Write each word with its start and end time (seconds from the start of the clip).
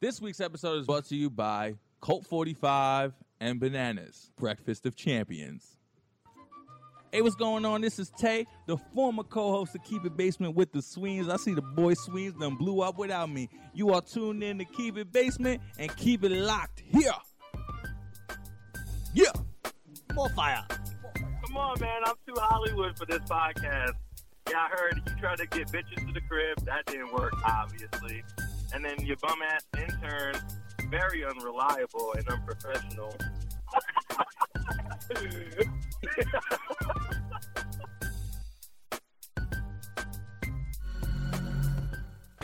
This 0.00 0.18
week's 0.18 0.40
episode 0.40 0.78
is 0.78 0.86
brought 0.86 1.04
to 1.10 1.14
you 1.14 1.28
by 1.28 1.74
Colt 2.00 2.24
45 2.24 3.12
and 3.38 3.60
Bananas, 3.60 4.30
Breakfast 4.38 4.86
of 4.86 4.96
Champions. 4.96 5.76
Hey, 7.12 7.20
what's 7.20 7.34
going 7.34 7.66
on? 7.66 7.82
This 7.82 7.98
is 7.98 8.10
Tay, 8.16 8.46
the 8.66 8.78
former 8.94 9.24
co-host 9.24 9.74
of 9.74 9.84
Keep 9.84 10.06
It 10.06 10.16
Basement 10.16 10.56
with 10.56 10.72
the 10.72 10.80
Sweens. 10.80 11.28
I 11.28 11.36
see 11.36 11.52
the 11.52 11.60
boy 11.60 11.92
Sweens 11.92 12.32
done 12.40 12.54
blew 12.54 12.80
up 12.80 12.96
without 12.96 13.28
me. 13.28 13.50
You 13.74 13.92
are 13.92 14.00
tuned 14.00 14.42
in 14.42 14.56
to 14.56 14.64
Keep 14.64 14.96
It 14.96 15.12
Basement 15.12 15.60
and 15.78 15.94
keep 15.96 16.24
it 16.24 16.32
locked 16.32 16.80
here. 16.80 17.12
Yeah. 19.12 19.32
More 20.14 20.30
fire. 20.30 20.64
Come 21.44 21.58
on, 21.58 21.78
man. 21.78 22.00
I'm 22.06 22.14
too 22.26 22.40
Hollywood 22.40 22.96
for 22.96 23.04
this 23.04 23.20
podcast. 23.28 23.92
Yeah, 24.48 24.56
I 24.56 24.68
heard 24.70 25.02
you 25.06 25.20
tried 25.20 25.36
to 25.36 25.46
get 25.46 25.68
bitches 25.68 26.06
to 26.06 26.12
the 26.14 26.22
crib. 26.22 26.64
That 26.64 26.86
didn't 26.86 27.12
work, 27.12 27.34
obviously. 27.44 28.24
And 28.72 28.84
then 28.84 29.04
your 29.04 29.16
bum 29.16 29.38
ass 29.42 29.66
intern, 29.76 30.36
very 30.90 31.24
unreliable 31.24 32.14
and 32.16 32.28
unprofessional. 32.28 33.14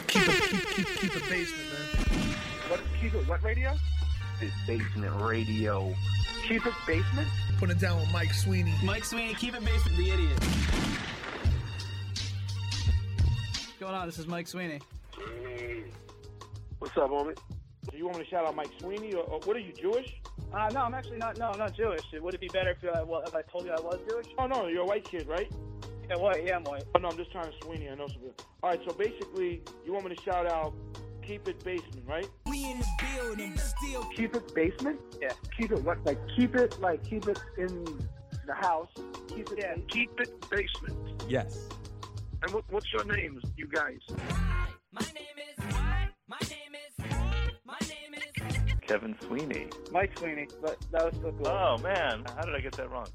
Keep 0.06 0.28
it, 0.28 0.42
keep, 0.50 0.68
keep, 0.68 0.86
keep 0.98 1.16
it 1.16 1.28
basement, 1.28 1.68
man. 1.72 2.36
What 2.68 2.80
keep 3.00 3.14
it 3.14 3.28
what 3.28 3.42
radio? 3.42 3.74
It's 4.40 4.54
basement 4.66 5.14
radio. 5.20 5.94
Keep 6.48 6.66
it 6.66 6.74
basement? 6.86 7.28
Put 7.58 7.70
it 7.70 7.78
down 7.78 8.00
with 8.00 8.12
Mike 8.12 8.32
Sweeney. 8.32 8.74
Mike 8.84 9.04
Sweeney, 9.04 9.34
keep 9.34 9.54
it 9.54 9.64
basement, 9.64 9.96
the 9.96 10.10
idiot. 10.10 10.40
What's 13.58 13.78
going 13.78 13.94
on? 13.94 14.06
This 14.06 14.18
is 14.18 14.26
Mike 14.26 14.48
Sweeney. 14.48 14.80
What's 16.78 16.96
up, 16.96 17.10
homie? 17.10 17.36
Do 17.90 17.96
you 17.96 18.04
want 18.06 18.18
me 18.18 18.24
to 18.24 18.30
shout 18.30 18.44
out 18.44 18.54
Mike 18.54 18.70
Sweeney 18.80 19.14
or, 19.14 19.22
or 19.24 19.40
what 19.44 19.56
are 19.56 19.60
you 19.60 19.72
Jewish? 19.72 20.20
Uh, 20.52 20.68
no, 20.72 20.82
I'm 20.82 20.94
actually 20.94 21.18
not. 21.18 21.38
No, 21.38 21.50
I'm 21.50 21.58
not 21.58 21.74
Jewish. 21.74 22.02
Would 22.12 22.34
it 22.34 22.40
be 22.40 22.48
better 22.48 22.70
if, 22.70 22.84
uh, 22.84 23.04
well, 23.06 23.22
if 23.26 23.34
I 23.34 23.42
told 23.42 23.64
you 23.64 23.72
I 23.72 23.80
was 23.80 23.98
Jewish? 24.08 24.26
Oh 24.38 24.46
no, 24.46 24.66
you're 24.66 24.82
a 24.82 24.86
white 24.86 25.04
kid, 25.04 25.26
right? 25.26 25.50
Yeah, 26.08 26.16
what? 26.16 26.44
Yeah, 26.44 26.56
I'm 26.56 26.64
white. 26.64 26.84
Oh 26.94 26.98
no, 26.98 27.08
I'm 27.08 27.16
just 27.16 27.32
trying 27.32 27.50
to 27.50 27.56
Sweeney. 27.62 27.88
I 27.88 27.94
know 27.94 28.08
something. 28.08 28.30
All 28.62 28.70
right, 28.70 28.80
so 28.86 28.94
basically, 28.94 29.62
you 29.84 29.92
want 29.92 30.08
me 30.08 30.14
to 30.14 30.22
shout 30.22 30.46
out 30.46 30.74
Keep 31.22 31.48
It 31.48 31.64
Basement, 31.64 32.04
right? 32.06 32.28
We 32.46 32.64
in 32.64 32.78
the 32.78 32.86
building, 33.16 33.56
still 33.56 34.04
Keep 34.14 34.36
It 34.36 34.54
Basement? 34.54 35.00
Yeah. 35.20 35.32
Keep 35.58 35.72
it 35.72 35.82
what? 35.82 36.04
Like 36.04 36.18
keep 36.36 36.54
it 36.56 36.80
like 36.80 37.02
keep 37.08 37.26
it 37.28 37.38
in 37.56 37.84
the 38.46 38.54
house. 38.54 38.90
Keep 39.28 39.52
it. 39.52 39.58
Yeah. 39.58 39.74
Keep 39.88 40.20
it 40.20 40.50
basement. 40.50 40.96
Yes. 41.28 41.68
And 42.42 42.52
what, 42.52 42.64
what's 42.70 42.92
your 42.92 43.04
names, 43.04 43.42
you 43.56 43.66
guys? 43.66 43.98
Hi, 44.10 44.68
My 44.92 45.00
name 45.14 45.25
Kevin 48.86 49.16
Sweeney. 49.26 49.66
Mike 49.90 50.16
Sweeney, 50.18 50.46
but 50.62 50.78
that 50.92 51.04
was 51.04 51.14
so 51.20 51.32
cool. 51.32 51.48
Oh, 51.48 51.78
man. 51.78 52.24
How 52.36 52.42
did 52.42 52.54
I 52.54 52.60
get 52.60 52.72
that 52.72 52.90
wrong? 52.90 53.06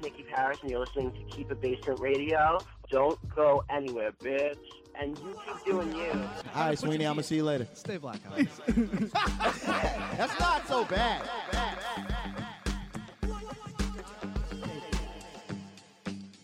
Nikki 0.00 0.24
Paris, 0.24 0.58
and 0.62 0.70
you're 0.70 0.80
listening 0.80 1.12
to 1.12 1.36
Keep 1.36 1.52
It 1.52 1.60
Basement 1.60 2.00
Radio. 2.00 2.58
Don't 2.90 3.18
go 3.34 3.62
anywhere, 3.70 4.10
bitch. 4.12 4.56
And 5.00 5.16
you 5.18 5.38
keep 5.46 5.64
doing 5.64 5.94
you. 5.94 6.10
All 6.54 6.66
right, 6.66 6.78
Sweeney, 6.78 7.06
I'm 7.06 7.14
gonna 7.14 7.22
see 7.22 7.36
you 7.36 7.44
later. 7.44 7.66
Stay 7.72 7.96
black, 7.96 8.18
Alex. 8.26 8.60
That's 10.16 10.38
not 10.38 10.66
so 10.68 10.84
bad. 10.84 11.22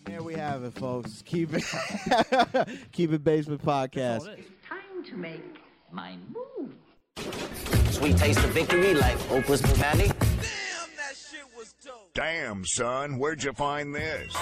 There 0.05 0.23
we 0.23 0.33
have 0.33 0.63
it, 0.63 0.73
folks. 0.73 1.21
Keep 1.23 1.53
it, 1.53 1.63
keep 2.91 3.11
it 3.11 3.23
basement 3.23 3.63
podcast. 3.63 4.27
It's 4.35 4.49
time 4.67 5.03
to 5.05 5.15
make 5.15 5.43
my 5.91 6.15
move. 6.33 6.73
Sweet 7.99 8.15
taste 8.15 8.39
of 8.39 8.51
victory 8.51 8.93
like 8.93 9.17
Oprah's 9.27 9.61
Bavani. 9.61 10.09
Damn, 12.13 12.63
son, 12.65 13.19
where'd 13.19 13.43
you 13.43 13.51
find 13.51 13.93
this? 13.93 14.33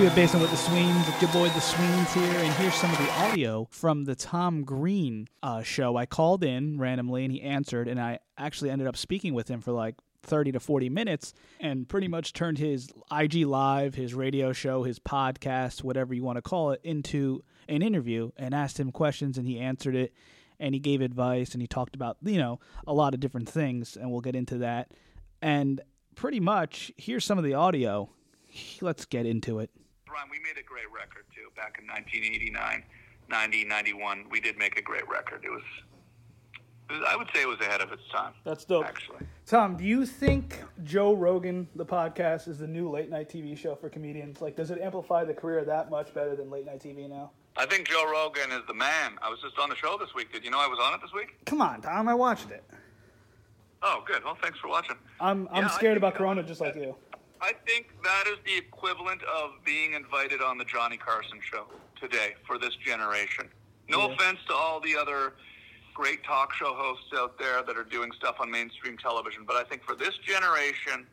Show. 0.00 0.06
Keep 0.06 0.12
it 0.12 0.16
basement 0.16 0.40
with 0.40 0.50
the 0.50 0.56
Sweens. 0.56 1.08
It's 1.08 1.20
your 1.20 1.30
boy, 1.30 1.50
the 1.50 1.60
Sweens 1.60 2.14
here, 2.14 2.24
and 2.24 2.54
here's 2.54 2.72
some 2.72 2.90
of 2.90 2.96
the 2.96 3.10
audio 3.12 3.68
from 3.70 4.04
the 4.04 4.14
Tom 4.14 4.64
Green 4.64 5.28
uh, 5.42 5.62
show. 5.62 5.94
I 5.94 6.06
called 6.06 6.42
in 6.42 6.78
randomly, 6.78 7.22
and 7.24 7.30
he 7.30 7.42
answered, 7.42 7.86
and 7.86 8.00
I 8.00 8.20
actually 8.38 8.70
ended 8.70 8.88
up 8.88 8.96
speaking 8.96 9.34
with 9.34 9.48
him 9.48 9.60
for 9.60 9.72
like 9.72 9.96
30 10.22 10.52
to 10.52 10.60
40 10.60 10.88
minutes 10.88 11.34
and 11.60 11.86
pretty 11.86 12.08
much 12.08 12.32
turned 12.32 12.56
his 12.56 12.88
IG 13.12 13.44
Live, 13.44 13.94
his 13.94 14.14
radio 14.14 14.54
show, 14.54 14.84
his 14.84 14.98
podcast, 14.98 15.84
whatever 15.84 16.14
you 16.14 16.22
want 16.22 16.36
to 16.36 16.42
call 16.42 16.70
it, 16.70 16.80
into 16.82 17.44
an 17.68 17.82
interview 17.82 18.30
and 18.38 18.54
asked 18.54 18.80
him 18.80 18.92
questions, 18.92 19.36
and 19.36 19.46
he 19.46 19.58
answered 19.58 19.94
it, 19.94 20.14
and 20.58 20.74
he 20.74 20.80
gave 20.80 21.02
advice, 21.02 21.52
and 21.52 21.60
he 21.60 21.66
talked 21.66 21.94
about, 21.94 22.16
you 22.22 22.38
know, 22.38 22.58
a 22.86 22.94
lot 22.94 23.12
of 23.12 23.20
different 23.20 23.50
things, 23.50 23.98
and 23.98 24.10
we'll 24.10 24.22
get 24.22 24.34
into 24.34 24.56
that. 24.58 24.92
And 25.42 25.82
pretty 26.14 26.40
much, 26.40 26.90
here's 26.96 27.26
some 27.26 27.36
of 27.36 27.44
the 27.44 27.52
audio. 27.52 28.08
Let's 28.80 29.04
get 29.04 29.26
into 29.26 29.58
it. 29.58 29.70
Brian, 30.10 30.28
we 30.30 30.38
made 30.40 30.58
a 30.58 30.62
great 30.66 30.90
record 30.90 31.24
too 31.34 31.48
back 31.56 31.78
in 31.80 31.86
1989, 31.86 32.82
90, 33.28 33.64
91. 33.64 34.24
We 34.30 34.40
did 34.40 34.58
make 34.58 34.76
a 34.78 34.82
great 34.82 35.08
record. 35.08 35.42
It 35.44 35.50
was, 35.50 35.62
it 36.90 36.94
was- 36.94 37.04
I 37.08 37.14
would 37.16 37.28
say 37.32 37.42
it 37.42 37.48
was 37.48 37.60
ahead 37.60 37.80
of 37.80 37.92
its 37.92 38.02
time. 38.12 38.34
That's 38.44 38.64
dope. 38.64 38.84
Actually, 38.86 39.26
Tom, 39.46 39.76
do 39.76 39.84
you 39.84 40.04
think 40.04 40.60
Joe 40.82 41.14
Rogan, 41.14 41.68
the 41.76 41.86
podcast, 41.86 42.48
is 42.48 42.58
the 42.58 42.66
new 42.66 42.90
late 42.90 43.08
night 43.08 43.28
TV 43.28 43.56
show 43.56 43.76
for 43.76 43.88
comedians? 43.88 44.40
Like, 44.40 44.56
does 44.56 44.70
it 44.72 44.80
amplify 44.80 45.24
the 45.24 45.34
career 45.34 45.64
that 45.64 45.90
much 45.90 46.12
better 46.12 46.34
than 46.34 46.50
late 46.50 46.66
night 46.66 46.80
TV 46.80 47.08
now? 47.08 47.30
I 47.56 47.66
think 47.66 47.88
Joe 47.88 48.10
Rogan 48.10 48.50
is 48.52 48.62
the 48.66 48.74
man. 48.74 49.16
I 49.22 49.28
was 49.28 49.40
just 49.40 49.58
on 49.58 49.68
the 49.68 49.76
show 49.76 49.96
this 49.98 50.12
week. 50.14 50.32
Did 50.32 50.44
you 50.44 50.50
know 50.50 50.58
I 50.60 50.66
was 50.66 50.78
on 50.82 50.94
it 50.94 51.00
this 51.02 51.12
week? 51.12 51.36
Come 51.46 51.60
on, 51.62 51.82
Tom, 51.82 52.08
I 52.08 52.14
watched 52.14 52.50
it. 52.50 52.64
Oh, 53.82 54.02
good. 54.06 54.24
Well, 54.24 54.36
thanks 54.42 54.58
for 54.58 54.68
watching. 54.68 54.96
I'm 55.20 55.48
I'm 55.52 55.62
Yeah, 55.62 55.68
scared 55.68 55.96
about 55.96 56.14
Corona 56.14 56.42
just 56.42 56.60
like 56.60 56.74
you. 56.74 56.96
I 57.42 57.52
think 57.66 57.88
that 58.04 58.24
is 58.26 58.36
the 58.44 58.56
equivalent 58.56 59.22
of 59.24 59.52
being 59.64 59.94
invited 59.94 60.42
on 60.42 60.58
the 60.58 60.64
Johnny 60.64 60.96
Carson 60.96 61.38
show 61.42 61.66
today 62.00 62.34
for 62.46 62.58
this 62.58 62.74
generation. 62.76 63.48
No 63.88 64.00
Yeah. 64.08 64.14
offense 64.14 64.40
to 64.48 64.54
all 64.54 64.80
the 64.80 64.96
other 64.96 65.34
great 65.94 66.22
talk 66.24 66.52
show 66.54 66.74
hosts 66.74 67.12
out 67.14 67.38
there 67.38 67.62
that 67.62 67.76
are 67.76 67.84
doing 67.84 68.12
stuff 68.12 68.36
on 68.40 68.50
mainstream 68.50 68.96
television, 68.98 69.44
but 69.44 69.56
I 69.56 69.64
think 69.64 69.84
for 69.84 69.94
this 69.94 70.16
generation, 70.18 71.06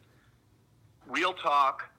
real 1.07 1.33
talk, 1.33 1.89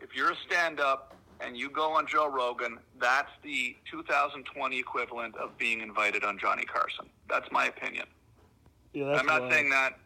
if 0.00 0.14
you're 0.14 0.30
a 0.32 0.36
stand 0.46 0.78
up 0.80 1.14
and 1.40 1.56
you 1.56 1.68
go 1.70 1.92
on 1.92 2.06
Joe 2.06 2.26
Rogan, 2.28 2.78
that's 2.98 3.30
the 3.42 3.76
2020 3.90 4.78
equivalent 4.78 5.36
of 5.36 5.56
being 5.58 5.80
invited 5.80 6.24
on 6.24 6.38
Johnny 6.38 6.64
Carson. 6.64 7.08
That's 7.28 7.50
my 7.50 7.66
opinion. 7.66 8.06
Yeah, 8.92 9.06
that's 9.06 9.20
I'm 9.20 9.26
not 9.26 9.40
wild. 9.42 9.52
saying 9.52 9.70
that 9.70 9.98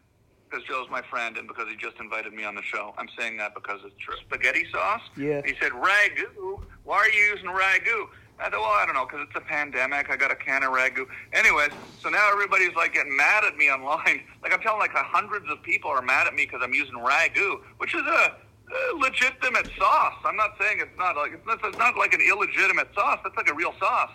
because 0.51 0.65
Joe's 0.65 0.89
my 0.89 1.01
friend 1.01 1.37
and 1.37 1.47
because 1.47 1.67
he 1.69 1.75
just 1.75 1.97
invited 1.99 2.33
me 2.33 2.43
on 2.43 2.55
the 2.55 2.61
show. 2.61 2.93
I'm 2.97 3.07
saying 3.17 3.37
that 3.37 3.55
because 3.55 3.79
it's 3.85 3.95
true. 3.99 4.15
Spaghetti 4.21 4.65
sauce? 4.71 5.01
Yeah. 5.15 5.41
He 5.45 5.53
said, 5.61 5.71
ragu. 5.71 6.61
Why 6.83 6.97
are 6.97 7.09
you 7.09 7.21
using 7.33 7.49
ragu? 7.49 8.07
I 8.39 8.49
thought, 8.49 8.59
well, 8.59 8.71
I 8.71 8.85
don't 8.85 8.95
know, 8.95 9.05
because 9.05 9.27
it's 9.29 9.37
a 9.37 9.47
pandemic. 9.47 10.09
I 10.09 10.17
got 10.17 10.31
a 10.31 10.35
can 10.35 10.63
of 10.63 10.71
ragu. 10.71 11.05
Anyways, 11.31 11.69
so 12.01 12.09
now 12.09 12.29
everybody's 12.31 12.75
like 12.75 12.93
getting 12.93 13.15
mad 13.15 13.43
at 13.45 13.55
me 13.55 13.69
online. 13.69 14.23
Like 14.41 14.53
I'm 14.53 14.61
telling 14.61 14.79
like 14.79 14.89
hundreds 14.91 15.45
of 15.51 15.61
people 15.61 15.91
are 15.91 16.01
mad 16.01 16.25
at 16.25 16.33
me 16.33 16.47
because 16.47 16.61
I'm 16.63 16.73
using 16.73 16.95
ragu, 16.95 17.61
which 17.77 17.93
is 17.93 18.01
a, 18.01 18.33
a 18.33 18.97
legitimate 18.97 19.69
sauce. 19.77 20.15
I'm 20.25 20.35
not 20.35 20.55
saying 20.59 20.79
it's 20.79 20.97
not 20.97 21.15
like 21.15 21.33
it's 21.33 21.45
not, 21.45 21.59
it's 21.63 21.77
not 21.77 21.95
like 21.95 22.15
an 22.15 22.21
illegitimate 22.21 22.87
sauce. 22.95 23.19
That's 23.23 23.37
like 23.37 23.51
a 23.51 23.53
real 23.53 23.75
sauce. 23.79 24.09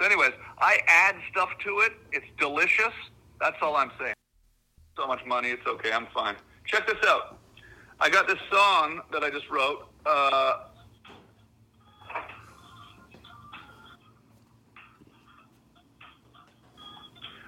So, 0.00 0.04
anyways, 0.04 0.32
I 0.58 0.80
add 0.88 1.14
stuff 1.30 1.50
to 1.64 1.78
it. 1.78 1.92
It's 2.10 2.26
delicious. 2.40 2.92
That's 3.40 3.56
all 3.62 3.76
I'm 3.76 3.92
saying. 4.00 4.14
So 4.98 5.06
much 5.06 5.24
money. 5.24 5.50
It's 5.50 5.64
okay. 5.64 5.92
I'm 5.92 6.08
fine. 6.12 6.34
Check 6.66 6.88
this 6.88 6.96
out. 7.06 7.38
I 8.00 8.10
got 8.10 8.26
this 8.26 8.38
song 8.50 9.00
that 9.12 9.22
I 9.22 9.30
just 9.30 9.48
wrote. 9.48 9.86
Uh, 10.04 10.64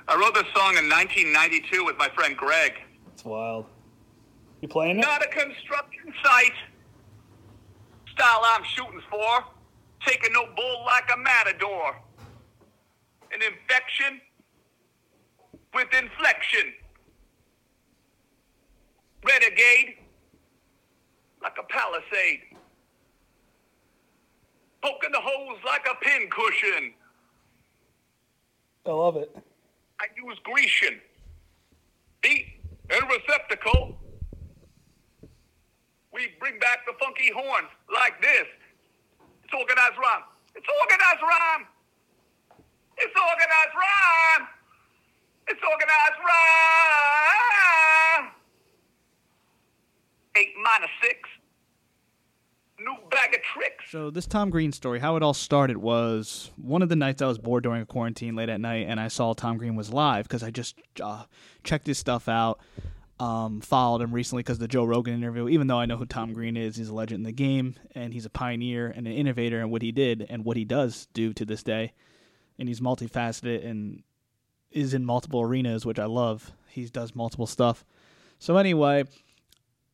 I 0.06 0.14
wrote 0.14 0.34
this 0.34 0.44
song 0.54 0.76
in 0.76 0.88
1992 0.88 1.84
with 1.84 1.98
my 1.98 2.08
friend 2.10 2.36
Greg. 2.36 2.74
It's 3.12 3.24
wild. 3.24 3.66
You 4.60 4.68
playing 4.68 5.00
it? 5.00 5.02
Not 5.02 5.24
a 5.24 5.28
construction 5.28 6.14
site. 6.22 6.52
Style 8.14 8.42
I'm 8.44 8.62
shooting 8.62 9.02
for. 9.10 9.44
Taking 10.06 10.32
no 10.34 10.46
bull 10.54 10.84
like 10.86 11.10
a 11.12 11.18
matador. 11.18 11.96
An 13.32 13.40
infection 13.42 14.20
with 15.74 15.88
inflection. 15.92 16.74
Renegade 19.24 19.96
like 21.42 21.56
a 21.58 21.62
palisade. 21.64 22.40
Poking 24.82 25.12
the 25.12 25.20
holes 25.20 25.58
like 25.64 25.86
a 25.90 25.94
pin 26.04 26.28
cushion. 26.30 26.94
I 28.86 28.90
love 28.90 29.16
it. 29.16 29.34
I 30.00 30.06
use 30.16 30.38
Grecian. 30.42 31.00
See, 32.24 32.46
and 32.90 33.02
receptacle. 33.10 33.98
We 36.12 36.28
bring 36.40 36.58
back 36.58 36.86
the 36.86 36.92
funky 36.98 37.30
horns 37.34 37.68
like 37.94 38.20
this. 38.20 38.46
It's 39.44 39.52
organized 39.54 39.96
rhyme. 39.96 40.24
It's 40.54 40.66
organized 40.80 41.22
rhyme. 41.22 41.66
It's 42.98 43.14
organized 43.14 43.74
rhyme. 43.74 44.48
It's 45.48 45.62
organized 45.62 46.20
rhyme. 46.24 46.40
Eight 50.36 50.52
minus 50.62 50.90
six. 51.02 51.28
New 52.78 52.96
bag 53.10 53.34
of 53.34 53.42
tricks. 53.42 53.84
So 53.90 54.10
this 54.10 54.26
Tom 54.26 54.48
Green 54.48 54.72
story, 54.72 55.00
how 55.00 55.16
it 55.16 55.22
all 55.22 55.34
started 55.34 55.76
was 55.76 56.50
one 56.56 56.80
of 56.80 56.88
the 56.88 56.96
nights 56.96 57.20
I 57.20 57.26
was 57.26 57.38
bored 57.38 57.62
during 57.62 57.82
a 57.82 57.86
quarantine 57.86 58.34
late 58.34 58.48
at 58.48 58.58
night, 58.58 58.86
and 58.88 58.98
I 58.98 59.08
saw 59.08 59.34
Tom 59.34 59.58
Green 59.58 59.76
was 59.76 59.92
live 59.92 60.26
because 60.26 60.42
I 60.42 60.50
just 60.50 60.76
uh, 61.02 61.24
checked 61.62 61.86
his 61.86 61.98
stuff 61.98 62.26
out, 62.26 62.58
um, 63.18 63.60
followed 63.60 64.00
him 64.00 64.12
recently 64.12 64.42
because 64.42 64.58
the 64.58 64.68
Joe 64.68 64.84
Rogan 64.84 65.12
interview. 65.12 65.46
Even 65.48 65.66
though 65.66 65.78
I 65.78 65.84
know 65.84 65.98
who 65.98 66.06
Tom 66.06 66.32
Green 66.32 66.56
is, 66.56 66.76
he's 66.76 66.88
a 66.88 66.94
legend 66.94 67.18
in 67.18 67.24
the 67.24 67.32
game, 67.32 67.74
and 67.94 68.14
he's 68.14 68.24
a 68.24 68.30
pioneer 68.30 68.86
and 68.86 69.06
an 69.06 69.12
innovator 69.12 69.60
in 69.60 69.68
what 69.68 69.82
he 69.82 69.92
did 69.92 70.26
and 70.30 70.42
what 70.42 70.56
he 70.56 70.64
does 70.64 71.06
do 71.12 71.34
to 71.34 71.44
this 71.44 71.62
day, 71.62 71.92
and 72.58 72.66
he's 72.66 72.80
multifaceted 72.80 73.62
and 73.66 74.02
is 74.70 74.94
in 74.94 75.04
multiple 75.04 75.42
arenas, 75.42 75.84
which 75.84 75.98
I 75.98 76.06
love. 76.06 76.52
He 76.70 76.86
does 76.86 77.14
multiple 77.14 77.46
stuff. 77.46 77.84
So 78.38 78.56
anyway, 78.56 79.04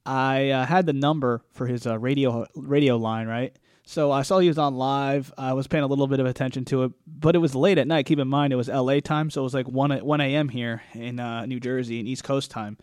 I 0.06 0.50
uh, 0.50 0.66
had 0.66 0.86
the 0.86 0.92
number 0.92 1.42
for 1.52 1.66
his 1.66 1.86
uh, 1.86 1.98
radio 1.98 2.46
radio 2.54 2.96
line, 2.96 3.26
right? 3.26 3.56
So 3.88 4.10
I 4.10 4.22
saw 4.22 4.40
he 4.40 4.48
was 4.48 4.58
on 4.58 4.74
live. 4.74 5.32
I 5.38 5.52
was 5.52 5.68
paying 5.68 5.84
a 5.84 5.86
little 5.86 6.08
bit 6.08 6.18
of 6.18 6.26
attention 6.26 6.64
to 6.66 6.84
it, 6.84 6.92
but 7.06 7.36
it 7.36 7.38
was 7.38 7.54
late 7.54 7.78
at 7.78 7.86
night. 7.86 8.06
Keep 8.06 8.18
in 8.18 8.26
mind 8.26 8.52
it 8.52 8.56
was 8.56 8.68
L.A. 8.68 9.00
time, 9.00 9.30
so 9.30 9.42
it 9.42 9.44
was 9.44 9.54
like 9.54 9.68
one 9.68 9.92
one 9.98 10.20
a.m. 10.20 10.48
here 10.48 10.82
in 10.92 11.20
uh, 11.20 11.46
New 11.46 11.60
Jersey, 11.60 12.00
in 12.00 12.06
East 12.06 12.24
Coast 12.24 12.50
time. 12.50 12.78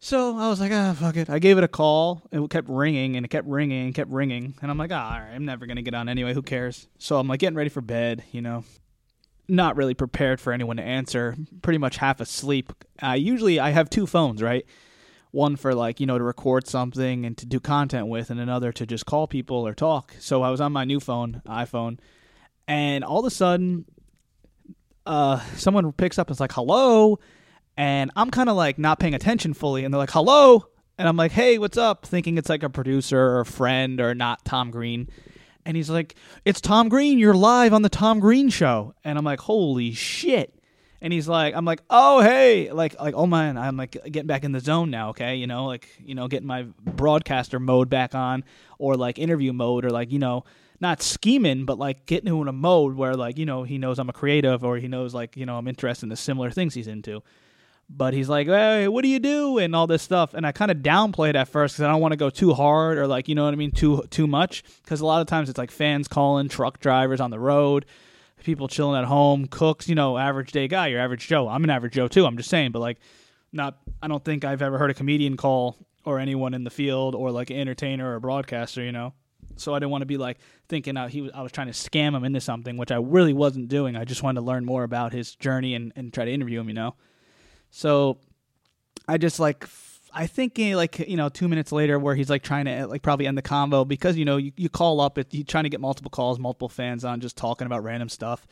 So 0.00 0.36
I 0.38 0.48
was 0.48 0.60
like, 0.60 0.72
ah, 0.72 0.94
fuck 0.98 1.16
it. 1.16 1.28
I 1.28 1.38
gave 1.40 1.58
it 1.58 1.64
a 1.64 1.68
call. 1.68 2.22
It 2.30 2.48
kept 2.50 2.68
ringing 2.68 3.16
and 3.16 3.26
it 3.26 3.28
kept 3.28 3.48
ringing 3.48 3.86
and 3.86 3.94
kept 3.94 4.10
ringing, 4.10 4.54
and 4.62 4.70
I'm 4.70 4.78
like, 4.78 4.92
ah, 4.92 5.14
all 5.14 5.20
right, 5.20 5.34
I'm 5.34 5.44
never 5.44 5.66
gonna 5.66 5.82
get 5.82 5.94
on 5.94 6.08
anyway. 6.08 6.34
Who 6.34 6.42
cares? 6.42 6.88
So 6.98 7.18
I'm 7.18 7.28
like 7.28 7.40
getting 7.40 7.56
ready 7.56 7.70
for 7.70 7.82
bed, 7.82 8.24
you 8.32 8.40
know, 8.40 8.64
not 9.48 9.76
really 9.76 9.94
prepared 9.94 10.40
for 10.40 10.54
anyone 10.54 10.76
to 10.78 10.82
answer. 10.82 11.36
Pretty 11.60 11.78
much 11.78 11.98
half 11.98 12.20
asleep. 12.20 12.72
I 13.00 13.16
usually 13.16 13.60
I 13.60 13.70
have 13.70 13.90
two 13.90 14.06
phones, 14.06 14.42
right? 14.42 14.64
One 15.38 15.54
for 15.54 15.72
like 15.72 16.00
you 16.00 16.06
know 16.06 16.18
to 16.18 16.24
record 16.24 16.66
something 16.66 17.24
and 17.24 17.38
to 17.38 17.46
do 17.46 17.60
content 17.60 18.08
with 18.08 18.28
and 18.28 18.40
another 18.40 18.72
to 18.72 18.84
just 18.84 19.06
call 19.06 19.26
people 19.28 19.66
or 19.66 19.72
talk. 19.72 20.14
So 20.18 20.42
i 20.42 20.50
was 20.50 20.60
on 20.60 20.72
my 20.72 20.84
new 20.84 21.00
phone 21.00 21.40
iphone 21.46 21.98
and 22.66 23.04
all 23.04 23.20
of 23.20 23.24
a 23.24 23.30
sudden 23.30 23.86
uh 25.06 25.38
someone 25.56 25.90
picks 25.92 26.18
up 26.18 26.26
and 26.26 26.34
is 26.34 26.40
like 26.40 26.52
hello? 26.52 27.20
And 27.76 28.10
i'm 28.16 28.30
kind 28.30 28.48
of 28.48 28.56
like 28.56 28.78
not 28.78 28.98
paying 28.98 29.14
attention 29.14 29.54
fully 29.54 29.84
and 29.84 29.94
they're 29.94 29.98
like 29.98 30.10
hello? 30.10 30.66
And 30.98 31.08
i'm 31.08 31.16
like 31.16 31.32
hey 31.32 31.56
what's 31.58 31.78
up? 31.78 32.04
Thinking 32.04 32.36
it's 32.36 32.48
like 32.48 32.64
a 32.64 32.70
producer 32.70 33.20
or 33.20 33.40
a 33.40 33.46
friend 33.46 34.00
or 34.00 34.14
not 34.14 34.44
tom 34.44 34.72
green. 34.72 35.08
And 35.64 35.76
he's 35.76 35.88
like 35.88 36.16
it's 36.44 36.60
tom 36.60 36.88
green. 36.88 37.18
You're 37.18 37.34
live 37.34 37.72
on 37.72 37.82
the 37.82 37.88
tom 37.88 38.18
green 38.18 38.48
show. 38.48 38.92
And 39.04 39.16
i'm 39.16 39.24
like 39.24 39.40
holy 39.40 39.92
shit 39.92 40.57
and 41.00 41.12
he's 41.12 41.28
like 41.28 41.54
i'm 41.54 41.64
like 41.64 41.82
oh 41.90 42.20
hey 42.20 42.70
like 42.72 42.98
like 43.00 43.14
oh 43.14 43.26
man 43.26 43.56
i'm 43.56 43.76
like 43.76 43.92
getting 43.92 44.26
back 44.26 44.44
in 44.44 44.52
the 44.52 44.60
zone 44.60 44.90
now 44.90 45.10
okay? 45.10 45.36
You 45.36 45.46
know 45.46 45.66
like 45.66 45.88
you 46.04 46.14
know 46.14 46.28
getting 46.28 46.46
my 46.46 46.64
broadcaster 46.84 47.58
mode 47.58 47.88
back 47.88 48.14
on 48.14 48.44
or 48.78 48.96
like 48.96 49.18
interview 49.18 49.52
mode 49.52 49.84
or 49.84 49.90
like 49.90 50.12
you 50.12 50.18
know 50.18 50.44
not 50.80 51.02
scheming 51.02 51.64
but 51.64 51.78
like 51.78 52.06
getting 52.06 52.28
into 52.28 52.48
a 52.48 52.52
mode 52.52 52.94
where 52.94 53.14
like 53.14 53.38
you 53.38 53.46
know 53.46 53.62
he 53.62 53.78
knows 53.78 53.98
i'm 53.98 54.08
a 54.08 54.12
creative 54.12 54.64
or 54.64 54.76
he 54.76 54.88
knows 54.88 55.14
like 55.14 55.36
you 55.36 55.46
know 55.46 55.56
i'm 55.56 55.68
interested 55.68 56.04
in 56.04 56.10
the 56.10 56.16
similar 56.16 56.50
things 56.50 56.74
he's 56.74 56.88
into. 56.88 57.22
But 57.90 58.12
he's 58.12 58.28
like 58.28 58.46
hey 58.46 58.86
what 58.86 59.02
do 59.02 59.08
you 59.08 59.18
do? 59.18 59.56
and 59.58 59.74
all 59.74 59.86
this 59.86 60.02
stuff. 60.02 60.34
And 60.34 60.46
i 60.46 60.52
kind 60.52 60.70
of 60.70 60.78
downplay 60.78 61.30
it 61.30 61.36
at 61.36 61.48
first 61.48 61.74
because 61.74 61.84
i 61.84 61.90
don't 61.90 62.02
want 62.02 62.12
to 62.12 62.16
go 62.18 62.28
too 62.28 62.52
hard 62.52 62.98
or 62.98 63.06
like 63.06 63.28
you 63.28 63.34
know 63.34 63.44
what 63.44 63.54
i 63.54 63.56
mean 63.56 63.70
too 63.70 64.02
too 64.10 64.26
much 64.26 64.62
because 64.84 65.00
a 65.00 65.06
lot 65.06 65.22
of 65.22 65.26
times 65.26 65.48
it's 65.48 65.56
like 65.56 65.70
fans 65.70 66.06
calling 66.06 66.48
truck 66.48 66.80
drivers 66.80 67.18
on 67.18 67.30
the 67.30 67.38
road 67.38 67.86
people 68.44 68.68
chilling 68.68 68.98
at 68.98 69.06
home, 69.06 69.46
cooks, 69.46 69.88
you 69.88 69.94
know, 69.94 70.16
average 70.16 70.52
day 70.52 70.68
guy, 70.68 70.88
your 70.88 71.00
average 71.00 71.26
Joe. 71.26 71.48
I'm 71.48 71.64
an 71.64 71.70
average 71.70 71.94
Joe 71.94 72.08
too. 72.08 72.26
I'm 72.26 72.36
just 72.36 72.50
saying, 72.50 72.72
but 72.72 72.80
like, 72.80 72.98
not. 73.52 73.78
I 74.02 74.08
don't 74.08 74.24
think 74.24 74.44
I've 74.44 74.62
ever 74.62 74.78
heard 74.78 74.90
a 74.90 74.94
comedian 74.94 75.36
call 75.36 75.76
or 76.04 76.18
anyone 76.18 76.54
in 76.54 76.64
the 76.64 76.70
field 76.70 77.14
or 77.14 77.30
like 77.30 77.50
an 77.50 77.56
entertainer 77.56 78.12
or 78.12 78.16
a 78.16 78.20
broadcaster, 78.20 78.82
you 78.82 78.92
know. 78.92 79.12
So 79.56 79.74
I 79.74 79.78
didn't 79.78 79.90
want 79.90 80.02
to 80.02 80.06
be 80.06 80.16
like 80.16 80.38
thinking 80.68 80.96
uh, 80.96 81.08
he 81.08 81.22
was, 81.22 81.32
I 81.34 81.42
was 81.42 81.52
trying 81.52 81.66
to 81.66 81.72
scam 81.72 82.14
him 82.14 82.24
into 82.24 82.40
something, 82.40 82.76
which 82.76 82.92
I 82.92 82.96
really 82.96 83.32
wasn't 83.32 83.68
doing. 83.68 83.96
I 83.96 84.04
just 84.04 84.22
wanted 84.22 84.40
to 84.40 84.46
learn 84.46 84.64
more 84.64 84.84
about 84.84 85.12
his 85.12 85.34
journey 85.34 85.74
and, 85.74 85.92
and 85.96 86.12
try 86.12 86.24
to 86.24 86.30
interview 86.32 86.60
him, 86.60 86.68
you 86.68 86.74
know. 86.74 86.94
So 87.70 88.18
I 89.08 89.18
just 89.18 89.40
like 89.40 89.66
I 90.12 90.26
think 90.26 90.58
eh, 90.58 90.74
like 90.76 90.98
you 90.98 91.16
know 91.16 91.28
two 91.28 91.48
minutes 91.48 91.72
later 91.72 91.98
where 91.98 92.14
he's 92.14 92.30
like 92.30 92.42
trying 92.42 92.64
to 92.66 92.86
like 92.86 93.02
probably 93.02 93.26
end 93.26 93.36
the 93.36 93.42
convo 93.42 93.86
because 93.86 94.16
you 94.16 94.24
know 94.24 94.36
you, 94.36 94.52
you 94.56 94.68
call 94.68 95.00
up 95.00 95.18
it 95.18 95.32
you're 95.32 95.44
trying 95.44 95.64
to 95.64 95.70
get 95.70 95.80
multiple 95.80 96.10
calls 96.10 96.38
multiple 96.38 96.68
fans 96.68 97.04
on 97.04 97.20
just 97.20 97.36
talking 97.36 97.66
about 97.66 97.82
random 97.82 98.08
stuff. 98.08 98.46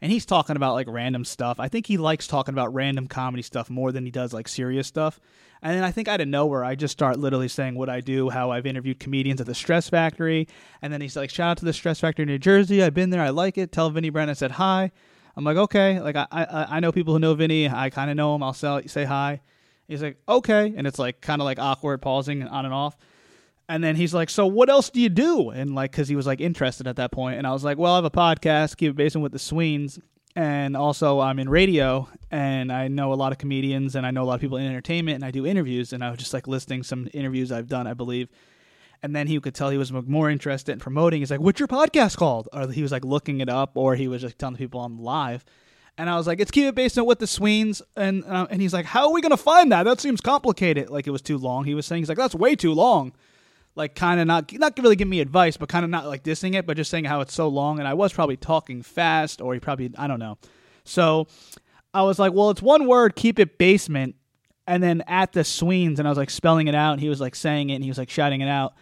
And 0.00 0.10
he's 0.10 0.26
talking 0.26 0.56
about 0.56 0.74
like 0.74 0.88
random 0.88 1.24
stuff. 1.24 1.60
I 1.60 1.68
think 1.68 1.86
he 1.86 1.96
likes 1.96 2.26
talking 2.26 2.54
about 2.54 2.74
random 2.74 3.06
comedy 3.06 3.42
stuff 3.42 3.70
more 3.70 3.92
than 3.92 4.04
he 4.04 4.10
does 4.10 4.32
like 4.32 4.48
serious 4.48 4.88
stuff. 4.88 5.20
And 5.62 5.76
then 5.76 5.84
I 5.84 5.92
think 5.92 6.08
out 6.08 6.20
of 6.20 6.26
nowhere 6.26 6.64
I 6.64 6.74
just 6.74 6.90
start 6.90 7.20
literally 7.20 7.46
saying 7.46 7.76
what 7.76 7.88
I 7.88 8.00
do 8.00 8.28
how 8.28 8.50
I've 8.50 8.66
interviewed 8.66 8.98
comedians 8.98 9.40
at 9.40 9.46
the 9.46 9.54
Stress 9.54 9.88
Factory. 9.88 10.48
And 10.82 10.92
then 10.92 11.00
he's 11.00 11.16
like 11.16 11.30
shout 11.30 11.50
out 11.52 11.58
to 11.58 11.64
the 11.64 11.72
Stress 11.72 12.00
Factory 12.00 12.24
in 12.24 12.28
New 12.28 12.38
Jersey. 12.38 12.82
I've 12.82 12.94
been 12.94 13.10
there. 13.10 13.22
I 13.22 13.30
like 13.30 13.58
it. 13.58 13.70
Tell 13.70 13.90
Vinny 13.90 14.10
Brennan 14.10 14.34
said 14.34 14.52
hi. 14.52 14.90
I'm 15.36 15.44
like 15.44 15.56
okay. 15.56 16.00
Like 16.00 16.16
I 16.16 16.26
I, 16.32 16.76
I 16.76 16.80
know 16.80 16.90
people 16.90 17.14
who 17.14 17.20
know 17.20 17.34
Vinny 17.34 17.68
I 17.68 17.90
kind 17.90 18.10
of 18.10 18.16
know 18.16 18.34
him. 18.34 18.42
I'll 18.42 18.54
sell, 18.54 18.82
say 18.86 19.04
hi 19.04 19.40
He's 19.92 20.02
like, 20.02 20.16
okay. 20.28 20.72
And 20.76 20.86
it's 20.86 20.98
like 20.98 21.20
kind 21.20 21.40
of 21.40 21.44
like 21.44 21.58
awkward 21.58 22.00
pausing 22.00 22.42
on 22.42 22.64
and 22.64 22.72
off. 22.72 22.96
And 23.68 23.84
then 23.84 23.94
he's 23.94 24.12
like, 24.12 24.30
so 24.30 24.46
what 24.46 24.68
else 24.68 24.90
do 24.90 25.00
you 25.00 25.08
do? 25.08 25.50
And 25.50 25.74
like, 25.74 25.92
cause 25.92 26.08
he 26.08 26.16
was 26.16 26.26
like 26.26 26.40
interested 26.40 26.86
at 26.86 26.96
that 26.96 27.12
point. 27.12 27.38
And 27.38 27.46
I 27.46 27.52
was 27.52 27.62
like, 27.62 27.78
well, 27.78 27.92
I 27.92 27.96
have 27.96 28.04
a 28.04 28.10
podcast, 28.10 28.76
Keep 28.76 28.90
It 28.90 28.96
Basement 28.96 29.22
with 29.22 29.32
the 29.32 29.38
Sweens. 29.38 29.98
And 30.34 30.76
also 30.76 31.20
I'm 31.20 31.38
in 31.38 31.48
radio 31.48 32.08
and 32.30 32.72
I 32.72 32.88
know 32.88 33.12
a 33.12 33.14
lot 33.14 33.32
of 33.32 33.38
comedians 33.38 33.94
and 33.94 34.06
I 34.06 34.10
know 34.10 34.22
a 34.22 34.24
lot 34.24 34.34
of 34.34 34.40
people 34.40 34.56
in 34.56 34.66
entertainment 34.66 35.16
and 35.16 35.24
I 35.24 35.30
do 35.30 35.46
interviews. 35.46 35.92
And 35.92 36.02
I 36.02 36.10
was 36.10 36.18
just 36.18 36.32
like 36.32 36.48
listing 36.48 36.82
some 36.82 37.08
interviews 37.12 37.52
I've 37.52 37.68
done, 37.68 37.86
I 37.86 37.94
believe. 37.94 38.30
And 39.02 39.14
then 39.14 39.26
he 39.26 39.38
could 39.40 39.54
tell 39.54 39.68
he 39.68 39.76
was 39.76 39.92
more 39.92 40.30
interested 40.30 40.72
in 40.72 40.78
promoting. 40.78 41.20
He's 41.20 41.30
like, 41.30 41.40
what's 41.40 41.60
your 41.60 41.68
podcast 41.68 42.16
called? 42.16 42.48
Or 42.52 42.68
he 42.68 42.82
was 42.82 42.92
like 42.92 43.04
looking 43.04 43.40
it 43.40 43.48
up 43.48 43.72
or 43.76 43.94
he 43.94 44.08
was 44.08 44.22
just 44.22 44.38
telling 44.38 44.56
people 44.56 44.80
on 44.80 44.96
live. 44.98 45.44
And 45.98 46.08
I 46.08 46.16
was 46.16 46.26
like, 46.26 46.40
it's 46.40 46.50
Keep 46.50 46.66
It 46.66 46.74
Basement 46.74 47.06
with 47.06 47.18
the 47.18 47.26
Sweens. 47.26 47.82
And, 47.96 48.24
uh, 48.24 48.46
and 48.50 48.62
he's 48.62 48.72
like, 48.72 48.86
how 48.86 49.06
are 49.06 49.12
we 49.12 49.20
going 49.20 49.30
to 49.30 49.36
find 49.36 49.70
that? 49.72 49.82
That 49.82 50.00
seems 50.00 50.20
complicated. 50.20 50.88
Like 50.88 51.06
it 51.06 51.10
was 51.10 51.22
too 51.22 51.38
long. 51.38 51.64
He 51.64 51.74
was 51.74 51.86
saying, 51.86 52.02
he's 52.02 52.08
like, 52.08 52.18
that's 52.18 52.34
way 52.34 52.56
too 52.56 52.72
long. 52.72 53.12
Like 53.74 53.94
kind 53.94 54.20
of 54.20 54.26
not, 54.26 54.52
not 54.54 54.78
really 54.78 54.96
giving 54.96 55.10
me 55.10 55.20
advice, 55.20 55.56
but 55.56 55.68
kind 55.68 55.84
of 55.84 55.90
not 55.90 56.06
like 56.06 56.22
dissing 56.22 56.54
it, 56.54 56.66
but 56.66 56.76
just 56.76 56.90
saying 56.90 57.04
how 57.04 57.20
it's 57.20 57.34
so 57.34 57.48
long. 57.48 57.78
And 57.78 57.86
I 57.86 57.94
was 57.94 58.12
probably 58.12 58.36
talking 58.36 58.82
fast 58.82 59.40
or 59.40 59.54
he 59.54 59.60
probably, 59.60 59.90
I 59.96 60.06
don't 60.06 60.18
know. 60.18 60.38
So 60.84 61.26
I 61.92 62.02
was 62.02 62.18
like, 62.18 62.32
well, 62.32 62.50
it's 62.50 62.62
one 62.62 62.86
word, 62.86 63.14
Keep 63.14 63.38
It 63.38 63.58
Basement. 63.58 64.16
And 64.66 64.82
then 64.82 65.02
at 65.06 65.32
the 65.32 65.44
Sweens, 65.44 65.98
and 65.98 66.08
I 66.08 66.10
was 66.10 66.18
like 66.18 66.30
spelling 66.30 66.68
it 66.68 66.74
out. 66.74 66.92
And 66.92 67.00
he 67.00 67.08
was 67.08 67.20
like 67.20 67.34
saying 67.34 67.70
it 67.70 67.74
and 67.74 67.84
he 67.84 67.90
was 67.90 67.98
like 67.98 68.10
shouting 68.10 68.40
it 68.40 68.48
out. 68.48 68.74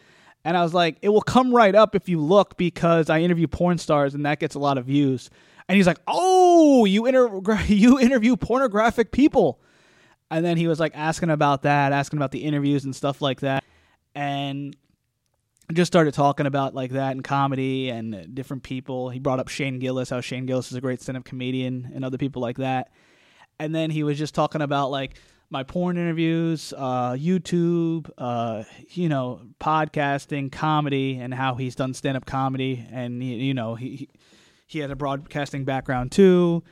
And 0.45 0.57
I 0.57 0.63
was 0.63 0.73
like, 0.73 0.97
it 1.03 1.09
will 1.09 1.21
come 1.21 1.55
right 1.55 1.75
up 1.75 1.95
if 1.95 2.09
you 2.09 2.21
look 2.21 2.57
because 2.57 3.11
I 3.11 3.21
interview 3.21 3.47
porn 3.47 3.79
stars 3.79 4.15
and 4.15 4.25
that 4.27 4.39
gets 4.39 4.55
a 4.55 4.59
lot 4.59 4.79
of 4.79 4.87
views. 4.87 5.29
And 5.71 5.77
he's 5.77 5.87
like, 5.87 6.01
"Oh, 6.09 6.85
you 6.85 7.07
inter- 7.07 7.63
you 7.69 8.01
interview 8.01 8.37
pornographic 8.37 9.13
people." 9.13 9.61
And 10.29 10.45
then 10.45 10.57
he 10.57 10.67
was 10.67 10.81
like 10.81 10.91
asking 10.97 11.31
about 11.31 11.63
that, 11.63 11.93
asking 11.93 12.19
about 12.19 12.33
the 12.33 12.43
interviews 12.43 12.85
and 12.85 12.95
stuff 12.95 13.23
like 13.23 13.39
that. 13.41 13.63
And 14.17 14.77
just 15.73 15.93
started 15.93 16.13
talking 16.13 16.47
about 16.47 16.75
like 16.75 16.91
that 16.91 17.13
and 17.13 17.23
comedy 17.23 17.89
and 17.89 18.35
different 18.35 18.65
people. 18.65 19.11
He 19.11 19.21
brought 19.21 19.39
up 19.39 19.47
Shane 19.47 19.79
Gillis, 19.79 20.11
how 20.11 20.21
Shane 20.21 20.45
Gillis 20.45 20.73
is 20.73 20.77
a 20.77 20.81
great 20.81 21.01
stand-up 21.03 21.23
comedian 21.23 21.93
and 21.95 22.05
other 22.05 22.19
people 22.19 22.43
like 22.43 22.57
that. 22.57 22.91
And 23.61 23.73
then 23.73 23.91
he 23.91 24.03
was 24.03 24.19
just 24.19 24.35
talking 24.35 24.63
about 24.63 24.91
like 24.91 25.19
my 25.51 25.63
porn 25.63 25.97
interviews, 25.97 26.75
uh, 26.77 27.13
YouTube, 27.13 28.11
uh, 28.19 28.65
you 28.89 29.09
know, 29.09 29.43
podcasting, 29.61 30.51
comedy, 30.51 31.19
and 31.21 31.33
how 31.33 31.55
he's 31.55 31.77
done 31.77 31.95
stand-up 31.95 32.27
comedy, 32.27 32.85
and 32.91 33.23
you 33.23 33.55
know 33.55 33.77
he, 33.77 34.09
he 34.71 34.79
had 34.79 34.93
a 34.93 34.97
broadcasting 34.97 35.65
background 35.65 36.13
too, 36.13 36.63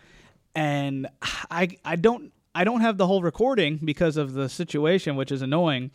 and 0.55 1.09
I 1.51 1.77
I 1.85 1.97
don't 1.97 2.33
I 2.55 2.63
don't 2.63 2.81
have 2.81 2.97
the 2.97 3.09
whole 3.09 3.23
recording 3.23 3.81
because 3.83 4.17
of 4.17 4.35
the 4.35 4.49
situation, 4.49 5.17
which 5.17 5.33
is 5.33 5.43
annoying. 5.43 5.91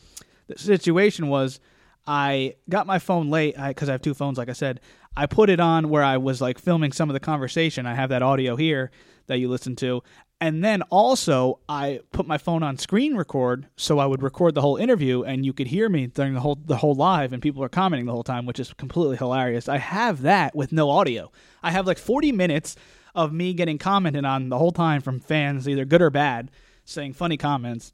The 0.48 0.58
situation 0.58 1.30
was 1.30 1.62
I 2.06 2.56
got 2.70 2.88
my 2.88 3.00
phone 3.00 3.30
late 3.30 3.56
because 3.56 3.88
I, 3.88 3.94
I 3.94 3.96
have 3.96 4.02
two 4.02 4.14
phones, 4.14 4.38
like 4.38 4.50
I 4.50 4.54
said. 4.54 4.82
I 5.16 5.28
put 5.28 5.50
it 5.50 5.62
on 5.62 5.88
where 5.88 6.04
I 6.04 6.18
was 6.18 6.42
like 6.42 6.60
filming 6.60 6.92
some 6.92 7.10
of 7.10 7.14
the 7.14 7.22
conversation. 7.22 7.86
I 7.86 7.96
have 7.96 8.10
that 8.10 8.22
audio 8.22 8.58
here 8.58 8.92
that 9.28 9.38
you 9.38 9.48
listen 9.48 9.78
to, 9.78 10.04
And 10.44 10.62
then 10.62 10.82
also, 10.90 11.62
I 11.70 12.02
put 12.12 12.28
my 12.28 12.38
phone 12.38 12.64
on 12.64 12.78
screen 12.78 13.16
record, 13.16 13.68
so 13.78 14.00
I 14.00 14.06
would 14.06 14.22
record 14.22 14.56
the 14.56 14.62
whole 14.62 14.76
interview, 14.76 15.24
and 15.24 15.46
you 15.46 15.54
could 15.54 15.68
hear 15.68 15.88
me 15.88 16.08
during 16.08 16.34
the 16.34 16.42
whole 16.42 16.56
the 16.56 16.76
whole 16.76 16.96
live, 16.96 17.32
and 17.32 17.42
people 17.42 17.64
are 17.64 17.70
commenting 17.70 18.08
the 18.08 18.12
whole 18.12 18.26
time, 18.26 18.46
which 18.46 18.60
is 18.60 18.74
completely 18.74 19.16
hilarious. 19.16 19.70
I 19.70 19.78
have 19.78 20.24
that 20.24 20.54
with 20.54 20.74
no 20.74 20.90
audio. 20.90 21.32
I 21.64 21.72
have 21.72 21.88
like 21.88 21.98
40 21.98 22.34
minutes 22.34 22.76
of 23.16 23.32
me 23.32 23.54
getting 23.54 23.78
commented 23.78 24.26
on 24.26 24.50
the 24.50 24.58
whole 24.58 24.74
time 24.74 25.00
from 25.00 25.22
fans, 25.22 25.66
either 25.70 25.86
good 25.86 26.02
or 26.02 26.10
bad, 26.10 26.52
saying 26.84 27.14
funny 27.14 27.38
comments. 27.38 27.94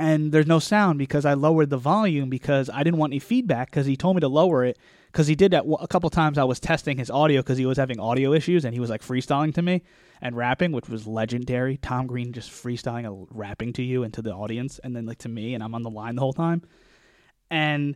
And 0.00 0.32
there's 0.32 0.46
no 0.46 0.60
sound 0.60 0.98
because 0.98 1.26
I 1.26 1.34
lowered 1.34 1.68
the 1.68 1.76
volume 1.76 2.30
because 2.30 2.70
I 2.72 2.82
didn't 2.82 2.98
want 2.98 3.12
any 3.12 3.18
feedback 3.18 3.70
because 3.70 3.84
he 3.84 3.98
told 3.98 4.16
me 4.16 4.20
to 4.20 4.28
lower 4.28 4.64
it 4.64 4.78
because 5.12 5.26
he 5.26 5.34
did 5.34 5.52
that 5.52 5.66
a 5.78 5.86
couple 5.86 6.08
times. 6.08 6.38
I 6.38 6.44
was 6.44 6.58
testing 6.58 6.96
his 6.96 7.10
audio 7.10 7.42
because 7.42 7.58
he 7.58 7.66
was 7.66 7.76
having 7.76 8.00
audio 8.00 8.32
issues 8.32 8.64
and 8.64 8.72
he 8.72 8.80
was 8.80 8.88
like 8.88 9.02
freestyling 9.02 9.52
to 9.56 9.60
me 9.60 9.82
and 10.22 10.34
rapping, 10.34 10.72
which 10.72 10.88
was 10.88 11.06
legendary. 11.06 11.76
Tom 11.76 12.06
Green 12.06 12.32
just 12.32 12.50
freestyling 12.50 13.04
a 13.06 13.26
rapping 13.30 13.74
to 13.74 13.82
you 13.82 14.02
and 14.02 14.14
to 14.14 14.22
the 14.22 14.32
audience, 14.32 14.80
and 14.82 14.96
then 14.96 15.04
like 15.04 15.18
to 15.18 15.28
me, 15.28 15.52
and 15.52 15.62
I'm 15.62 15.74
on 15.74 15.82
the 15.82 15.90
line 15.90 16.14
the 16.14 16.22
whole 16.22 16.32
time, 16.32 16.62
and 17.50 17.94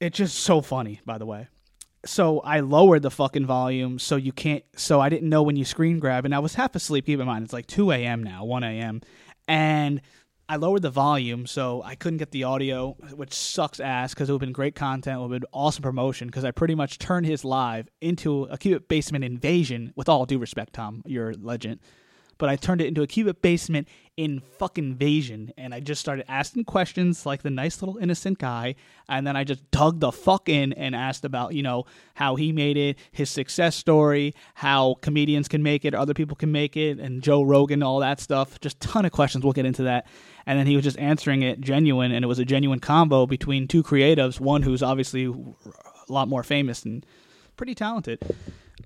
it's 0.00 0.18
just 0.18 0.36
so 0.40 0.60
funny. 0.60 1.00
By 1.06 1.16
the 1.16 1.24
way, 1.24 1.48
so 2.04 2.40
I 2.40 2.60
lowered 2.60 3.00
the 3.00 3.10
fucking 3.10 3.46
volume 3.46 3.98
so 3.98 4.16
you 4.16 4.32
can't. 4.32 4.64
So 4.76 5.00
I 5.00 5.08
didn't 5.08 5.30
know 5.30 5.42
when 5.42 5.56
you 5.56 5.64
screen 5.64 6.00
grab, 6.00 6.26
and 6.26 6.34
I 6.34 6.40
was 6.40 6.54
half 6.54 6.74
asleep. 6.74 7.06
Keep 7.06 7.20
in 7.20 7.26
mind, 7.26 7.44
it's 7.44 7.54
like 7.54 7.66
2 7.66 7.92
a.m. 7.92 8.22
now, 8.22 8.44
1 8.44 8.62
a.m. 8.62 9.00
and 9.48 10.02
I 10.48 10.56
lowered 10.56 10.82
the 10.82 10.90
volume 10.90 11.46
so 11.46 11.82
I 11.82 11.94
couldn't 11.94 12.18
get 12.18 12.30
the 12.30 12.44
audio, 12.44 12.96
which 13.14 13.32
sucks 13.32 13.80
ass 13.80 14.12
because 14.12 14.28
it 14.28 14.32
would 14.32 14.42
have 14.42 14.46
been 14.46 14.52
great 14.52 14.74
content, 14.74 15.16
it 15.16 15.20
would 15.22 15.32
have 15.32 15.40
been 15.40 15.48
awesome 15.52 15.82
promotion 15.82 16.28
because 16.28 16.44
I 16.44 16.50
pretty 16.50 16.74
much 16.74 16.98
turned 16.98 17.26
his 17.26 17.44
live 17.44 17.88
into 18.00 18.44
a 18.44 18.58
Keep 18.58 18.76
It 18.76 18.88
Basement 18.88 19.24
invasion. 19.24 19.92
With 19.96 20.08
all 20.08 20.26
due 20.26 20.38
respect, 20.38 20.74
Tom, 20.74 21.02
you're 21.06 21.30
a 21.30 21.34
legend, 21.34 21.80
but 22.38 22.48
I 22.48 22.56
turned 22.56 22.80
it 22.80 22.86
into 22.86 23.02
a 23.02 23.06
Keep 23.06 23.26
It 23.26 23.42
Basement 23.42 23.88
in 24.16 24.40
fucking 24.58 24.84
invasion, 24.84 25.52
and 25.58 25.74
I 25.74 25.80
just 25.80 26.00
started 26.00 26.24
asking 26.30 26.64
questions 26.64 27.26
like 27.26 27.42
the 27.42 27.50
nice 27.50 27.82
little 27.82 27.96
innocent 27.96 28.38
guy, 28.38 28.76
and 29.08 29.26
then 29.26 29.36
I 29.36 29.42
just 29.42 29.68
dug 29.72 29.98
the 29.98 30.12
fuck 30.12 30.48
in 30.48 30.72
and 30.74 30.94
asked 30.94 31.24
about 31.24 31.54
you 31.54 31.62
know 31.62 31.84
how 32.14 32.36
he 32.36 32.52
made 32.52 32.76
it, 32.76 32.96
his 33.10 33.28
success 33.28 33.74
story, 33.74 34.34
how 34.54 34.94
comedians 35.00 35.48
can 35.48 35.62
make 35.62 35.84
it, 35.84 35.94
other 35.94 36.14
people 36.14 36.36
can 36.36 36.52
make 36.52 36.76
it, 36.76 37.00
and 37.00 37.22
Joe 37.22 37.42
Rogan, 37.42 37.82
all 37.82 37.98
that 38.00 38.20
stuff. 38.20 38.60
Just 38.60 38.80
ton 38.80 39.04
of 39.04 39.12
questions. 39.12 39.44
We'll 39.44 39.52
get 39.52 39.66
into 39.66 39.82
that. 39.84 40.06
And 40.46 40.58
then 40.58 40.66
he 40.66 40.76
was 40.76 40.84
just 40.84 40.98
answering 40.98 41.42
it 41.42 41.60
genuine. 41.60 42.12
And 42.12 42.24
it 42.24 42.28
was 42.28 42.38
a 42.38 42.44
genuine 42.44 42.80
combo 42.80 43.26
between 43.26 43.66
two 43.66 43.82
creatives 43.82 44.38
one 44.38 44.62
who's 44.62 44.82
obviously 44.82 45.24
a 45.26 46.12
lot 46.12 46.28
more 46.28 46.42
famous 46.42 46.84
and 46.84 47.04
pretty 47.56 47.74
talented 47.74 48.20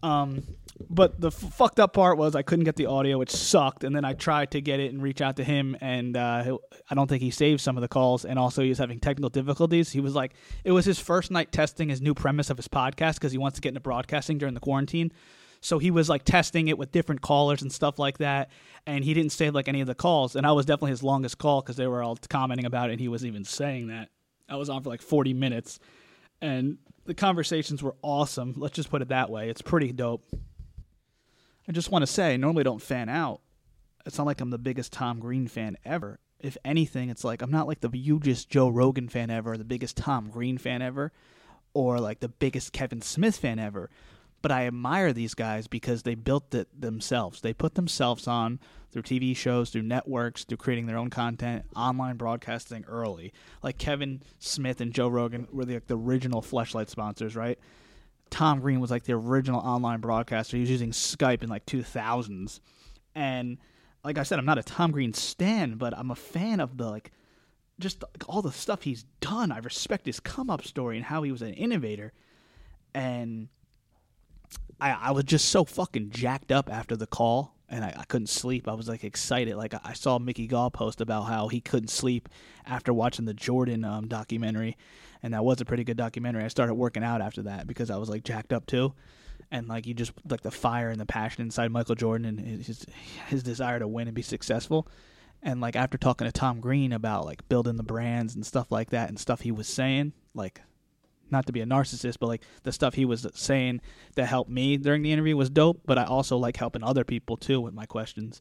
um, 0.02 0.42
but 0.88 1.20
the 1.20 1.28
f- 1.28 1.34
fucked 1.34 1.80
up 1.80 1.92
part 1.92 2.18
was 2.18 2.36
i 2.36 2.42
couldn't 2.42 2.64
get 2.64 2.76
the 2.76 2.86
audio 2.86 3.18
which 3.18 3.30
sucked 3.30 3.82
and 3.82 3.94
then 3.96 4.04
i 4.04 4.12
tried 4.12 4.50
to 4.50 4.60
get 4.60 4.78
it 4.78 4.92
and 4.92 5.02
reach 5.02 5.20
out 5.20 5.36
to 5.36 5.44
him 5.44 5.76
and 5.80 6.16
uh, 6.16 6.56
i 6.90 6.94
don't 6.94 7.08
think 7.08 7.22
he 7.22 7.30
saved 7.30 7.60
some 7.60 7.76
of 7.76 7.80
the 7.80 7.88
calls 7.88 8.24
and 8.24 8.38
also 8.38 8.62
he 8.62 8.68
was 8.68 8.78
having 8.78 9.00
technical 9.00 9.30
difficulties. 9.30 9.90
He 9.90 10.00
was 10.00 10.14
like 10.14 10.34
it 10.64 10.72
was 10.72 10.84
his 10.84 10.98
first 10.98 11.30
night 11.30 11.52
testing 11.52 11.88
his 11.88 12.00
new 12.00 12.14
premise 12.14 12.50
of 12.50 12.56
his 12.56 12.68
podcast 12.68 13.14
because 13.14 13.32
he 13.32 13.38
wants 13.38 13.56
to 13.56 13.60
get 13.60 13.70
into 13.70 13.80
broadcasting 13.80 14.38
during 14.38 14.54
the 14.54 14.60
quarantine. 14.60 15.12
So 15.60 15.78
he 15.78 15.90
was 15.90 16.08
like 16.08 16.24
testing 16.24 16.68
it 16.68 16.78
with 16.78 16.92
different 16.92 17.20
callers 17.20 17.62
and 17.62 17.72
stuff 17.72 17.98
like 17.98 18.18
that 18.18 18.50
and 18.86 19.04
he 19.04 19.12
didn't 19.14 19.32
save 19.32 19.54
like 19.54 19.68
any 19.68 19.80
of 19.80 19.86
the 19.88 19.94
calls 19.94 20.36
and 20.36 20.46
i 20.46 20.52
was 20.52 20.66
definitely 20.66 20.92
his 20.92 21.02
longest 21.02 21.38
call 21.38 21.60
because 21.60 21.76
they 21.76 21.86
were 21.86 22.02
all 22.02 22.16
commenting 22.28 22.64
about 22.64 22.90
it 22.90 22.92
and 22.92 23.00
he 23.00 23.08
was 23.08 23.24
even 23.24 23.44
saying 23.44 23.88
that. 23.88 24.08
I 24.48 24.56
was 24.56 24.70
on 24.70 24.82
for 24.82 24.88
like 24.88 25.02
40 25.02 25.34
minutes 25.34 25.78
and 26.40 26.78
the 27.08 27.14
conversations 27.14 27.82
were 27.82 27.96
awesome. 28.02 28.52
Let's 28.58 28.76
just 28.76 28.90
put 28.90 29.00
it 29.00 29.08
that 29.08 29.30
way. 29.30 29.48
It's 29.48 29.62
pretty 29.62 29.92
dope. 29.92 30.22
I 31.66 31.72
just 31.72 31.90
want 31.90 32.02
to 32.02 32.06
say 32.06 32.34
I 32.34 32.36
normally 32.36 32.64
don't 32.64 32.82
fan 32.82 33.08
out. 33.08 33.40
It's 34.04 34.18
not 34.18 34.26
like 34.26 34.40
i'm 34.40 34.50
the 34.50 34.58
biggest 34.58 34.92
tom 34.92 35.18
green 35.18 35.48
fan 35.48 35.78
ever. 35.84 36.20
If 36.38 36.56
anything 36.64 37.08
it's 37.08 37.24
like 37.24 37.42
i'm 37.42 37.50
not 37.50 37.66
like 37.66 37.80
the 37.80 37.90
hugest 37.90 38.48
joe 38.48 38.68
rogan 38.68 39.08
fan 39.08 39.28
ever 39.28 39.52
or 39.52 39.56
the 39.56 39.64
biggest 39.64 39.96
tom 39.96 40.30
green 40.30 40.56
fan 40.56 40.82
ever 40.82 41.10
or 41.74 41.98
like 41.98 42.20
the 42.20 42.28
biggest 42.28 42.72
kevin 42.72 43.02
smith 43.02 43.36
fan 43.36 43.58
ever 43.58 43.90
but 44.40 44.52
I 44.52 44.66
admire 44.66 45.12
these 45.12 45.34
guys 45.34 45.66
because 45.66 46.02
they 46.02 46.14
built 46.14 46.54
it 46.54 46.68
themselves. 46.80 47.40
They 47.40 47.52
put 47.52 47.74
themselves 47.74 48.26
on 48.26 48.60
through 48.90 49.02
TV 49.02 49.36
shows, 49.36 49.70
through 49.70 49.82
networks, 49.82 50.44
through 50.44 50.58
creating 50.58 50.86
their 50.86 50.96
own 50.96 51.10
content, 51.10 51.64
online 51.74 52.16
broadcasting 52.16 52.84
early. 52.86 53.32
Like 53.62 53.78
Kevin 53.78 54.22
Smith 54.38 54.80
and 54.80 54.92
Joe 54.92 55.08
Rogan 55.08 55.48
were 55.52 55.64
the, 55.64 55.74
like, 55.74 55.86
the 55.86 55.96
original 55.96 56.40
Fleshlight 56.40 56.88
sponsors, 56.88 57.36
right? 57.36 57.58
Tom 58.30 58.60
Green 58.60 58.80
was 58.80 58.90
like 58.90 59.04
the 59.04 59.14
original 59.14 59.60
online 59.60 60.00
broadcaster. 60.00 60.56
He 60.56 60.62
was 60.62 60.70
using 60.70 60.90
Skype 60.90 61.42
in 61.42 61.48
like 61.48 61.66
2000s. 61.66 62.60
And 63.14 63.58
like 64.04 64.18
I 64.18 64.22
said, 64.22 64.38
I'm 64.38 64.46
not 64.46 64.58
a 64.58 64.62
Tom 64.62 64.92
Green 64.92 65.14
stan, 65.14 65.74
but 65.74 65.96
I'm 65.96 66.10
a 66.10 66.16
fan 66.16 66.60
of 66.60 66.76
the 66.76 66.88
like 66.88 67.10
just 67.80 68.04
all 68.26 68.42
the 68.42 68.52
stuff 68.52 68.82
he's 68.82 69.04
done. 69.20 69.52
I 69.52 69.58
respect 69.58 70.06
his 70.06 70.20
come 70.20 70.50
up 70.50 70.64
story 70.64 70.96
and 70.96 71.06
how 71.06 71.22
he 71.22 71.32
was 71.32 71.42
an 71.42 71.54
innovator. 71.54 72.12
And 72.94 73.48
I, 74.80 74.92
I 74.92 75.10
was 75.10 75.24
just 75.24 75.48
so 75.48 75.64
fucking 75.64 76.10
jacked 76.10 76.52
up 76.52 76.70
after 76.70 76.96
the 76.96 77.06
call 77.06 77.54
and 77.68 77.84
I, 77.84 77.94
I 77.96 78.04
couldn't 78.04 78.28
sleep. 78.28 78.66
I 78.68 78.74
was 78.74 78.88
like 78.88 79.04
excited. 79.04 79.56
Like 79.56 79.74
I, 79.84 79.92
saw 79.92 80.18
Mickey 80.18 80.46
Gall 80.46 80.70
post 80.70 81.00
about 81.00 81.24
how 81.24 81.48
he 81.48 81.60
couldn't 81.60 81.88
sleep 81.88 82.28
after 82.66 82.92
watching 82.92 83.24
the 83.24 83.34
Jordan 83.34 83.84
um, 83.84 84.08
documentary, 84.08 84.76
and 85.22 85.34
that 85.34 85.44
was 85.44 85.60
a 85.60 85.64
pretty 85.64 85.84
good 85.84 85.96
documentary. 85.96 86.44
I 86.44 86.48
started 86.48 86.74
working 86.74 87.04
out 87.04 87.20
after 87.20 87.42
that 87.42 87.66
because 87.66 87.90
I 87.90 87.96
was 87.96 88.08
like 88.08 88.24
jacked 88.24 88.52
up 88.52 88.66
too, 88.66 88.94
and 89.50 89.68
like 89.68 89.86
you 89.86 89.94
just 89.94 90.12
like 90.28 90.40
the 90.40 90.50
fire 90.50 90.90
and 90.90 91.00
the 91.00 91.06
passion 91.06 91.42
inside 91.42 91.70
Michael 91.70 91.94
Jordan 91.94 92.38
and 92.38 92.64
his 92.64 92.86
his 93.26 93.42
desire 93.42 93.78
to 93.78 93.88
win 93.88 94.08
and 94.08 94.14
be 94.14 94.22
successful. 94.22 94.88
And 95.42 95.60
like 95.60 95.76
after 95.76 95.98
talking 95.98 96.26
to 96.26 96.32
Tom 96.32 96.60
Green 96.60 96.92
about 96.92 97.24
like 97.24 97.48
building 97.48 97.76
the 97.76 97.84
brands 97.84 98.34
and 98.34 98.44
stuff 98.44 98.72
like 98.72 98.90
that 98.90 99.08
and 99.08 99.18
stuff 99.18 99.42
he 99.42 99.52
was 99.52 99.68
saying, 99.68 100.12
like 100.34 100.60
not 101.30 101.46
to 101.46 101.52
be 101.52 101.60
a 101.60 101.66
narcissist, 101.66 102.16
but 102.20 102.26
like 102.26 102.42
the 102.62 102.72
stuff 102.72 102.94
he 102.94 103.04
was 103.04 103.26
saying 103.34 103.80
that 104.14 104.26
helped 104.26 104.50
me 104.50 104.76
during 104.76 105.02
the 105.02 105.12
interview 105.12 105.36
was 105.36 105.50
dope. 105.50 105.82
But 105.84 105.98
I 105.98 106.04
also 106.04 106.36
like 106.36 106.56
helping 106.56 106.82
other 106.82 107.04
people 107.04 107.36
too 107.36 107.60
with 107.60 107.74
my 107.74 107.86
questions. 107.86 108.40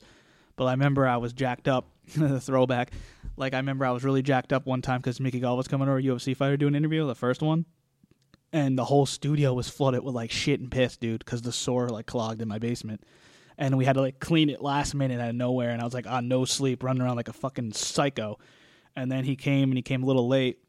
But 0.55 0.65
I 0.65 0.71
remember 0.71 1.07
I 1.07 1.17
was 1.17 1.33
jacked 1.33 1.67
up. 1.67 1.87
the 2.15 2.39
throwback, 2.39 2.91
like 3.35 3.53
I 3.53 3.57
remember 3.57 3.85
I 3.85 3.91
was 3.91 4.03
really 4.03 4.21
jacked 4.21 4.53
up 4.53 4.65
one 4.65 4.81
time 4.81 5.01
because 5.01 5.19
Mickey 5.19 5.39
Gall 5.39 5.57
was 5.57 5.67
coming 5.67 5.89
over, 5.89 6.01
UFC 6.01 6.35
fighter, 6.35 6.55
do 6.55 6.67
an 6.67 6.75
interview, 6.75 7.05
the 7.05 7.15
first 7.15 7.41
one, 7.41 7.65
and 8.53 8.77
the 8.77 8.85
whole 8.85 9.05
studio 9.05 9.53
was 9.53 9.69
flooded 9.69 10.03
with 10.03 10.15
like 10.15 10.31
shit 10.31 10.59
and 10.59 10.71
piss, 10.71 10.95
dude, 10.95 11.19
because 11.19 11.41
the 11.41 11.51
sewer 11.51 11.89
like 11.89 12.05
clogged 12.05 12.41
in 12.41 12.47
my 12.47 12.59
basement. 12.59 13.03
And 13.57 13.77
we 13.77 13.85
had 13.85 13.93
to 13.93 14.01
like 14.01 14.19
clean 14.19 14.49
it 14.49 14.61
last 14.61 14.95
minute 14.95 15.19
out 15.19 15.29
of 15.29 15.35
nowhere, 15.35 15.71
and 15.71 15.81
I 15.81 15.83
was 15.83 15.93
like 15.93 16.07
on 16.07 16.27
no 16.27 16.45
sleep, 16.45 16.83
running 16.83 17.01
around 17.01 17.17
like 17.17 17.27
a 17.27 17.33
fucking 17.33 17.73
psycho. 17.73 18.39
And 18.95 19.11
then 19.11 19.25
he 19.25 19.35
came, 19.35 19.69
and 19.69 19.77
he 19.77 19.81
came 19.81 20.03
a 20.03 20.05
little 20.05 20.27
late, 20.27 20.59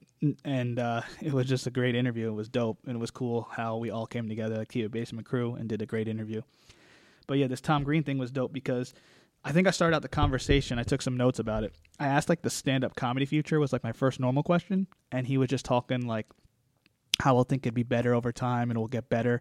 and 0.45 0.79
uh, 0.79 1.03
it 1.23 1.33
was 1.33 1.47
just 1.47 1.67
a 1.67 1.71
great 1.71 1.95
interview. 1.95 2.29
It 2.29 2.35
was 2.35 2.49
dope, 2.49 2.79
and 2.87 2.97
it 2.97 2.99
was 2.99 3.11
cool 3.11 3.49
how 3.51 3.77
we 3.77 3.91
all 3.91 4.07
came 4.07 4.29
together, 4.29 4.57
like 4.59 4.69
Keep 4.69 4.87
It 4.87 4.93
Basement 4.93 5.27
Crew, 5.27 5.55
and 5.55 5.69
did 5.69 5.83
a 5.83 5.87
great 5.87 6.09
interview. 6.09 6.43
But 7.27 7.39
yeah, 7.39 7.47
this 7.47 7.61
Tom 7.61 7.85
Green 7.85 8.03
thing 8.03 8.19
was 8.19 8.31
dope 8.31 8.53
because 8.53 8.95
I 9.45 9.53
think 9.53 9.69
I 9.69 9.71
started 9.71 9.95
out 9.95 10.03
the 10.03 10.09
conversation. 10.09 10.79
I 10.79 10.83
took 10.83 11.03
some 11.03 11.17
notes 11.17 11.39
about 11.39 11.65
it. 11.65 11.75
I 12.01 12.07
asked 12.07 12.29
like 12.29 12.43
the 12.43 12.51
stand-up 12.51 12.97
comedy 12.97 13.27
future 13.27 13.61
was 13.61 13.73
like 13.73 13.85
my 13.85 13.93
first 13.93 14.19
normal 14.19 14.43
question, 14.43 14.87
and 15.13 15.27
he 15.27 15.39
was 15.39 15.49
just 15.49 15.65
talking 15.65 16.07
like 16.07 16.27
how 17.21 17.37
I'll 17.37 17.45
think 17.45 17.67
it'd 17.67 17.75
be 17.75 17.83
better 17.83 18.15
over 18.15 18.33
time 18.33 18.71
and 18.71 18.77
it 18.77 18.81
will 18.81 18.87
get 18.87 19.09
better. 19.09 19.41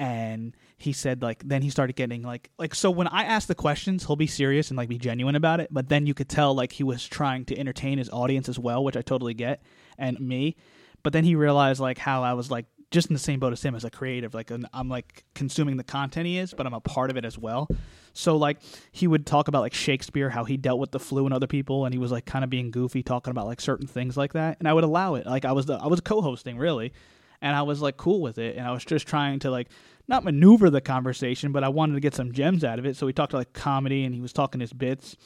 And 0.00 0.56
he 0.78 0.94
said 0.94 1.20
like 1.20 1.46
then 1.46 1.60
he 1.60 1.68
started 1.68 1.94
getting 1.94 2.22
like 2.22 2.48
like 2.58 2.74
so 2.74 2.90
when 2.90 3.06
I 3.06 3.24
ask 3.24 3.46
the 3.46 3.54
questions, 3.54 4.06
he'll 4.06 4.16
be 4.16 4.26
serious 4.26 4.70
and 4.70 4.78
like 4.78 4.88
be 4.88 4.96
genuine 4.96 5.36
about 5.36 5.60
it. 5.60 5.68
But 5.70 5.90
then 5.90 6.06
you 6.06 6.14
could 6.14 6.30
tell 6.30 6.54
like 6.54 6.72
he 6.72 6.82
was 6.82 7.06
trying 7.06 7.44
to 7.44 7.58
entertain 7.58 7.98
his 7.98 8.08
audience 8.08 8.48
as 8.48 8.58
well, 8.58 8.82
which 8.82 8.96
I 8.96 9.02
totally 9.02 9.34
get, 9.34 9.62
and 9.98 10.18
me. 10.18 10.56
But 11.02 11.12
then 11.12 11.24
he 11.24 11.34
realized 11.34 11.80
like 11.80 11.98
how 11.98 12.22
I 12.22 12.32
was 12.32 12.50
like 12.50 12.64
just 12.90 13.10
in 13.10 13.14
the 13.14 13.20
same 13.20 13.40
boat 13.40 13.52
as 13.52 13.62
him 13.62 13.74
as 13.74 13.84
a 13.84 13.90
creative. 13.90 14.32
Like 14.32 14.50
an, 14.50 14.66
I'm 14.72 14.88
like 14.88 15.24
consuming 15.34 15.76
the 15.76 15.84
content 15.84 16.26
he 16.26 16.38
is, 16.38 16.54
but 16.54 16.66
I'm 16.66 16.72
a 16.72 16.80
part 16.80 17.10
of 17.10 17.18
it 17.18 17.26
as 17.26 17.36
well. 17.38 17.68
So 18.14 18.38
like 18.38 18.56
he 18.90 19.06
would 19.06 19.26
talk 19.26 19.48
about 19.48 19.60
like 19.60 19.74
Shakespeare, 19.74 20.30
how 20.30 20.44
he 20.44 20.56
dealt 20.56 20.80
with 20.80 20.92
the 20.92 20.98
flu 20.98 21.26
and 21.26 21.34
other 21.34 21.46
people, 21.46 21.84
and 21.84 21.92
he 21.92 21.98
was 21.98 22.10
like 22.10 22.24
kind 22.24 22.42
of 22.42 22.48
being 22.48 22.70
goofy, 22.70 23.02
talking 23.02 23.30
about 23.32 23.46
like 23.46 23.60
certain 23.60 23.86
things 23.86 24.16
like 24.16 24.32
that, 24.32 24.56
and 24.60 24.66
I 24.66 24.72
would 24.72 24.84
allow 24.84 25.16
it. 25.16 25.26
Like 25.26 25.44
I 25.44 25.52
was 25.52 25.66
the 25.66 25.74
I 25.74 25.88
was 25.88 26.00
co-hosting 26.00 26.56
really, 26.56 26.94
and 27.42 27.56
I 27.56 27.62
was 27.62 27.80
like 27.80 27.96
cool 27.96 28.20
with 28.20 28.38
it, 28.38 28.56
and 28.56 28.66
I 28.66 28.72
was 28.72 28.84
just 28.84 29.06
trying 29.06 29.38
to 29.40 29.50
like 29.50 29.68
not 30.08 30.24
maneuver 30.24 30.70
the 30.70 30.80
conversation, 30.80 31.52
but 31.52 31.64
I 31.64 31.68
wanted 31.68 31.94
to 31.94 32.00
get 32.00 32.14
some 32.14 32.32
gems 32.32 32.64
out 32.64 32.78
of 32.78 32.86
it. 32.86 32.96
So 32.96 33.06
we 33.06 33.12
talked 33.12 33.32
like 33.32 33.52
comedy, 33.52 34.04
and 34.04 34.14
he 34.14 34.20
was 34.20 34.32
talking 34.32 34.60
his 34.60 34.72
bits, 34.72 35.16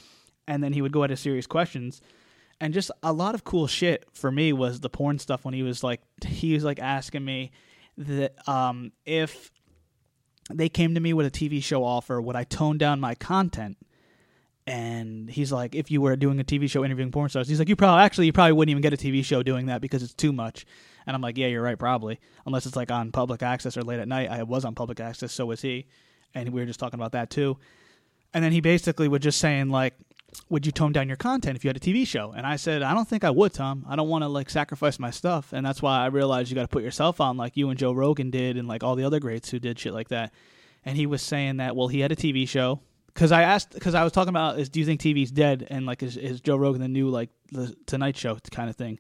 and 0.47 0.63
then 0.63 0.73
he 0.73 0.83
would 0.83 0.93
go 0.93 1.05
into 1.05 1.17
serious 1.17 1.47
questions. 1.47 2.01
And 2.61 2.73
just 2.73 2.91
a 3.03 3.13
lot 3.13 3.35
of 3.35 3.45
cool 3.45 3.67
shit 3.67 4.07
for 4.13 4.31
me 4.31 4.53
was 4.53 4.81
the 4.81 4.91
porn 4.91 5.19
stuff 5.19 5.45
when 5.45 5.55
he 5.55 5.63
was 5.63 5.83
like 5.83 6.01
he 6.27 6.55
was 6.55 6.65
like 6.65 6.79
asking 6.79 7.25
me 7.25 7.51
that 7.99 8.49
um 8.49 8.93
if 9.05 9.51
they 10.53 10.69
came 10.69 10.95
to 10.95 11.01
me 11.01 11.13
with 11.13 11.27
a 11.27 11.31
TV 11.31 11.63
show 11.63 11.85
offer, 11.85 12.21
would 12.21 12.37
I 12.37 12.45
tone 12.45 12.79
down 12.79 13.01
my 13.01 13.15
content? 13.15 13.79
And 14.67 15.29
he's 15.29 15.53
like, 15.53 15.75
if 15.75 15.91
you 15.91 16.01
were 16.01 16.17
doing 16.17 16.41
a 16.41 16.45
TV 16.45 16.71
show 16.71 16.85
interviewing 16.85 17.11
porn 17.11 17.29
stars, 17.29 17.49
he's 17.49 17.59
like, 17.59 17.69
you 17.69 17.77
probably 17.77 18.03
actually 18.03 18.27
you 18.27 18.33
probably 18.33 18.53
wouldn't 18.53 18.71
even 18.71 18.83
get 18.83 18.93
a 18.93 18.97
TV 18.97 19.25
show 19.25 19.43
doing 19.43 19.67
that 19.67 19.81
because 19.81 20.03
it's 20.03 20.15
too 20.15 20.33
much. 20.33 20.65
And 21.07 21.15
I'm 21.15 21.23
like, 21.23 21.37
yeah, 21.37 21.49
you're 21.49 21.63
right, 21.63 21.79
probably, 21.79 22.19
unless 22.47 22.67
it's 22.67 22.77
like 22.77 22.91
on 22.91 23.13
public 23.13 23.43
access 23.43 23.77
or 23.77 23.83
late 23.83 24.01
at 24.01 24.09
night. 24.09 24.31
I 24.31 24.43
was 24.43 24.65
on 24.65 24.75
public 24.75 25.01
access, 25.01 25.33
so 25.33 25.47
was 25.47 25.61
he, 25.63 25.87
and 26.35 26.49
we 26.51 26.61
were 26.61 26.67
just 26.67 26.81
talking 26.81 26.99
about 26.99 27.13
that 27.13 27.31
too. 27.31 27.59
and 28.33 28.43
then 28.43 28.53
he 28.53 28.61
basically 28.61 29.07
was 29.09 29.21
just 29.21 29.39
saying 29.39 29.69
like, 29.69 29.95
"Would 30.49 30.67
you 30.67 30.73
tone 30.73 30.93
down 30.93 31.07
your 31.09 31.17
content 31.17 31.57
if 31.57 31.65
you 31.65 31.69
had 31.69 31.77
a 31.77 31.81
TV 31.81 32.07
show?" 32.07 32.33
And 32.37 32.47
I 32.47 32.57
said, 32.57 32.83
"I 32.83 32.93
don't 32.95 33.09
think 33.09 33.23
I 33.23 33.31
would, 33.31 33.53
Tom. 33.53 33.87
I 33.89 33.95
don't 33.97 34.09
want 34.09 34.23
to 34.25 34.29
like 34.29 34.51
sacrifice 34.51 34.99
my 34.99 35.11
stuff." 35.11 35.53
And 35.53 35.65
that's 35.65 35.81
why 35.83 35.99
I 36.03 36.07
realized 36.07 36.51
you 36.51 36.57
got 36.57 36.63
to 36.63 36.69
put 36.69 36.83
yourself 36.83 37.21
on 37.21 37.37
like 37.37 37.57
you 37.57 37.71
and 37.71 37.79
Joe 37.79 37.93
Rogan 37.93 38.31
did, 38.31 38.57
and 38.57 38.67
like 38.67 38.83
all 38.83 38.97
the 38.97 39.05
other 39.05 39.21
greats 39.21 39.51
who 39.51 39.59
did 39.61 39.79
shit 39.79 39.95
like 39.95 40.09
that. 40.09 40.33
And 40.85 40.97
he 40.97 41.07
was 41.07 41.23
saying 41.23 41.59
that 41.59 41.77
well, 41.77 41.89
he 41.89 42.01
had 42.01 42.13
a 42.13 42.17
TV 42.17 42.49
show 42.49 42.81
because 43.07 43.31
I 43.31 43.43
asked 43.43 43.73
because 43.73 43.95
I 43.95 44.03
was 44.03 44.13
talking 44.13 44.31
about 44.31 44.59
is 44.59 44.69
do 44.69 44.81
you 44.81 44.87
think 44.87 45.01
TV's 45.01 45.31
dead 45.31 45.67
and 45.71 45.87
like 45.87 46.03
is, 46.03 46.17
is 46.17 46.41
Joe 46.41 46.57
Rogan 46.57 46.81
the 46.81 46.89
new 46.89 47.09
like 47.09 47.31
the 47.53 47.75
Tonight 47.87 48.17
Show 48.17 48.37
kind 48.51 48.69
of 48.69 48.77
thing, 48.77 48.99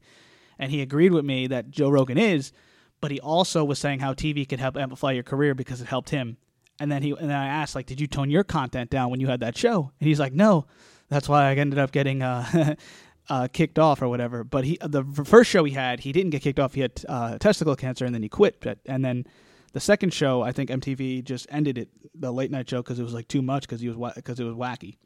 and 0.64 0.73
he 0.73 0.80
agreed 0.80 1.12
with 1.12 1.25
me 1.25 1.47
that 1.49 1.71
Joe 1.71 1.90
Rogan 1.90 2.16
is, 2.18 2.52
but 3.00 3.11
he 3.11 3.21
also 3.21 3.62
was 3.64 3.78
saying 3.78 4.00
how 4.00 4.14
TV 4.14 4.49
could 4.49 4.61
help 4.61 4.78
amplify 4.78 5.12
your 5.12 5.23
career 5.23 5.54
because 5.54 5.83
it 5.83 5.87
helped 5.87 6.09
him. 6.09 6.38
And 6.80 6.90
then 6.90 7.02
he 7.02 7.11
and 7.11 7.28
then 7.28 7.37
I 7.37 7.47
asked 7.47 7.75
like, 7.75 7.87
did 7.87 8.00
you 8.00 8.06
tone 8.06 8.30
your 8.30 8.44
content 8.44 8.88
down 8.90 9.11
when 9.11 9.21
you 9.21 9.28
had 9.28 9.40
that 9.40 9.59
show? 9.59 9.92
And 10.00 10.09
he's 10.09 10.18
like, 10.18 10.33
no, 10.33 10.66
that's 11.09 11.28
why 11.28 11.50
I 11.50 11.54
ended 11.54 11.78
up 11.78 11.92
getting 11.92 12.23
uh, 12.23 12.75
uh, 13.28 13.49
kicked 13.52 13.78
off 13.78 14.00
or 14.00 14.09
whatever. 14.09 14.42
But 14.42 14.64
he 14.64 14.78
the 14.80 15.04
first 15.04 15.50
show 15.50 15.64
he 15.64 15.73
had, 15.73 16.00
he 16.00 16.12
didn't 16.12 16.30
get 16.30 16.40
kicked 16.40 16.59
off. 16.59 16.73
He 16.73 16.80
had 16.80 17.04
uh, 17.09 17.37
testicle 17.38 17.76
cancer, 17.76 18.06
and 18.06 18.14
then 18.14 18.23
he 18.23 18.30
quit. 18.30 18.56
But, 18.61 18.78
and 18.87 19.04
then 19.04 19.26
the 19.73 19.80
second 19.80 20.14
show, 20.14 20.40
I 20.40 20.52
think 20.52 20.71
MTV 20.71 21.25
just 21.25 21.47
ended 21.50 21.76
it, 21.76 21.90
the 22.14 22.33
late 22.33 22.50
night 22.50 22.71
show, 22.71 22.83
because 22.83 22.99
it 22.99 23.02
was 23.02 23.12
like 23.12 23.28
too 23.28 23.42
much 23.42 23.64
because 23.64 23.83
he 23.83 23.88
was 23.88 24.14
because 24.14 24.40
it 24.40 24.44
was 24.44 24.54
wacky. 24.54 24.97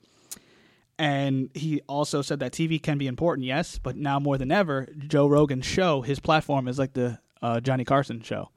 And 0.99 1.51
he 1.55 1.81
also 1.89 2.23
said 2.23 2.41
that 2.41 2.53
TV 2.53 2.83
can 2.83 2.99
be 2.99 3.07
important, 3.07 3.47
yes, 3.47 3.79
but 3.79 3.97
now 3.97 4.19
more 4.19 4.37
than 4.37 4.51
ever, 4.51 4.89
Joe 4.99 5.29
Rogan's 5.29 5.67
show, 5.67 6.03
his 6.03 6.19
platform 6.19 6.67
is 6.67 6.79
like 6.79 6.93
the 6.95 7.21
uh, 7.41 7.61
Johnny 7.61 7.85
Carson 7.85 8.21
show. 8.21 8.51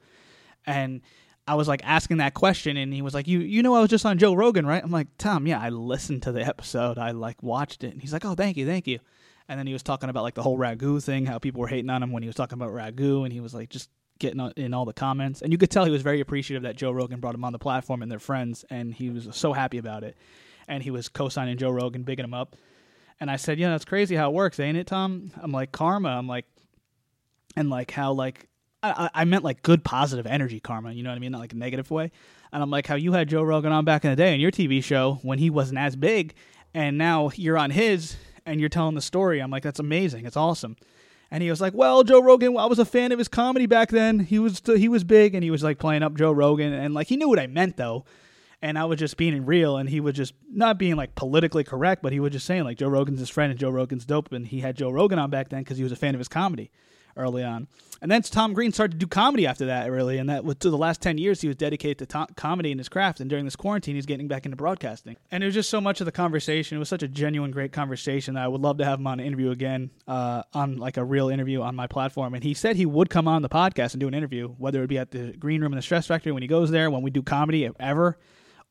And 0.66 1.02
I 1.48 1.56
was 1.56 1.68
like 1.68 1.82
asking 1.84 2.18
that 2.18 2.34
question, 2.34 2.78
and 2.78 2.94
he 2.94 3.02
was 3.02 3.14
like, 3.14 3.28
"You, 3.28 3.40
you 3.40 3.62
know, 3.62 3.76
I 3.76 3.82
was 3.82 3.90
just 3.90 4.06
on 4.06 4.18
Joe 4.18 4.34
Rogan, 4.34 4.66
right?" 4.66 4.84
I'm 4.84 4.92
like, 4.92 5.08
"Tom, 5.18 5.48
yeah, 5.48 5.60
I 5.60 5.70
listened 5.70 6.24
to 6.24 6.32
the 6.32 6.46
episode. 6.46 6.98
I 6.98 7.12
like 7.12 7.42
watched 7.44 7.84
it." 7.84 7.94
And 7.94 8.02
he's 8.02 8.14
like, 8.14 8.26
"Oh, 8.26 8.36
thank 8.36 8.58
you, 8.58 8.66
thank 8.66 8.88
you." 8.88 9.00
And 9.48 9.60
then 9.60 9.68
he 9.68 9.74
was 9.74 9.84
talking 9.84 10.10
about 10.10 10.24
like 10.24 10.36
the 10.36 10.44
whole 10.44 10.58
ragu 10.58 11.04
thing, 11.04 11.26
how 11.26 11.40
people 11.40 11.62
were 11.62 11.68
hating 11.68 11.90
on 11.90 12.02
him 12.04 12.12
when 12.12 12.24
he 12.24 12.28
was 12.28 12.36
talking 12.36 12.58
about 12.58 12.72
ragu, 12.72 13.24
and 13.24 13.34
he 13.34 13.40
was 13.40 13.54
like 13.54 13.70
just 13.70 13.90
getting 14.20 14.40
in 14.56 14.74
all 14.74 14.86
the 14.86 14.94
comments, 14.94 15.42
and 15.42 15.52
you 15.52 15.58
could 15.58 15.72
tell 15.72 15.84
he 15.84 15.92
was 15.92 16.04
very 16.04 16.22
appreciative 16.22 16.64
that 16.64 16.76
Joe 16.76 16.92
Rogan 16.92 17.20
brought 17.20 17.36
him 17.36 17.44
on 17.44 17.54
the 17.54 17.60
platform 17.60 18.02
and 18.02 18.12
they're 18.12 18.20
friends, 18.20 18.64
and 18.70 18.94
he 18.94 19.10
was 19.10 19.28
so 19.32 19.52
happy 19.52 19.78
about 19.80 20.04
it. 20.04 20.16
And 20.68 20.84
he 20.84 20.92
was 20.92 21.10
co-signing 21.10 21.58
Joe 21.58 21.72
Rogan, 21.72 22.04
bigging 22.04 22.26
him 22.26 22.34
up. 22.34 22.56
And 23.20 23.30
I 23.30 23.36
said, 23.36 23.60
"Yeah, 23.60 23.70
that's 23.70 23.86
crazy 23.86 24.16
how 24.16 24.30
it 24.30 24.34
works, 24.34 24.60
ain't 24.60 24.78
it, 24.78 24.88
Tom?" 24.88 25.32
I'm 25.42 25.52
like, 25.52 25.72
"Karma." 25.72 26.10
I'm 26.10 26.28
like, 26.28 26.46
and 27.56 27.70
like 27.70 27.92
how 27.92 28.14
like 28.14 28.48
I, 28.84 29.10
I 29.14 29.26
meant 29.26 29.44
like 29.44 29.62
good 29.62 29.84
positive 29.84 30.26
energy 30.26 30.60
karma. 30.60 30.92
You 30.92 31.04
know 31.04 31.10
what 31.10 31.16
I 31.16 31.20
mean? 31.20 31.32
Not 31.32 31.42
like 31.42 31.54
a 31.54 31.58
negative 31.58 31.92
way. 31.92 32.12
And 32.52 32.64
I'm 32.64 32.70
like 32.70 32.88
how 32.88 32.96
you 32.96 33.14
had 33.14 33.30
Joe 33.30 33.44
Rogan 33.44 33.72
on 33.72 33.86
back 33.86 34.04
in 34.04 34.10
the 34.10 34.16
day 34.16 34.34
on 34.34 34.40
your 34.40 34.52
TV 34.52 34.84
show 34.84 35.20
when 35.22 35.40
he 35.40 35.50
wasn't 35.50 35.80
as 35.80 35.96
big, 35.96 36.34
and 36.74 36.98
now 36.98 37.32
you're 37.36 37.58
on 37.58 37.72
his 37.72 38.18
and 38.46 38.60
you're 38.60 38.70
telling 38.70 38.96
the 38.96 39.02
story. 39.02 39.40
I'm 39.40 39.52
like 39.52 39.64
that's 39.64 39.80
amazing. 39.80 40.26
It's 40.26 40.38
awesome. 40.38 40.76
And 41.30 41.42
he 41.42 41.50
was 41.50 41.62
like, 41.62 41.74
"Well, 41.74 42.04
Joe 42.04 42.22
Rogan, 42.22 42.58
I 42.58 42.66
was 42.66 42.80
a 42.80 42.86
fan 42.86 43.14
of 43.14 43.20
his 43.20 43.30
comedy 43.30 43.66
back 43.66 43.90
then. 43.90 44.20
He 44.20 44.40
was 44.40 44.62
he 44.66 44.90
was 44.90 45.04
big, 45.04 45.34
and 45.34 45.44
he 45.44 45.52
was 45.52 45.64
like 45.64 45.80
playing 45.80 46.04
up 46.04 46.16
Joe 46.16 46.32
Rogan, 46.32 46.74
and 46.74 46.94
like 46.94 47.08
he 47.08 47.18
knew 47.18 47.30
what 47.30 47.40
I 47.40 47.48
meant 47.48 47.78
though." 47.78 48.06
And 48.62 48.78
I 48.78 48.86
was 48.86 49.00
just 49.00 49.18
being 49.18 49.46
real, 49.46 49.78
and 49.78 49.90
he 49.90 50.00
was 50.00 50.14
just 50.14 50.34
not 50.52 50.78
being 50.78 50.96
like 50.96 51.16
politically 51.16 51.64
correct, 51.64 52.04
but 52.04 52.14
he 52.14 52.20
was 52.20 52.32
just 52.32 52.46
saying 52.46 52.64
like 52.64 52.78
Joe 52.78 52.90
Rogan's 52.90 53.20
his 53.20 53.30
friend, 53.30 53.50
and 53.50 53.60
Joe 53.60 53.72
Rogan's 53.72 54.06
dope, 54.06 54.32
and 54.32 54.46
he 54.46 54.60
had 54.60 54.76
Joe 54.76 54.92
Rogan 54.92 55.18
on 55.18 55.30
back 55.32 55.50
then 55.50 55.62
because 55.62 55.78
he 55.78 55.84
was 55.84 55.92
a 55.92 55.96
fan 55.96 56.14
of 56.14 56.20
his 56.20 56.28
comedy 56.28 56.70
early 57.18 57.44
on. 57.44 57.68
And 58.04 58.10
then 58.10 58.22
Tom 58.24 58.54
Green 58.54 58.72
started 58.72 58.94
to 58.94 58.98
do 58.98 59.08
comedy 59.08 59.46
after 59.46 59.66
that, 59.68 59.92
really, 59.92 60.18
and 60.18 60.30
that 60.30 60.44
was 60.44 60.56
to 60.58 60.70
the 60.70 60.78
last 60.78 61.02
ten 61.02 61.18
years 61.18 61.42
he 61.42 61.48
was 61.48 61.56
dedicated 61.56 62.00
to 62.00 62.06
to- 62.06 62.34
comedy 62.36 62.72
and 62.72 62.80
his 62.80 62.90
craft. 62.90 63.20
And 63.20 63.30
during 63.30 63.46
this 63.46 63.56
quarantine, 63.56 63.96
he's 63.96 64.06
getting 64.06 64.28
back 64.28 64.46
into 64.46 64.56
broadcasting. 64.56 65.18
And 65.30 65.44
it 65.44 65.48
was 65.48 65.54
just 65.54 65.70
so 65.70 65.82
much 65.82 66.02
of 66.02 66.06
the 66.06 66.12
conversation. 66.12 66.78
It 66.78 66.80
was 66.80 66.90
such 66.90 67.04
a 67.04 67.08
genuine, 67.08 67.52
great 67.52 67.72
conversation 67.72 68.36
that 68.36 68.44
I 68.44 68.48
would 68.48 68.62
love 68.62 68.78
to 68.78 68.86
have 68.86 69.00
him 69.00 69.08
on 69.08 69.20
an 69.20 69.26
interview 69.26 69.52
again, 69.52 69.92
uh, 70.08 70.44
on 70.54 70.78
like 70.78 70.98
a 70.98 71.04
real 71.04 71.30
interview 71.30 71.62
on 71.62 71.76
my 71.76 71.86
platform. 71.86 72.34
And 72.34 72.44
he 72.44 72.54
said 72.54 72.76
he 72.76 72.88
would 72.88 73.10
come 73.10 73.28
on 73.28 73.42
the 73.42 73.50
podcast 73.50 73.94
and 73.94 74.00
do 74.00 74.08
an 74.08 74.14
interview, 74.14 74.48
whether 74.50 74.82
it 74.84 74.88
be 74.88 74.98
at 74.98 75.12
the 75.12 75.34
Green 75.34 75.62
Room 75.62 75.74
in 75.74 75.78
the 75.78 75.84
Stress 75.84 76.08
Factory 76.08 76.32
when 76.32 76.42
he 76.42 76.48
goes 76.48 76.72
there, 76.72 76.90
when 76.90 77.04
we 77.04 77.12
do 77.12 77.22
comedy 77.22 77.70
ever, 77.80 78.18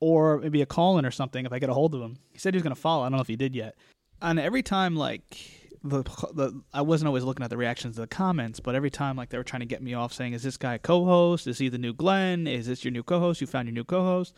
or 0.01 0.39
maybe 0.39 0.63
a 0.63 0.67
call 0.67 0.99
in 0.99 1.07
or 1.07 1.11
something 1.11 1.47
if 1.47 1.53
I 1.53 1.59
get 1.59 1.69
a 1.69 1.75
hold 1.75 1.95
of 1.95 2.01
him. 2.01 2.17
He 2.33 2.39
said 2.39 2.55
he 2.55 2.57
was 2.57 2.63
going 2.63 2.75
to 2.75 2.81
follow. 2.81 3.03
I 3.03 3.07
don't 3.07 3.17
know 3.17 3.23
if 3.23 3.29
he 3.29 3.37
did 3.37 3.55
yet. 3.55 3.77
And 4.23 4.41
every 4.41 4.63
time, 4.63 4.97
like 4.97 5.39
the 5.83 6.03
the 6.35 6.61
I 6.75 6.83
wasn't 6.83 7.09
always 7.09 7.25
looking 7.25 7.45
at 7.45 7.51
the 7.51 7.57
reactions 7.57 7.95
to 7.95 8.03
the 8.03 8.07
comments, 8.07 8.61
but 8.61 8.75
every 8.75 8.91
time, 8.91 9.17
like 9.17 9.31
they 9.31 9.39
were 9.39 9.45
trying 9.45 9.61
to 9.61 9.67
get 9.67 9.83
me 9.83 9.95
off, 9.95 10.13
saying, 10.13 10.33
"Is 10.33 10.43
this 10.43 10.57
guy 10.57 10.75
a 10.75 10.79
co-host? 10.79 11.47
Is 11.47 11.59
he 11.59 11.69
the 11.69 11.79
new 11.79 11.93
Glenn? 11.93 12.47
Is 12.47 12.67
this 12.67 12.85
your 12.85 12.93
new 12.93 13.03
co-host? 13.03 13.41
You 13.41 13.47
found 13.47 13.69
your 13.69 13.75
new 13.75 13.85
co-host?" 13.85 14.35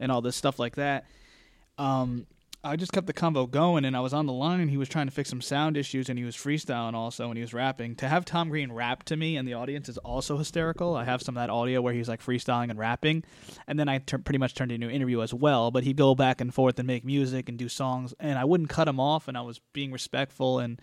And 0.00 0.10
all 0.10 0.20
this 0.20 0.36
stuff 0.36 0.58
like 0.58 0.76
that. 0.76 1.06
Um, 1.78 2.26
I 2.64 2.76
just 2.76 2.92
kept 2.92 3.06
the 3.06 3.12
convo 3.12 3.50
going, 3.50 3.84
and 3.84 3.96
I 3.96 4.00
was 4.00 4.14
on 4.14 4.26
the 4.26 4.32
line. 4.32 4.60
And 4.60 4.70
he 4.70 4.76
was 4.76 4.88
trying 4.88 5.06
to 5.06 5.12
fix 5.12 5.28
some 5.28 5.40
sound 5.40 5.76
issues, 5.76 6.08
and 6.08 6.18
he 6.18 6.24
was 6.24 6.34
freestyling 6.34 6.94
also, 6.94 7.28
and 7.28 7.36
he 7.36 7.42
was 7.42 7.52
rapping. 7.52 7.94
To 7.96 8.08
have 8.08 8.24
Tom 8.24 8.48
Green 8.48 8.72
rap 8.72 9.04
to 9.04 9.16
me 9.16 9.36
and 9.36 9.46
the 9.46 9.54
audience 9.54 9.88
is 9.88 9.98
also 9.98 10.38
hysterical. 10.38 10.96
I 10.96 11.04
have 11.04 11.22
some 11.22 11.36
of 11.36 11.42
that 11.42 11.50
audio 11.50 11.82
where 11.82 11.92
he's 11.92 12.08
like 12.08 12.22
freestyling 12.22 12.70
and 12.70 12.78
rapping, 12.78 13.24
and 13.66 13.78
then 13.78 13.88
I 13.88 13.98
tur- 13.98 14.18
pretty 14.18 14.38
much 14.38 14.54
turned 14.54 14.72
into 14.72 14.88
an 14.88 14.94
interview 14.94 15.20
as 15.22 15.34
well. 15.34 15.70
But 15.70 15.84
he'd 15.84 15.96
go 15.96 16.14
back 16.14 16.40
and 16.40 16.52
forth 16.52 16.78
and 16.78 16.86
make 16.86 17.04
music 17.04 17.48
and 17.48 17.58
do 17.58 17.68
songs, 17.68 18.14
and 18.18 18.38
I 18.38 18.44
wouldn't 18.44 18.70
cut 18.70 18.88
him 18.88 18.98
off, 18.98 19.28
and 19.28 19.36
I 19.36 19.42
was 19.42 19.60
being 19.72 19.92
respectful 19.92 20.58
and 20.58 20.80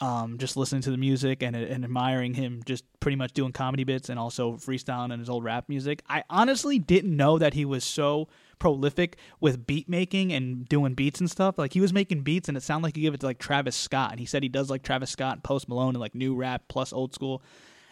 um, 0.00 0.38
just 0.38 0.56
listening 0.56 0.82
to 0.82 0.90
the 0.90 0.96
music 0.96 1.42
and, 1.44 1.54
and 1.54 1.84
admiring 1.84 2.34
him 2.34 2.62
just 2.64 2.84
pretty 2.98 3.14
much 3.14 3.32
doing 3.32 3.52
comedy 3.52 3.84
bits 3.84 4.08
and 4.08 4.18
also 4.18 4.54
freestyling 4.54 5.12
and 5.12 5.20
his 5.20 5.30
old 5.30 5.44
rap 5.44 5.68
music. 5.68 6.02
I 6.08 6.24
honestly 6.28 6.80
didn't 6.80 7.16
know 7.16 7.38
that 7.38 7.54
he 7.54 7.64
was 7.64 7.84
so 7.84 8.28
prolific 8.58 9.16
with 9.40 9.66
beat 9.66 9.88
making 9.88 10.32
and 10.32 10.68
doing 10.68 10.94
beats 10.94 11.20
and 11.20 11.30
stuff. 11.30 11.58
Like 11.58 11.72
he 11.72 11.80
was 11.80 11.92
making 11.92 12.22
beats 12.22 12.48
and 12.48 12.56
it 12.56 12.62
sounded 12.62 12.84
like 12.84 12.96
he 12.96 13.02
gave 13.02 13.14
it 13.14 13.20
to 13.20 13.26
like 13.26 13.38
Travis 13.38 13.76
Scott. 13.76 14.10
And 14.10 14.20
he 14.20 14.26
said 14.26 14.42
he 14.42 14.48
does 14.48 14.70
like 14.70 14.82
Travis 14.82 15.10
Scott 15.10 15.34
and 15.34 15.44
Post 15.44 15.68
Malone 15.68 15.90
and 15.90 16.00
like 16.00 16.14
new 16.14 16.34
rap 16.34 16.64
plus 16.68 16.92
old 16.92 17.14
school. 17.14 17.42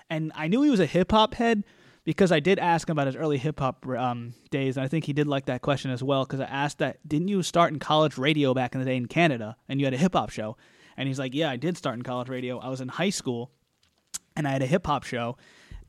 And 0.09 0.33
I 0.35 0.49
knew 0.49 0.63
he 0.63 0.71
was 0.71 0.81
a 0.81 0.87
hip 0.87 1.13
hop 1.13 1.35
head 1.35 1.65
because 2.05 2.33
I 2.33 2.41
did 2.41 2.59
ask 2.59 2.89
him 2.89 2.93
about 2.93 3.07
his 3.07 3.17
early 3.17 3.39
hip 3.39 3.61
hop 3.61 3.87
um, 3.87 4.35
days, 4.51 4.77
and 4.77 4.85
I 4.85 4.89
think 4.89 5.05
he 5.05 5.13
did 5.13 5.27
like 5.29 5.47
that 5.47 5.63
question 5.63 5.91
as 5.91 6.03
well. 6.03 6.25
Because 6.25 6.41
I 6.41 6.45
asked 6.45 6.79
that, 6.79 7.07
didn't 7.07 7.29
you 7.29 7.43
start 7.43 7.73
in 7.73 7.79
college 7.79 8.19
radio 8.19 8.55
back 8.55 8.75
in 8.75 8.81
the 8.81 8.85
day 8.87 8.97
in 8.97 9.07
Canada, 9.07 9.57
and 9.69 9.81
you 9.81 9.87
had 9.87 9.95
a 9.95 9.99
hip 9.99 10.15
hop 10.15 10.31
show? 10.31 10.57
And 10.97 11.07
he's 11.07 11.19
like, 11.19 11.35
yeah, 11.35 11.51
I 11.51 11.57
did 11.57 11.77
start 11.77 11.97
in 11.97 12.03
college 12.03 12.29
radio. 12.29 12.59
I 12.59 12.69
was 12.69 12.81
in 12.81 12.89
high 12.89 13.11
school, 13.11 13.51
and 14.37 14.47
I 14.49 14.51
had 14.51 14.63
a 14.63 14.67
hip 14.67 14.87
hop 14.87 15.05
show, 15.05 15.37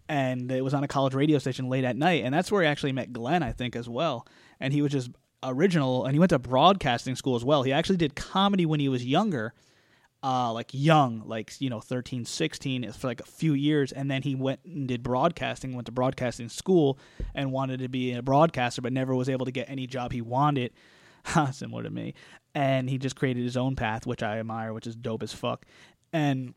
and 0.08 0.52
it 0.52 0.64
was 0.64 0.74
on 0.74 0.84
a 0.84 0.88
college 0.88 1.14
radio 1.14 1.40
station 1.40 1.70
late 1.70 1.86
at 1.86 1.96
night, 1.96 2.24
and 2.24 2.34
that's 2.34 2.52
where 2.52 2.62
he 2.62 2.68
actually 2.68 2.92
met 2.92 3.14
Glenn, 3.14 3.44
I 3.44 3.52
think, 3.52 3.76
as 3.76 3.88
well. 3.90 4.28
And 4.62 4.72
he 4.72 4.82
was 4.82 4.94
just 4.94 5.12
original, 5.44 6.06
and 6.06 6.14
he 6.14 6.20
went 6.20 6.30
to 6.30 6.40
broadcasting 6.40 7.16
school 7.16 7.36
as 7.36 7.44
well. 7.44 7.64
He 7.64 7.74
actually 7.74 7.98
did 7.98 8.16
comedy 8.16 8.66
when 8.66 8.80
he 8.80 8.88
was 8.88 9.06
younger, 9.06 9.54
uh, 10.24 10.54
like 10.54 10.70
young, 10.72 11.24
like 11.26 11.60
you 11.60 11.70
know, 11.70 11.80
13, 11.82 12.26
16, 12.26 12.92
for 12.94 13.08
like 13.08 13.20
a 13.20 13.26
few 13.26 13.54
years, 13.54 13.92
and 13.92 14.10
then 14.10 14.22
he 14.22 14.36
went 14.36 14.60
and 14.64 14.88
did 14.88 15.04
broadcasting, 15.04 15.74
went 15.74 15.88
to 15.88 15.92
broadcasting 15.92 16.48
school, 16.48 17.00
and 17.34 17.52
wanted 17.52 17.80
to 17.80 17.90
be 17.90 18.14
a 18.14 18.22
broadcaster, 18.22 18.82
but 18.82 18.94
never 18.94 19.16
was 19.16 19.30
able 19.30 19.46
to 19.46 19.52
get 19.52 19.70
any 19.70 19.88
job 19.88 20.12
he 20.12 20.22
wanted. 20.22 20.72
Similar 21.52 21.84
to 21.84 21.90
me, 21.90 22.14
and 22.56 22.90
he 22.90 22.98
just 22.98 23.16
created 23.16 23.44
his 23.44 23.58
own 23.58 23.76
path, 23.76 24.06
which 24.06 24.24
I 24.24 24.40
admire, 24.40 24.74
which 24.74 24.88
is 24.88 24.96
dope 24.96 25.24
as 25.24 25.34
fuck. 25.34 25.66
And 26.14 26.54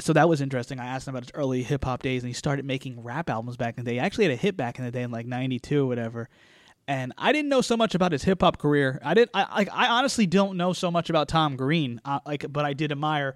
so 0.00 0.12
that 0.14 0.28
was 0.28 0.40
interesting. 0.40 0.80
I 0.80 0.86
asked 0.86 1.06
him 1.06 1.14
about 1.14 1.24
his 1.24 1.32
early 1.34 1.62
hip 1.62 1.84
hop 1.84 2.02
days, 2.02 2.22
and 2.22 2.28
he 2.28 2.34
started 2.34 2.64
making 2.64 3.02
rap 3.02 3.28
albums 3.28 3.56
back 3.56 3.76
in 3.76 3.84
the 3.84 3.90
day. 3.90 3.94
He 3.96 4.00
actually 4.00 4.24
had 4.24 4.32
a 4.32 4.36
hit 4.36 4.56
back 4.56 4.78
in 4.78 4.84
the 4.84 4.90
day 4.90 5.02
in 5.02 5.10
like 5.10 5.26
'92 5.26 5.84
or 5.84 5.86
whatever. 5.86 6.28
And 6.88 7.12
I 7.16 7.32
didn't 7.32 7.48
know 7.48 7.60
so 7.60 7.76
much 7.76 7.94
about 7.94 8.12
his 8.12 8.24
hip 8.24 8.40
hop 8.40 8.58
career. 8.58 9.00
I 9.04 9.14
didn't. 9.14 9.30
I 9.34 9.56
like. 9.56 9.68
I 9.72 9.88
honestly 9.88 10.26
don't 10.26 10.56
know 10.56 10.72
so 10.72 10.90
much 10.90 11.10
about 11.10 11.28
Tom 11.28 11.56
Green. 11.56 12.00
Uh, 12.04 12.18
like, 12.26 12.44
but 12.52 12.64
I 12.64 12.72
did 12.72 12.90
admire, 12.90 13.34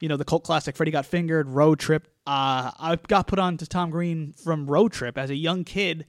you 0.00 0.08
know, 0.08 0.16
the 0.16 0.24
cult 0.24 0.44
classic 0.44 0.76
"Freddie 0.76 0.92
Got 0.92 1.06
Fingered," 1.06 1.48
"Road 1.48 1.80
Trip." 1.80 2.06
Uh, 2.26 2.70
I 2.78 2.98
got 3.08 3.26
put 3.26 3.38
on 3.38 3.56
to 3.58 3.66
Tom 3.66 3.90
Green 3.90 4.32
from 4.32 4.66
Road 4.66 4.92
Trip 4.92 5.18
as 5.18 5.30
a 5.30 5.34
young 5.34 5.64
kid. 5.64 6.06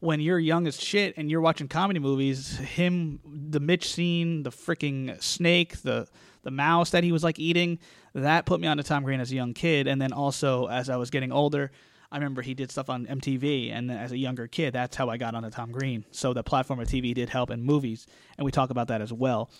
When 0.00 0.20
you're 0.20 0.38
young 0.38 0.66
as 0.66 0.78
shit 0.78 1.14
and 1.16 1.30
you're 1.30 1.40
watching 1.40 1.66
comedy 1.66 1.98
movies, 1.98 2.58
him, 2.58 3.20
the 3.24 3.60
Mitch 3.60 3.90
scene, 3.90 4.42
the 4.42 4.50
freaking 4.50 5.22
snake, 5.22 5.80
the 5.82 6.08
the 6.42 6.50
mouse 6.50 6.90
that 6.90 7.04
he 7.04 7.12
was 7.12 7.24
like 7.24 7.38
eating, 7.38 7.78
that 8.12 8.44
put 8.44 8.60
me 8.60 8.66
on 8.66 8.76
to 8.76 8.82
Tom 8.82 9.04
Green 9.04 9.20
as 9.20 9.32
a 9.32 9.34
young 9.34 9.54
kid. 9.54 9.86
And 9.86 10.02
then 10.02 10.12
also 10.12 10.66
as 10.66 10.90
I 10.90 10.96
was 10.96 11.10
getting 11.10 11.32
older, 11.32 11.70
I 12.14 12.18
remember 12.18 12.42
he 12.42 12.54
did 12.54 12.70
stuff 12.70 12.88
on 12.88 13.06
MTV, 13.06 13.72
and 13.72 13.90
as 13.90 14.12
a 14.12 14.16
younger 14.16 14.46
kid, 14.46 14.72
that's 14.72 14.94
how 14.94 15.10
I 15.10 15.16
got 15.16 15.34
onto 15.34 15.50
Tom 15.50 15.72
Green. 15.72 16.04
So 16.12 16.32
the 16.32 16.44
platform 16.44 16.78
of 16.78 16.86
TV 16.86 17.12
did 17.12 17.28
help 17.28 17.50
in 17.50 17.64
movies, 17.64 18.06
and 18.38 18.44
we 18.44 18.52
talk 18.52 18.70
about 18.70 18.86
that 18.86 19.02
as 19.02 19.12
well. 19.12 19.50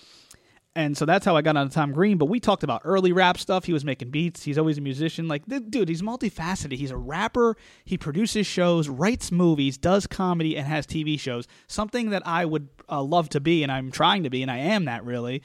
And 0.76 0.96
so 0.96 1.04
that's 1.04 1.24
how 1.24 1.36
I 1.36 1.42
got 1.42 1.56
onto 1.56 1.74
Tom 1.74 1.90
Green. 1.90 2.16
But 2.16 2.26
we 2.26 2.38
talked 2.38 2.62
about 2.62 2.82
early 2.84 3.10
rap 3.10 3.38
stuff. 3.38 3.64
He 3.64 3.72
was 3.72 3.84
making 3.84 4.10
beats. 4.10 4.44
He's 4.44 4.56
always 4.56 4.78
a 4.78 4.80
musician. 4.80 5.26
Like, 5.26 5.42
dude, 5.46 5.88
he's 5.88 6.00
multifaceted. 6.02 6.76
He's 6.76 6.92
a 6.92 6.96
rapper. 6.96 7.56
He 7.84 7.98
produces 7.98 8.46
shows, 8.46 8.88
writes 8.88 9.32
movies, 9.32 9.76
does 9.76 10.06
comedy, 10.06 10.56
and 10.56 10.68
has 10.68 10.86
TV 10.86 11.18
shows. 11.18 11.48
Something 11.66 12.10
that 12.10 12.22
I 12.24 12.44
would 12.44 12.68
uh, 12.88 13.02
love 13.02 13.30
to 13.30 13.40
be, 13.40 13.64
and 13.64 13.72
I'm 13.72 13.90
trying 13.90 14.22
to 14.22 14.30
be, 14.30 14.42
and 14.42 14.50
I 14.50 14.58
am 14.58 14.84
that 14.84 15.04
really. 15.04 15.42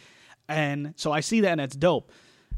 And 0.48 0.94
so 0.96 1.12
I 1.12 1.22
see 1.22 1.42
that, 1.42 1.54
and 1.54 1.62
it's 1.62 1.76
dope. 1.76 2.12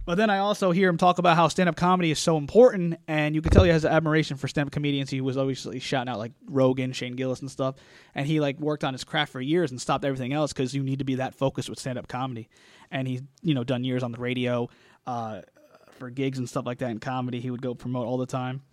But 0.03 0.15
then 0.15 0.31
I 0.31 0.39
also 0.39 0.71
hear 0.71 0.89
him 0.89 0.97
talk 0.97 1.19
about 1.19 1.35
how 1.35 1.47
stand 1.47 1.69
up 1.69 1.75
comedy 1.75 2.09
is 2.09 2.17
so 2.17 2.37
important, 2.37 2.95
and 3.07 3.35
you 3.35 3.41
can 3.41 3.51
tell 3.51 3.63
he 3.63 3.69
has 3.69 3.85
admiration 3.85 4.35
for 4.35 4.47
stand 4.47 4.67
up 4.67 4.73
comedians. 4.73 5.11
He 5.11 5.21
was 5.21 5.37
like, 5.37 5.81
shouting 5.81 6.11
out 6.11 6.17
like 6.17 6.31
Rogan, 6.47 6.91
Shane 6.91 7.15
Gillis, 7.15 7.41
and 7.41 7.51
stuff. 7.51 7.75
And 8.15 8.25
he 8.25 8.39
like 8.39 8.59
worked 8.59 8.83
on 8.83 8.93
his 8.93 9.03
craft 9.03 9.31
for 9.31 9.39
years 9.39 9.69
and 9.69 9.79
stopped 9.79 10.03
everything 10.03 10.33
else 10.33 10.53
because 10.53 10.73
you 10.73 10.81
need 10.81 10.99
to 10.99 11.05
be 11.05 11.15
that 11.15 11.35
focused 11.35 11.69
with 11.69 11.79
stand 11.79 11.99
up 11.99 12.07
comedy. 12.07 12.49
And 12.89 13.07
he's 13.07 13.21
you 13.43 13.53
know 13.53 13.63
done 13.63 13.83
years 13.83 14.01
on 14.01 14.11
the 14.11 14.17
radio 14.17 14.69
uh, 15.05 15.41
for 15.91 16.09
gigs 16.09 16.39
and 16.39 16.49
stuff 16.49 16.65
like 16.65 16.79
that 16.79 16.89
in 16.89 16.99
comedy. 16.99 17.39
He 17.39 17.51
would 17.51 17.61
go 17.61 17.75
promote 17.75 18.07
all 18.07 18.17
the 18.17 18.25
time. 18.25 18.63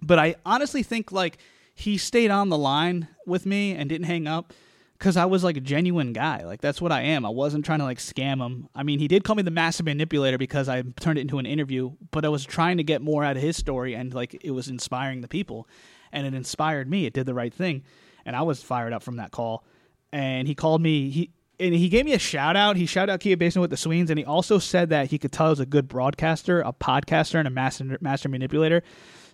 But 0.00 0.18
I 0.18 0.36
honestly 0.44 0.82
think 0.82 1.12
like 1.12 1.38
he 1.74 1.98
stayed 1.98 2.30
on 2.30 2.48
the 2.48 2.58
line 2.58 3.08
with 3.26 3.44
me 3.44 3.72
and 3.72 3.88
didn't 3.88 4.06
hang 4.06 4.26
up 4.26 4.54
because 4.98 5.16
I 5.16 5.26
was 5.26 5.44
like 5.44 5.56
a 5.56 5.60
genuine 5.60 6.12
guy. 6.12 6.44
Like 6.44 6.60
that's 6.60 6.80
what 6.80 6.92
I 6.92 7.02
am. 7.02 7.26
I 7.26 7.28
wasn't 7.28 7.64
trying 7.64 7.80
to 7.80 7.84
like 7.84 7.98
scam 7.98 8.44
him. 8.44 8.68
I 8.74 8.82
mean, 8.82 8.98
he 8.98 9.08
did 9.08 9.24
call 9.24 9.36
me 9.36 9.42
the 9.42 9.50
massive 9.50 9.86
manipulator 9.86 10.38
because 10.38 10.68
I 10.68 10.82
turned 11.00 11.18
it 11.18 11.22
into 11.22 11.38
an 11.38 11.46
interview, 11.46 11.92
but 12.10 12.24
I 12.24 12.28
was 12.28 12.44
trying 12.44 12.78
to 12.78 12.84
get 12.84 13.02
more 13.02 13.24
out 13.24 13.36
of 13.36 13.42
his 13.42 13.56
story 13.56 13.94
and 13.94 14.12
like 14.14 14.38
it 14.42 14.52
was 14.52 14.68
inspiring 14.68 15.20
the 15.20 15.28
people, 15.28 15.68
and 16.12 16.26
it 16.26 16.34
inspired 16.34 16.88
me. 16.88 17.06
It 17.06 17.12
did 17.12 17.26
the 17.26 17.34
right 17.34 17.52
thing, 17.52 17.82
and 18.24 18.34
I 18.34 18.42
was 18.42 18.62
fired 18.62 18.92
up 18.92 19.02
from 19.02 19.16
that 19.16 19.30
call. 19.30 19.64
And 20.12 20.48
he 20.48 20.54
called 20.54 20.80
me. 20.80 21.10
He 21.10 21.30
and 21.58 21.74
he 21.74 21.88
gave 21.88 22.04
me 22.04 22.12
a 22.12 22.18
shout 22.18 22.56
out. 22.56 22.76
He 22.76 22.86
shouted 22.86 23.12
out 23.12 23.20
Keep 23.20 23.32
It 23.32 23.38
Basement 23.38 23.62
with 23.62 23.70
the 23.70 23.76
Sweens, 23.76 24.10
and 24.10 24.18
he 24.18 24.24
also 24.24 24.58
said 24.58 24.90
that 24.90 25.10
he 25.10 25.18
could 25.18 25.32
tell 25.32 25.46
I 25.46 25.50
was 25.50 25.60
a 25.60 25.66
good 25.66 25.88
broadcaster, 25.88 26.60
a 26.60 26.72
podcaster, 26.72 27.38
and 27.38 27.48
a 27.48 27.50
master 27.50 27.98
master 28.00 28.28
manipulator. 28.28 28.82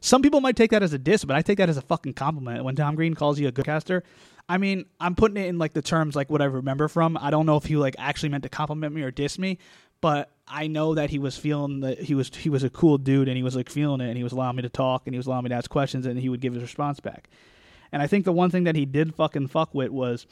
Some 0.01 0.21
people 0.21 0.41
might 0.41 0.57
take 0.57 0.73
that 0.73 0.83
as 0.83 0.93
a 0.93 0.99
diss, 0.99 1.25
but 1.25 1.37
I 1.37 1.43
take 1.43 1.59
that 1.59 1.69
as 1.69 1.77
a 1.77 1.83
fucking 1.83 2.15
compliment. 2.15 2.65
When 2.65 2.75
Tom 2.75 2.97
Green 2.97 3.15
calls 3.15 3.39
you 3.39 3.47
a 3.47 3.53
good 3.53 3.65
caster, 3.65 4.03
I 4.49 4.59
mean, 4.59 4.87
I'm 5.01 5.15
putting 5.15 5.37
it 5.37 5.47
in 5.47 5.59
like 5.59 5.73
the 5.73 5.83
terms 5.83 6.15
like 6.15 6.31
what 6.31 6.43
I 6.43 6.47
remember 6.47 6.89
from. 6.89 7.17
I 7.17 7.31
don't 7.31 7.47
know 7.47 7.57
if 7.57 7.65
he 7.65 7.77
like 7.77 7.97
actually 7.99 8.29
meant 8.29 8.43
to 8.43 8.49
compliment 8.49 8.95
me 8.95 9.03
or 9.03 9.11
diss 9.11 9.39
me, 9.39 9.59
but 10.01 10.31
I 10.47 10.67
know 10.67 10.95
that 10.95 11.11
he 11.11 11.19
was 11.19 11.37
feeling 11.37 11.81
that 11.81 12.01
he 12.01 12.15
was 12.15 12.29
he 12.35 12.51
was 12.51 12.65
a 12.65 12.71
cool 12.71 12.99
dude 12.99 13.29
and 13.29 13.37
he 13.37 13.43
was 13.43 13.57
like 13.57 13.71
feeling 13.71 14.01
it 14.01 14.09
and 14.09 14.17
he 14.17 14.25
was 14.25 14.33
allowing 14.33 14.57
me 14.57 14.63
to 14.63 14.69
talk 14.69 15.03
and 15.07 15.15
he 15.15 15.19
was 15.19 15.27
allowing 15.27 15.45
me 15.45 15.51
to 15.51 15.55
ask 15.55 15.71
questions 15.71 16.07
and 16.07 16.19
he 16.19 16.29
would 16.29 16.41
give 16.41 16.55
his 16.55 16.63
response 16.63 17.01
back. 17.01 17.29
And 17.93 18.03
I 18.03 18.07
think 18.07 18.25
the 18.25 18.33
one 18.33 18.51
thing 18.51 18.65
that 18.65 18.77
he 18.77 18.85
did 18.85 19.15
fucking 19.15 19.49
fuck 19.49 19.75
with 19.75 19.91
was 19.91 20.27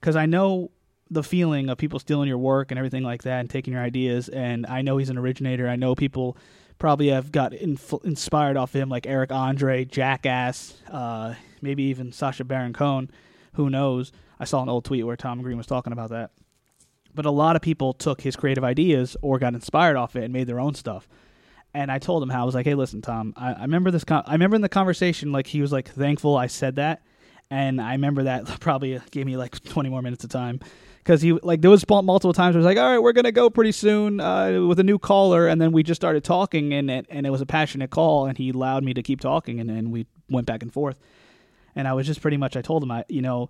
because 0.00 0.16
I 0.16 0.26
know 0.26 0.70
the 1.10 1.22
feeling 1.22 1.68
of 1.68 1.78
people 1.78 1.98
stealing 1.98 2.28
your 2.28 2.38
work 2.38 2.70
and 2.70 2.78
everything 2.78 3.02
like 3.02 3.22
that 3.22 3.40
and 3.40 3.48
taking 3.48 3.72
your 3.72 3.82
ideas. 3.82 4.28
And 4.28 4.66
I 4.66 4.82
know 4.82 4.96
he's 4.96 5.10
an 5.10 5.18
originator. 5.18 5.68
I 5.68 5.76
know 5.76 5.94
people 5.94 6.36
probably 6.78 7.08
have 7.08 7.32
got 7.32 7.54
inf- 7.54 8.04
inspired 8.04 8.56
off 8.56 8.74
him, 8.74 8.88
like 8.88 9.06
Eric 9.06 9.32
Andre, 9.32 9.84
Jackass, 9.84 10.74
uh, 10.90 11.34
maybe 11.60 11.84
even 11.84 12.12
Sacha 12.12 12.44
Baron 12.44 12.72
Cohen. 12.72 13.10
Who 13.58 13.68
knows? 13.68 14.12
I 14.38 14.44
saw 14.44 14.62
an 14.62 14.68
old 14.68 14.84
tweet 14.84 15.04
where 15.04 15.16
Tom 15.16 15.42
Green 15.42 15.56
was 15.56 15.66
talking 15.66 15.92
about 15.92 16.10
that. 16.10 16.30
But 17.12 17.26
a 17.26 17.30
lot 17.32 17.56
of 17.56 17.60
people 17.60 17.92
took 17.92 18.20
his 18.20 18.36
creative 18.36 18.62
ideas 18.62 19.16
or 19.20 19.40
got 19.40 19.54
inspired 19.54 19.96
off 19.96 20.14
it 20.14 20.22
and 20.22 20.32
made 20.32 20.46
their 20.46 20.60
own 20.60 20.74
stuff. 20.74 21.08
And 21.74 21.90
I 21.90 21.98
told 21.98 22.22
him 22.22 22.28
how 22.28 22.42
I 22.42 22.44
was 22.44 22.54
like, 22.54 22.66
"Hey, 22.66 22.76
listen, 22.76 23.02
Tom. 23.02 23.34
I, 23.36 23.54
I 23.54 23.62
remember 23.62 23.90
this. 23.90 24.04
Con- 24.04 24.22
I 24.26 24.32
remember 24.32 24.54
in 24.54 24.62
the 24.62 24.68
conversation, 24.68 25.32
like 25.32 25.48
he 25.48 25.60
was 25.60 25.72
like 25.72 25.88
thankful 25.88 26.36
I 26.36 26.46
said 26.46 26.76
that, 26.76 27.02
and 27.50 27.80
I 27.80 27.92
remember 27.92 28.22
that 28.22 28.46
probably 28.60 29.00
gave 29.10 29.26
me 29.26 29.36
like 29.36 29.60
20 29.64 29.88
more 29.88 30.02
minutes 30.02 30.22
of 30.22 30.30
time 30.30 30.60
because 30.98 31.20
he 31.20 31.32
like 31.32 31.60
there 31.60 31.70
was 31.70 31.84
multiple 31.88 32.32
times 32.32 32.54
where 32.54 32.60
was 32.60 32.64
like, 32.64 32.78
all 32.78 32.92
right, 32.92 33.00
we're 33.00 33.12
gonna 33.12 33.32
go 33.32 33.50
pretty 33.50 33.72
soon 33.72 34.20
uh, 34.20 34.62
with 34.68 34.78
a 34.78 34.84
new 34.84 35.00
caller, 35.00 35.48
and 35.48 35.60
then 35.60 35.72
we 35.72 35.82
just 35.82 36.00
started 36.00 36.22
talking, 36.22 36.72
and 36.72 36.88
it, 36.88 37.06
and 37.10 37.26
it 37.26 37.30
was 37.30 37.40
a 37.40 37.46
passionate 37.46 37.90
call, 37.90 38.26
and 38.26 38.38
he 38.38 38.50
allowed 38.50 38.84
me 38.84 38.94
to 38.94 39.02
keep 39.02 39.20
talking, 39.20 39.58
and 39.58 39.68
then 39.68 39.90
we 39.90 40.06
went 40.30 40.46
back 40.46 40.62
and 40.62 40.72
forth, 40.72 41.00
and 41.78 41.88
I 41.88 41.94
was 41.94 42.06
just 42.06 42.20
pretty 42.20 42.36
much 42.36 42.56
I 42.56 42.62
told 42.62 42.82
him 42.82 42.90
I 42.90 43.04
you 43.08 43.22
know. 43.22 43.48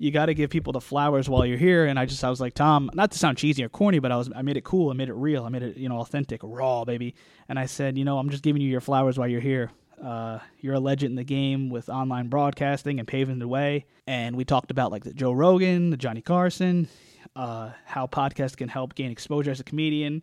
You 0.00 0.12
got 0.12 0.26
to 0.26 0.34
give 0.34 0.50
people 0.50 0.72
the 0.72 0.80
flowers 0.80 1.28
while 1.28 1.44
you're 1.44 1.58
here, 1.58 1.84
and 1.84 1.98
I 1.98 2.06
just 2.06 2.22
I 2.22 2.30
was 2.30 2.40
like 2.40 2.54
Tom, 2.54 2.88
not 2.94 3.10
to 3.10 3.18
sound 3.18 3.36
cheesy 3.36 3.64
or 3.64 3.68
corny, 3.68 3.98
but 3.98 4.12
I 4.12 4.16
was 4.16 4.30
I 4.32 4.42
made 4.42 4.56
it 4.56 4.62
cool, 4.62 4.90
I 4.90 4.92
made 4.92 5.08
it 5.08 5.14
real, 5.14 5.44
I 5.44 5.48
made 5.48 5.64
it 5.64 5.76
you 5.76 5.88
know 5.88 5.98
authentic, 5.98 6.40
raw, 6.44 6.84
baby. 6.84 7.16
And 7.48 7.58
I 7.58 7.66
said, 7.66 7.98
you 7.98 8.04
know, 8.04 8.16
I'm 8.16 8.30
just 8.30 8.44
giving 8.44 8.62
you 8.62 8.68
your 8.68 8.80
flowers 8.80 9.18
while 9.18 9.26
you're 9.26 9.40
here. 9.40 9.72
Uh, 10.00 10.38
you're 10.60 10.74
a 10.74 10.80
legend 10.80 11.10
in 11.10 11.16
the 11.16 11.24
game 11.24 11.68
with 11.68 11.88
online 11.88 12.28
broadcasting 12.28 13.00
and 13.00 13.08
paving 13.08 13.40
the 13.40 13.48
way. 13.48 13.86
And 14.06 14.36
we 14.36 14.44
talked 14.44 14.70
about 14.70 14.92
like 14.92 15.02
the 15.02 15.12
Joe 15.12 15.32
Rogan, 15.32 15.90
the 15.90 15.96
Johnny 15.96 16.22
Carson, 16.22 16.86
uh, 17.34 17.72
how 17.84 18.06
podcasts 18.06 18.56
can 18.56 18.68
help 18.68 18.94
gain 18.94 19.10
exposure 19.10 19.50
as 19.50 19.58
a 19.58 19.64
comedian. 19.64 20.22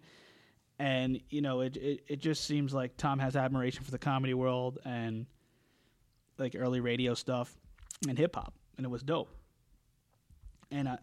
And 0.80 1.20
you 1.30 1.42
know, 1.42 1.60
it, 1.60 1.76
it 1.76 2.00
it 2.08 2.20
just 2.22 2.46
seems 2.46 2.74
like 2.74 2.96
Tom 2.96 3.20
has 3.20 3.36
admiration 3.36 3.84
for 3.84 3.92
the 3.92 4.00
comedy 4.00 4.34
world 4.34 4.80
and 4.86 5.26
like 6.38 6.56
early 6.58 6.80
radio 6.80 7.14
stuff 7.14 7.56
and 8.08 8.18
hip 8.18 8.36
hop, 8.36 8.54
and 8.78 8.86
it 8.86 8.90
was 8.90 9.04
dope. 9.04 9.30
And 10.72 10.90
I, 10.90 10.98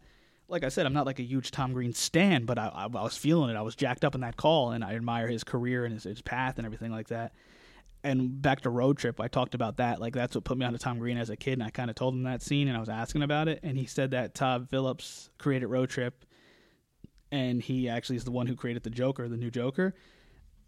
like 0.49 0.65
I 0.65 0.69
said, 0.69 0.87
I'm 0.87 0.93
not 0.93 1.07
like 1.07 1.19
a 1.19 1.23
huge 1.23 1.51
Tom 1.51 1.73
Green 1.73 1.95
stan, 1.95 2.45
but 2.45 2.59
I, 2.59 2.69
I, 2.69 2.85
I 2.85 3.03
was 3.03 3.17
feeling 3.17 3.51
it. 3.51 3.57
I 3.57 3.63
was 3.63 3.75
jacked 3.75 4.05
up 4.05 4.15
in 4.15 4.21
that 4.23 4.37
call, 4.37 4.73
and 4.73 4.85
I 4.85 4.95
admire 4.95 5.29
his 5.29 5.45
career 5.45 5.85
and 5.85 5.95
his, 5.95 6.05
his 6.05 6.23
path 6.23 6.59
and 6.59 6.67
everything 6.67 6.91
like 6.91 7.09
that 7.09 7.33
and 8.05 8.43
back 8.43 8.61
to 8.61 8.71
road 8.71 8.99
trip 8.99 9.21
i 9.21 9.29
talked 9.29 9.55
about 9.55 9.77
that 9.77 10.01
like 10.01 10.15
that's 10.15 10.35
what 10.35 10.45
put 10.45 10.59
me 10.59 10.67
on 10.67 10.73
to 10.73 10.79
tom 10.79 10.99
green 10.99 11.17
as 11.17 11.31
a 11.31 11.37
kid 11.37 11.55
and 11.55 11.63
i 11.63 11.71
kind 11.71 11.91
of 11.91 11.97
told 11.97 12.15
him 12.15 12.25
that 12.25 12.43
scene 12.43 12.69
and 12.69 12.77
i 12.77 12.81
was 12.81 12.89
asking 12.89 13.23
about 13.23 13.49
it 13.49 13.61
and 13.63 13.79
he 13.79 13.87
said 13.87 14.11
that 14.11 14.35
todd 14.35 14.69
phillips 14.69 15.31
created 15.39 15.67
road 15.67 15.89
trip 15.89 16.25
and 17.31 17.63
he 17.63 17.89
actually 17.89 18.17
is 18.17 18.25
the 18.25 18.31
one 18.31 18.47
who 18.47 18.57
created 18.57 18.83
the 18.83 18.91
joker 18.91 19.29
the 19.29 19.37
new 19.37 19.51
joker 19.51 19.95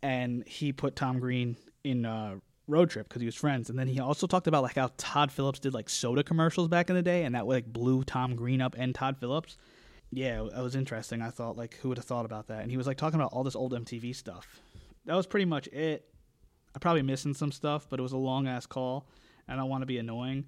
and 0.03 0.47
he 0.47 0.73
put 0.73 0.95
tom 0.95 1.19
green 1.19 1.57
in 1.83 2.05
uh, 2.07 2.37
road 2.67 2.89
trip 2.89 3.09
because 3.09 3.21
he 3.21 3.27
was 3.27 3.35
friends 3.35 3.69
and 3.69 3.79
then 3.79 3.87
he 3.87 4.01
also 4.01 4.27
talked 4.27 4.47
about 4.47 4.63
like 4.63 4.77
how 4.77 4.91
todd 4.97 5.31
phillips 5.31 5.59
did 5.59 5.75
like 5.75 5.89
soda 5.91 6.23
commercials 6.23 6.69
back 6.69 6.89
in 6.89 6.97
the 6.97 7.03
day 7.03 7.25
and 7.25 7.35
that 7.35 7.47
like 7.47 7.67
blew 7.67 8.03
tom 8.05 8.35
green 8.35 8.63
up 8.63 8.75
and 8.79 8.95
todd 8.95 9.17
phillips 9.19 9.59
yeah 10.11 10.43
it 10.43 10.63
was 10.63 10.75
interesting 10.75 11.21
i 11.21 11.29
thought 11.29 11.59
like 11.59 11.75
who 11.77 11.91
would 11.91 11.99
have 11.99 12.07
thought 12.07 12.25
about 12.25 12.47
that 12.47 12.63
and 12.63 12.71
he 12.71 12.79
was 12.79 12.87
like 12.87 12.97
talking 12.97 13.21
about 13.21 13.33
all 13.33 13.45
this 13.45 13.55
old 13.55 13.73
mtv 13.73 14.17
stuff 14.17 14.61
that 15.05 15.15
was 15.15 15.27
pretty 15.27 15.45
much 15.45 15.67
it 15.69 16.09
I'm 16.75 16.81
probably 16.81 17.03
missing 17.03 17.35
some 17.35 17.53
stuff, 17.53 17.87
but 17.89 18.01
it 18.01 18.03
was 18.03 18.13
a 18.13 18.17
long 18.19 18.49
ass 18.49 18.67
call, 18.67 19.07
and 19.47 19.61
I 19.61 19.65
want 19.65 19.83
to 19.83 19.87
be 19.87 19.99
annoying. 19.99 20.47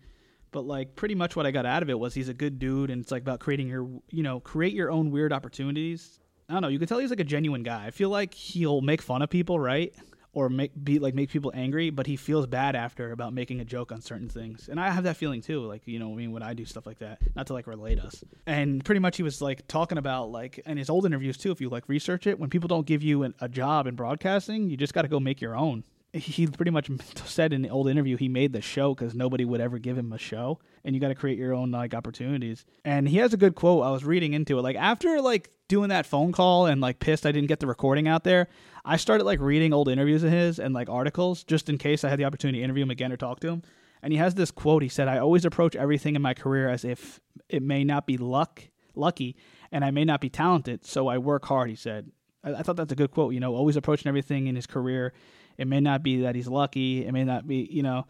But 0.50 0.62
like 0.62 0.96
pretty 0.96 1.14
much 1.14 1.36
what 1.36 1.46
I 1.46 1.50
got 1.50 1.66
out 1.66 1.82
of 1.82 1.90
it 1.90 1.98
was 1.98 2.14
he's 2.14 2.28
a 2.28 2.34
good 2.34 2.58
dude, 2.58 2.90
and 2.90 3.00
it's 3.02 3.12
like 3.12 3.22
about 3.22 3.40
creating 3.40 3.68
your, 3.68 3.88
you 4.10 4.22
know, 4.22 4.40
create 4.40 4.72
your 4.72 4.90
own 4.90 5.10
weird 5.10 5.32
opportunities. 5.32 6.18
I 6.48 6.52
don't 6.52 6.62
know. 6.62 6.68
You 6.68 6.78
can 6.78 6.88
tell 6.88 6.98
he's 6.98 7.10
like 7.10 7.20
a 7.20 7.24
genuine 7.24 7.62
guy. 7.62 7.86
I 7.86 7.90
feel 7.90 8.08
like 8.08 8.34
he'll 8.34 8.80
make 8.80 9.02
fun 9.02 9.22
of 9.22 9.30
people, 9.30 9.58
right? 9.58 9.92
Or 10.36 10.50
make 10.50 10.72
be 10.84 10.98
like 10.98 11.14
make 11.14 11.30
people 11.30 11.50
angry, 11.54 11.88
but 11.88 12.06
he 12.06 12.16
feels 12.16 12.46
bad 12.46 12.76
after 12.76 13.10
about 13.10 13.32
making 13.32 13.60
a 13.60 13.64
joke 13.64 13.90
on 13.90 14.02
certain 14.02 14.28
things. 14.28 14.68
And 14.68 14.78
I 14.78 14.90
have 14.90 15.04
that 15.04 15.16
feeling 15.16 15.40
too. 15.40 15.62
Like 15.62 15.80
you 15.86 15.98
know, 15.98 16.12
I 16.12 16.14
mean, 16.14 16.30
when 16.30 16.42
I 16.42 16.52
do 16.52 16.66
stuff 16.66 16.86
like 16.86 16.98
that, 16.98 17.20
not 17.34 17.46
to 17.46 17.54
like 17.54 17.66
relate 17.66 17.98
us. 17.98 18.22
And 18.46 18.84
pretty 18.84 18.98
much 18.98 19.16
he 19.16 19.22
was 19.22 19.40
like 19.40 19.66
talking 19.66 19.96
about 19.96 20.30
like 20.30 20.58
in 20.66 20.76
his 20.76 20.90
old 20.90 21.06
interviews 21.06 21.38
too. 21.38 21.52
If 21.52 21.62
you 21.62 21.70
like 21.70 21.88
research 21.88 22.26
it, 22.26 22.38
when 22.38 22.50
people 22.50 22.68
don't 22.68 22.86
give 22.86 23.02
you 23.02 23.22
an, 23.22 23.32
a 23.40 23.48
job 23.48 23.86
in 23.86 23.94
broadcasting, 23.94 24.68
you 24.68 24.76
just 24.76 24.92
got 24.92 25.02
to 25.02 25.08
go 25.08 25.18
make 25.18 25.40
your 25.40 25.56
own 25.56 25.84
he 26.12 26.46
pretty 26.46 26.70
much 26.70 26.90
said 27.24 27.52
in 27.52 27.62
the 27.62 27.68
old 27.68 27.88
interview 27.88 28.16
he 28.16 28.28
made 28.28 28.52
the 28.52 28.60
show 28.60 28.94
because 28.94 29.14
nobody 29.14 29.44
would 29.44 29.60
ever 29.60 29.78
give 29.78 29.98
him 29.98 30.12
a 30.12 30.18
show 30.18 30.58
and 30.84 30.94
you 30.94 31.00
got 31.00 31.08
to 31.08 31.14
create 31.14 31.38
your 31.38 31.52
own 31.52 31.70
like 31.70 31.94
opportunities. 31.94 32.64
And 32.84 33.08
he 33.08 33.18
has 33.18 33.34
a 33.34 33.36
good 33.36 33.54
quote 33.54 33.84
i 33.84 33.90
was 33.90 34.04
reading 34.04 34.32
into 34.32 34.58
it 34.58 34.62
like 34.62 34.76
after 34.76 35.20
like 35.20 35.50
doing 35.68 35.88
that 35.88 36.06
phone 36.06 36.32
call 36.32 36.66
and 36.66 36.80
like 36.80 36.98
pissed 37.00 37.26
i 37.26 37.32
didn't 37.32 37.48
get 37.48 37.60
the 37.60 37.66
recording 37.66 38.06
out 38.06 38.24
there 38.24 38.48
i 38.84 38.96
started 38.96 39.24
like 39.24 39.40
reading 39.40 39.72
old 39.72 39.88
interviews 39.88 40.22
of 40.22 40.30
his 40.30 40.58
and 40.58 40.74
like 40.74 40.88
articles 40.88 41.44
just 41.44 41.68
in 41.68 41.76
case 41.76 42.04
i 42.04 42.08
had 42.08 42.18
the 42.18 42.24
opportunity 42.24 42.58
to 42.58 42.64
interview 42.64 42.84
him 42.84 42.90
again 42.90 43.12
or 43.12 43.16
talk 43.16 43.40
to 43.40 43.48
him. 43.48 43.62
And 44.02 44.12
he 44.12 44.18
has 44.18 44.34
this 44.34 44.50
quote 44.50 44.82
he 44.82 44.88
said 44.88 45.08
i 45.08 45.18
always 45.18 45.44
approach 45.44 45.76
everything 45.76 46.16
in 46.16 46.22
my 46.22 46.34
career 46.34 46.68
as 46.68 46.84
if 46.84 47.20
it 47.48 47.62
may 47.62 47.84
not 47.84 48.06
be 48.06 48.16
luck 48.16 48.62
lucky 48.94 49.36
and 49.72 49.84
i 49.84 49.90
may 49.90 50.04
not 50.04 50.20
be 50.20 50.30
talented 50.30 50.84
so 50.84 51.08
i 51.08 51.18
work 51.18 51.44
hard 51.46 51.68
he 51.68 51.76
said 51.76 52.10
I, 52.46 52.54
I 52.54 52.62
thought 52.62 52.76
that's 52.76 52.92
a 52.92 52.96
good 52.96 53.10
quote 53.10 53.34
you 53.34 53.40
know 53.40 53.54
always 53.54 53.76
approaching 53.76 54.08
everything 54.08 54.46
in 54.46 54.56
his 54.56 54.66
career 54.66 55.12
it 55.58 55.66
may 55.66 55.80
not 55.80 56.02
be 56.02 56.22
that 56.22 56.34
he's 56.34 56.48
lucky. 56.48 57.06
It 57.06 57.12
may 57.12 57.24
not 57.24 57.46
be, 57.46 57.68
you 57.70 57.82
know, 57.82 58.06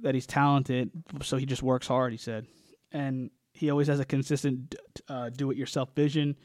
that 0.00 0.14
he's 0.14 0.26
talented. 0.26 0.90
So 1.22 1.36
he 1.36 1.46
just 1.46 1.62
works 1.62 1.86
hard, 1.86 2.12
he 2.12 2.18
said. 2.18 2.46
And 2.92 3.30
he 3.52 3.70
always 3.70 3.88
has 3.88 4.00
a 4.00 4.04
consistent 4.04 4.74
uh, 5.08 5.30
do 5.30 5.50
it 5.50 5.56
yourself 5.56 5.90
vision. 5.94 6.36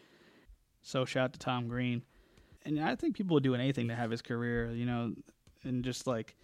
So 0.81 1.05
shout 1.05 1.25
out 1.25 1.33
to 1.33 1.39
Tom 1.39 1.67
Green. 1.67 2.01
And 2.65 2.79
I 2.79 2.95
think 2.95 3.15
people 3.15 3.35
would 3.35 3.43
do 3.43 3.55
anything 3.55 3.89
to 3.89 3.95
have 3.95 4.11
his 4.11 4.21
career, 4.21 4.71
you 4.71 4.85
know, 4.85 5.13
and 5.63 5.83
just 5.83 6.07
like, 6.07 6.35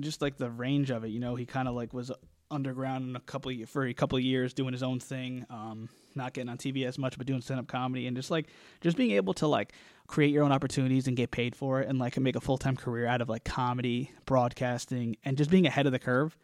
just 0.00 0.22
like 0.22 0.36
the 0.36 0.50
range 0.50 0.90
of 0.90 1.04
it, 1.04 1.08
you 1.08 1.20
know, 1.20 1.34
he 1.34 1.44
kind 1.44 1.68
of 1.68 1.74
like 1.74 1.92
was 1.92 2.10
underground 2.50 3.08
in 3.08 3.16
a 3.16 3.20
couple 3.20 3.50
of, 3.50 3.68
for 3.68 3.84
a 3.84 3.94
couple 3.94 4.16
of 4.16 4.24
years 4.24 4.54
doing 4.54 4.72
his 4.72 4.82
own 4.82 5.00
thing, 5.00 5.44
um, 5.50 5.88
not 6.16 6.32
getting 6.32 6.48
on 6.48 6.58
TV 6.58 6.86
as 6.86 6.98
much, 6.98 7.18
but 7.18 7.26
doing 7.26 7.40
stand 7.40 7.60
up 7.60 7.66
comedy 7.66 8.06
and 8.06 8.16
just 8.16 8.30
like 8.30 8.48
just 8.80 8.96
being 8.96 9.12
able 9.12 9.34
to 9.34 9.46
like 9.46 9.72
create 10.06 10.30
your 10.30 10.44
own 10.44 10.52
opportunities 10.52 11.06
and 11.06 11.16
get 11.16 11.30
paid 11.30 11.56
for 11.56 11.80
it 11.80 11.88
and 11.88 11.98
like 11.98 12.18
make 12.18 12.36
a 12.36 12.40
full 12.40 12.58
time 12.58 12.76
career 12.76 13.06
out 13.06 13.20
of 13.20 13.28
like 13.28 13.44
comedy, 13.44 14.10
broadcasting, 14.26 15.16
and 15.24 15.36
just 15.36 15.50
being 15.50 15.66
ahead 15.66 15.86
of 15.86 15.92
the 15.92 15.98
curve. 15.98 16.36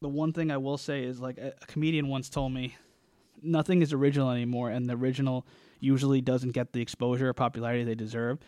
The 0.00 0.08
one 0.08 0.32
thing 0.32 0.50
I 0.50 0.56
will 0.56 0.78
say 0.78 1.04
is 1.04 1.20
like 1.20 1.38
a, 1.38 1.52
comedian 1.66 2.08
once 2.08 2.28
told 2.28 2.52
me 2.52 2.76
nothing 3.42 3.82
is 3.82 3.92
original 3.92 4.30
anymore, 4.30 4.70
and 4.70 4.88
the 4.88 4.94
original 4.94 5.46
usually 5.80 6.20
doesn't 6.20 6.52
get 6.52 6.72
the 6.72 6.80
exposure 6.80 7.28
or 7.28 7.32
popularity 7.32 7.84
they 7.84 7.94
deserve. 7.94 8.38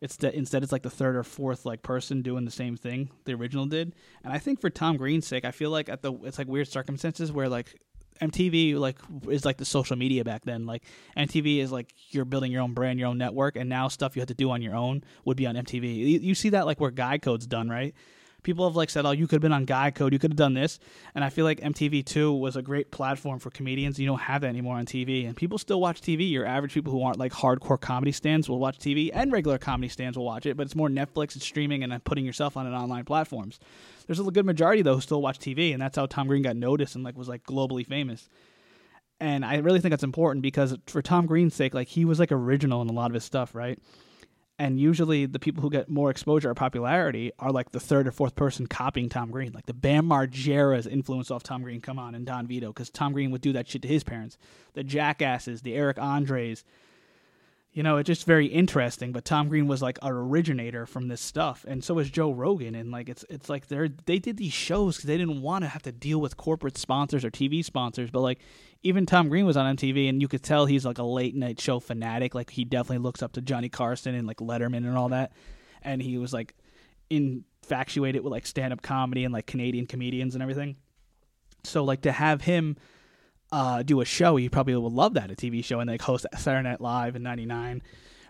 It's 0.00 0.16
that 0.18 0.34
instead 0.34 0.62
it's 0.62 0.70
like 0.70 0.82
the 0.82 0.90
third 0.90 1.16
or 1.16 1.24
fourth 1.24 1.66
like 1.66 1.82
person 1.82 2.22
doing 2.22 2.44
the 2.44 2.50
same 2.50 2.76
thing 2.76 3.10
the 3.24 3.34
original 3.34 3.66
did. 3.66 3.94
And 4.22 4.32
I 4.32 4.38
think 4.38 4.60
for 4.60 4.70
Tom 4.70 4.96
Green's 4.96 5.26
sake, 5.26 5.44
I 5.44 5.50
feel 5.50 5.70
like 5.70 5.88
at 5.88 6.02
the 6.02 6.12
it's 6.22 6.38
like 6.38 6.46
weird 6.46 6.68
circumstances 6.68 7.32
where 7.32 7.48
like 7.48 7.74
MTV 8.20 8.76
like 8.76 8.98
is 9.28 9.44
like 9.44 9.56
the 9.56 9.64
social 9.64 9.96
media 9.96 10.24
back 10.24 10.44
then. 10.44 10.66
Like 10.66 10.82
MTV 11.16 11.58
is 11.58 11.72
like 11.72 11.92
you're 12.10 12.24
building 12.24 12.52
your 12.52 12.62
own 12.62 12.74
brand, 12.74 12.98
your 12.98 13.08
own 13.08 13.18
network, 13.18 13.56
and 13.56 13.68
now 13.68 13.88
stuff 13.88 14.16
you 14.16 14.20
have 14.20 14.28
to 14.28 14.34
do 14.34 14.50
on 14.50 14.62
your 14.62 14.74
own 14.74 15.04
would 15.24 15.36
be 15.36 15.46
on 15.46 15.54
MTV. 15.54 15.96
You, 15.96 16.18
you 16.20 16.34
see 16.34 16.50
that 16.50 16.66
like 16.66 16.80
where 16.80 16.90
Guy 16.90 17.18
Code's 17.18 17.46
done, 17.46 17.68
right? 17.68 17.94
People 18.48 18.66
have 18.66 18.76
like 18.76 18.88
said, 18.88 19.04
"Oh, 19.04 19.10
you 19.10 19.26
could 19.26 19.34
have 19.34 19.42
been 19.42 19.52
on 19.52 19.66
Guy 19.66 19.90
Code, 19.90 20.14
you 20.14 20.18
could 20.18 20.30
have 20.30 20.38
done 20.38 20.54
this," 20.54 20.80
and 21.14 21.22
I 21.22 21.28
feel 21.28 21.44
like 21.44 21.60
MTV 21.60 22.02
Two 22.02 22.32
was 22.32 22.56
a 22.56 22.62
great 22.62 22.90
platform 22.90 23.38
for 23.38 23.50
comedians. 23.50 23.98
You 23.98 24.06
don't 24.06 24.22
have 24.22 24.40
that 24.40 24.46
anymore 24.46 24.78
on 24.78 24.86
TV, 24.86 25.26
and 25.26 25.36
people 25.36 25.58
still 25.58 25.82
watch 25.82 26.00
TV. 26.00 26.30
Your 26.30 26.46
average 26.46 26.72
people 26.72 26.90
who 26.90 27.02
aren't 27.02 27.18
like 27.18 27.30
hardcore 27.30 27.78
comedy 27.78 28.10
stands 28.10 28.48
will 28.48 28.58
watch 28.58 28.78
TV, 28.78 29.10
and 29.12 29.30
regular 29.30 29.58
comedy 29.58 29.90
stands 29.90 30.16
will 30.16 30.24
watch 30.24 30.46
it. 30.46 30.56
But 30.56 30.62
it's 30.62 30.74
more 30.74 30.88
Netflix 30.88 31.34
and 31.34 31.42
streaming 31.42 31.82
and 31.82 32.02
putting 32.04 32.24
yourself 32.24 32.56
on 32.56 32.66
an 32.66 32.72
online 32.72 33.04
platforms. 33.04 33.60
There's 34.06 34.18
a 34.18 34.24
good 34.24 34.46
majority 34.46 34.80
though 34.80 34.94
who 34.94 35.02
still 35.02 35.20
watch 35.20 35.38
TV, 35.38 35.74
and 35.74 35.82
that's 35.82 35.96
how 35.96 36.06
Tom 36.06 36.26
Green 36.26 36.40
got 36.40 36.56
noticed 36.56 36.94
and 36.94 37.04
like 37.04 37.18
was 37.18 37.28
like 37.28 37.44
globally 37.44 37.86
famous. 37.86 38.30
And 39.20 39.44
I 39.44 39.58
really 39.58 39.80
think 39.80 39.90
that's 39.90 40.02
important 40.02 40.42
because 40.42 40.74
for 40.86 41.02
Tom 41.02 41.26
Green's 41.26 41.54
sake, 41.54 41.74
like 41.74 41.88
he 41.88 42.06
was 42.06 42.18
like 42.18 42.32
original 42.32 42.80
in 42.80 42.88
a 42.88 42.92
lot 42.92 43.10
of 43.10 43.14
his 43.14 43.24
stuff, 43.24 43.54
right? 43.54 43.78
And 44.60 44.80
usually 44.80 45.26
the 45.26 45.38
people 45.38 45.62
who 45.62 45.70
get 45.70 45.88
more 45.88 46.10
exposure 46.10 46.50
or 46.50 46.54
popularity 46.54 47.30
are 47.38 47.52
like 47.52 47.70
the 47.70 47.78
third 47.78 48.08
or 48.08 48.10
fourth 48.10 48.34
person 48.34 48.66
copying 48.66 49.08
Tom 49.08 49.30
Green. 49.30 49.52
Like 49.52 49.66
the 49.66 49.74
Bam 49.74 50.06
Margera's 50.06 50.86
influence 50.86 51.30
off 51.30 51.44
Tom 51.44 51.62
Green, 51.62 51.80
come 51.80 51.98
on, 51.98 52.16
and 52.16 52.26
Don 52.26 52.46
Vito, 52.48 52.68
because 52.68 52.90
Tom 52.90 53.12
Green 53.12 53.30
would 53.30 53.40
do 53.40 53.52
that 53.52 53.68
shit 53.68 53.82
to 53.82 53.88
his 53.88 54.02
parents. 54.02 54.36
The 54.74 54.82
Jackasses, 54.82 55.62
the 55.62 55.74
Eric 55.74 55.98
Andres. 55.98 56.64
You 57.72 57.82
know, 57.82 57.98
it's 57.98 58.06
just 58.06 58.26
very 58.26 58.46
interesting. 58.46 59.12
But 59.12 59.24
Tom 59.24 59.48
Green 59.48 59.68
was 59.68 59.82
like 59.82 59.98
an 60.02 60.10
originator 60.10 60.86
from 60.86 61.08
this 61.08 61.20
stuff, 61.20 61.64
and 61.68 61.84
so 61.84 61.98
is 61.98 62.10
Joe 62.10 62.32
Rogan. 62.32 62.74
And 62.74 62.90
like 62.90 63.08
it's 63.08 63.24
it's 63.28 63.48
like 63.48 63.68
they're 63.68 63.88
they 64.06 64.18
did 64.18 64.36
these 64.36 64.52
shows 64.52 64.96
because 64.96 65.06
they 65.06 65.18
didn't 65.18 65.42
want 65.42 65.64
to 65.64 65.68
have 65.68 65.82
to 65.82 65.92
deal 65.92 66.20
with 66.20 66.36
corporate 66.36 66.78
sponsors 66.78 67.24
or 67.24 67.30
TV 67.30 67.64
sponsors. 67.64 68.10
But 68.10 68.20
like 68.20 68.40
even 68.82 69.06
Tom 69.06 69.28
Green 69.28 69.46
was 69.46 69.56
on 69.56 69.76
MTV, 69.76 70.08
and 70.08 70.20
you 70.20 70.28
could 70.28 70.42
tell 70.42 70.66
he's 70.66 70.86
like 70.86 70.98
a 70.98 71.04
late 71.04 71.34
night 71.34 71.60
show 71.60 71.78
fanatic. 71.78 72.34
Like 72.34 72.50
he 72.50 72.64
definitely 72.64 72.98
looks 72.98 73.22
up 73.22 73.32
to 73.32 73.42
Johnny 73.42 73.68
Carson 73.68 74.14
and 74.14 74.26
like 74.26 74.38
Letterman 74.38 74.78
and 74.78 74.96
all 74.96 75.10
that. 75.10 75.32
And 75.82 76.02
he 76.02 76.18
was 76.18 76.32
like 76.32 76.54
infatuated 77.10 78.22
with 78.22 78.32
like 78.32 78.46
stand 78.46 78.72
up 78.72 78.82
comedy 78.82 79.24
and 79.24 79.32
like 79.32 79.46
Canadian 79.46 79.86
comedians 79.86 80.34
and 80.34 80.42
everything. 80.42 80.76
So 81.64 81.84
like 81.84 82.02
to 82.02 82.12
have 82.12 82.42
him 82.42 82.76
uh, 83.50 83.82
do 83.82 84.00
a 84.00 84.04
show, 84.04 84.36
he 84.36 84.48
probably 84.48 84.74
would 84.76 84.92
love 84.92 85.14
that 85.14 85.30
a 85.30 85.34
TV 85.34 85.64
show 85.64 85.80
and 85.80 85.88
like 85.88 86.02
host 86.02 86.26
Saturday 86.36 86.68
Night 86.68 86.80
Live 86.80 87.16
in 87.16 87.22
'99 87.22 87.82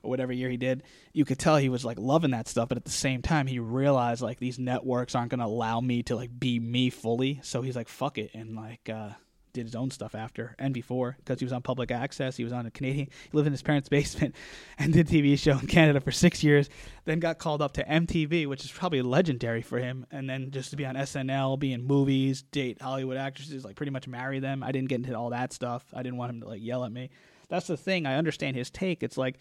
or 0.03 0.11
whatever 0.11 0.33
year 0.33 0.49
he 0.49 0.57
did. 0.57 0.83
You 1.13 1.25
could 1.25 1.39
tell 1.39 1.57
he 1.57 1.69
was 1.69 1.85
like 1.85 1.99
loving 1.99 2.31
that 2.31 2.49
stuff, 2.49 2.69
but 2.69 2.79
at 2.79 2.85
the 2.85 2.91
same 2.91 3.23
time, 3.23 3.47
he 3.47 3.59
realized 3.59 4.23
like 4.23 4.39
these 4.39 4.59
networks 4.59 5.15
aren't 5.15 5.31
going 5.31 5.41
to 5.41 5.47
allow 5.47 5.81
me 5.81 6.03
to 6.05 6.17
like 6.17 6.39
be 6.39 6.59
me 6.61 6.91
fully. 6.91 7.41
So 7.43 7.63
he's 7.63 7.77
like, 7.77 7.89
fuck 7.89 8.19
it, 8.19 8.31
and 8.35 8.55
like 8.55 8.89
uh, 8.89 9.11
did 9.53 9.67
his 9.67 9.75
own 9.75 9.91
stuff 9.91 10.15
after 10.15 10.55
and 10.59 10.73
before 10.75 11.17
because 11.19 11.39
he 11.39 11.45
was 11.45 11.53
on 11.53 11.63
public 11.63 11.91
access. 11.91 12.37
He 12.37 12.45
was 12.45 12.53
on 12.53 12.67
a 12.67 12.71
Canadian. 12.71 13.09
He 13.31 13.37
lived 13.37 13.47
in 13.47 13.53
his 13.53 13.63
parents' 13.63 13.89
basement 13.91 14.35
and 14.79 14.93
did 14.93 15.09
TV 15.09 15.39
show 15.39 15.59
in 15.59 15.67
Canada 15.67 16.01
for 16.01 16.13
six 16.13 16.43
years. 16.43 16.69
Then 17.05 17.21
got 17.21 17.39
called 17.39 17.63
up 17.63 17.73
to 17.75 17.85
MTV, 17.85 18.47
which 18.47 18.65
is 18.65 18.71
probably 18.71 19.03
legendary 19.03 19.63
for 19.63 19.79
him. 19.79 20.07
And 20.11 20.29
then 20.29 20.51
just 20.51 20.71
to 20.71 20.77
be 20.77 20.87
on 20.87 20.95
SNL, 20.95 21.59
be 21.59 21.73
in 21.73 21.85
movies, 21.85 22.43
date 22.43 22.81
Hollywood 22.81 23.17
actresses, 23.17 23.65
like 23.65 23.77
pretty 23.77 23.93
much 23.93 24.07
marry 24.07 24.39
them. 24.41 24.63
I 24.63 24.73
didn't 24.73 24.89
get 24.89 24.97
into 24.97 25.15
all 25.15 25.31
that 25.31 25.53
stuff. 25.53 25.85
I 25.95 26.03
didn't 26.03 26.19
want 26.19 26.31
him 26.31 26.41
to 26.41 26.49
like 26.49 26.63
yell 26.63 26.85
at 26.85 26.93
me. 26.93 27.11
That's 27.49 27.67
the 27.67 27.77
thing. 27.77 28.07
I 28.07 28.17
understand 28.17 28.57
his 28.57 28.71
take. 28.71 29.03
It's 29.03 29.17
like 29.17 29.39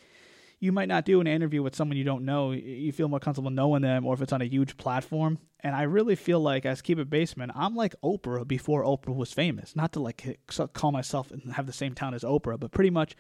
you 0.60 0.72
might 0.72 0.88
not 0.88 1.06
do 1.06 1.22
an 1.22 1.28
interview 1.28 1.62
with 1.62 1.76
someone 1.76 1.98
you 1.98 2.04
don't 2.04 2.26
know. 2.26 2.52
You 2.52 2.92
feel 2.92 3.08
more 3.08 3.20
comfortable 3.20 3.52
knowing 3.52 3.84
them, 3.84 4.06
or 4.06 4.14
if 4.16 4.22
it's 4.22 4.34
on 4.34 4.42
a 4.42 4.46
huge 4.46 4.78
platform. 4.78 5.38
And 5.60 5.76
I 5.76 5.84
really 5.84 6.16
feel 6.16 6.40
like, 6.40 6.66
as 6.66 6.82
Keep 6.82 7.00
It 7.00 7.10
Basement, 7.10 7.52
I'm 7.56 7.76
like 7.76 7.96
Oprah 8.04 8.48
before 8.48 8.84
Oprah 8.84 9.16
was 9.16 9.32
famous. 9.32 9.76
Not 9.76 9.94
to 9.94 10.00
like 10.00 10.40
call 10.74 10.92
myself 10.92 11.32
and 11.32 11.54
have 11.54 11.68
the 11.68 11.74
same 11.74 11.94
town 11.94 12.14
as 12.14 12.24
Oprah, 12.24 12.60
but 12.60 12.72
pretty 12.72 12.90
much 12.90 13.16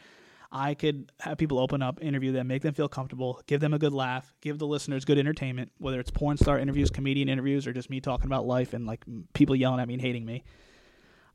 I 0.51 0.73
could 0.73 1.11
have 1.19 1.37
people 1.37 1.59
open 1.59 1.81
up, 1.81 2.01
interview 2.01 2.31
them, 2.31 2.47
make 2.47 2.63
them 2.63 2.73
feel 2.73 2.87
comfortable, 2.87 3.41
give 3.47 3.59
them 3.59 3.73
a 3.73 3.79
good 3.79 3.93
laugh, 3.93 4.33
give 4.41 4.57
the 4.57 4.67
listeners 4.67 5.05
good 5.05 5.19
entertainment, 5.19 5.71
whether 5.77 5.99
it's 5.99 6.11
porn 6.11 6.37
star 6.37 6.57
interviews, 6.57 6.89
comedian 6.89 7.29
interviews, 7.29 7.67
or 7.67 7.73
just 7.73 7.89
me 7.89 7.99
talking 7.99 8.27
about 8.27 8.47
life 8.47 8.73
and 8.73 8.85
like 8.87 9.03
people 9.33 9.55
yelling 9.55 9.79
at 9.79 9.87
me 9.87 9.95
and 9.95 10.01
hating 10.01 10.25
me. 10.25 10.43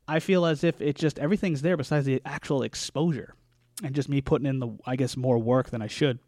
I 0.07 0.19
feel 0.19 0.45
as 0.45 0.65
if 0.65 0.81
it 0.81 0.97
just 0.97 1.17
everything's 1.17 1.61
there 1.61 1.77
besides 1.77 2.05
the 2.05 2.21
actual 2.25 2.63
exposure 2.63 3.35
and 3.81 3.95
just 3.95 4.09
me 4.09 4.21
putting 4.21 4.47
in 4.47 4.59
the 4.59 4.77
I 4.85 4.95
guess 4.95 5.17
more 5.17 5.37
work 5.37 5.69
than 5.69 5.81
I 5.81 5.87
should. 5.87 6.19